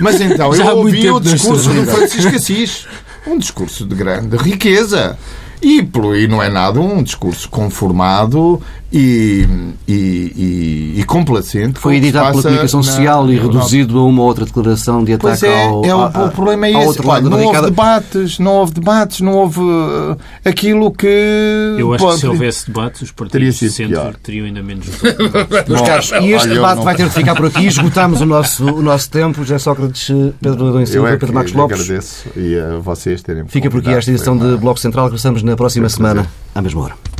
mas 0.00 0.18
então, 0.22 0.54
Já 0.54 0.68
eu 0.70 0.78
ouvi 0.78 1.06
o 1.10 1.12
não 1.14 1.20
discurso 1.20 1.68
do. 1.68 1.84
Francisco 1.84 2.34
Assis. 2.34 2.86
Um 3.26 3.36
discurso 3.38 3.84
de 3.84 3.94
grande 3.94 4.38
riqueza. 4.38 5.18
E, 5.62 5.78
e 5.80 6.26
não 6.28 6.42
é 6.42 6.50
nada 6.50 6.78
um 6.78 7.02
discurso 7.02 7.48
conformado 7.48 8.60
e, 8.96 9.44
e, 9.88 10.94
e, 10.96 11.00
e 11.00 11.04
complacente. 11.04 11.80
Foi 11.80 11.94
que 11.94 11.98
editado 11.98 12.30
pela 12.30 12.42
comunicação 12.42 12.80
na 12.80 12.86
social 12.86 13.28
e 13.30 13.36
reduzido 13.38 13.98
a 13.98 14.04
uma 14.04 14.22
outra 14.22 14.44
declaração 14.44 15.02
de 15.02 15.14
ataque 15.14 15.40
Pois 15.40 15.42
é, 15.42 15.64
ao, 15.64 15.84
é 15.84 15.94
o, 15.94 16.00
ao- 16.00 16.26
o 16.26 16.30
problema 16.30 16.66
é 16.68 16.70
esse. 16.88 17.04
Olha, 17.04 17.28
não 17.28 17.42
houve 17.44 17.60
debates, 17.62 18.38
não 18.38 18.52
houve 18.52 18.72
debates, 18.74 19.20
não 19.20 19.32
houve 19.32 19.60
uh, 19.60 20.16
aquilo 20.44 20.92
que. 20.92 21.06
Eu 21.76 21.92
acho 21.92 22.04
que 22.04 22.08
pode- 22.08 22.20
se 22.20 22.26
houvesse 22.28 22.66
debates, 22.68 23.02
os 23.02 23.10
Teria 23.10 23.28
partidos 23.28 23.54
de 23.54 23.58
sido 23.58 23.72
centro 23.72 23.92
pior. 24.00 24.14
teriam 24.22 24.46
ainda 24.46 24.62
menos 24.62 24.86
caros, 25.84 26.10
e 26.22 26.32
este 26.32 26.46
Olha, 26.46 26.54
debate 26.54 26.76
não- 26.76 26.84
vai 26.84 26.94
ter 26.94 27.08
de 27.08 27.14
ficar 27.14 27.34
por 27.34 27.46
aqui. 27.46 27.66
Esgotamos 27.74 28.20
o 28.20 28.26
nosso, 28.26 28.64
o 28.64 28.80
nosso 28.82 29.10
tempo. 29.10 29.40
José 29.42 29.58
Sócrates, 29.58 30.06
Pedro 30.40 30.68
Adão 30.68 30.86
Silva, 30.86 31.08
é 31.08 31.12
que 31.14 31.18
Pedro 31.18 31.34
Marcos 31.34 31.52
Lopes. 31.52 31.80
agradeço 31.80 32.26
e 32.36 32.56
a 32.58 32.78
vocês 32.78 33.22
terem 33.22 33.44
Fica 33.48 33.68
por 33.68 33.80
aqui 33.80 33.90
esta 33.90 34.10
edição 34.10 34.36
de 34.36 34.56
Bloco 34.56 34.78
Central. 34.78 35.06
Regressamos 35.06 35.42
na 35.42 35.56
próxima 35.56 35.88
semana, 35.88 36.26
à 36.54 36.62
mesma 36.62 36.82
hora. 36.82 37.13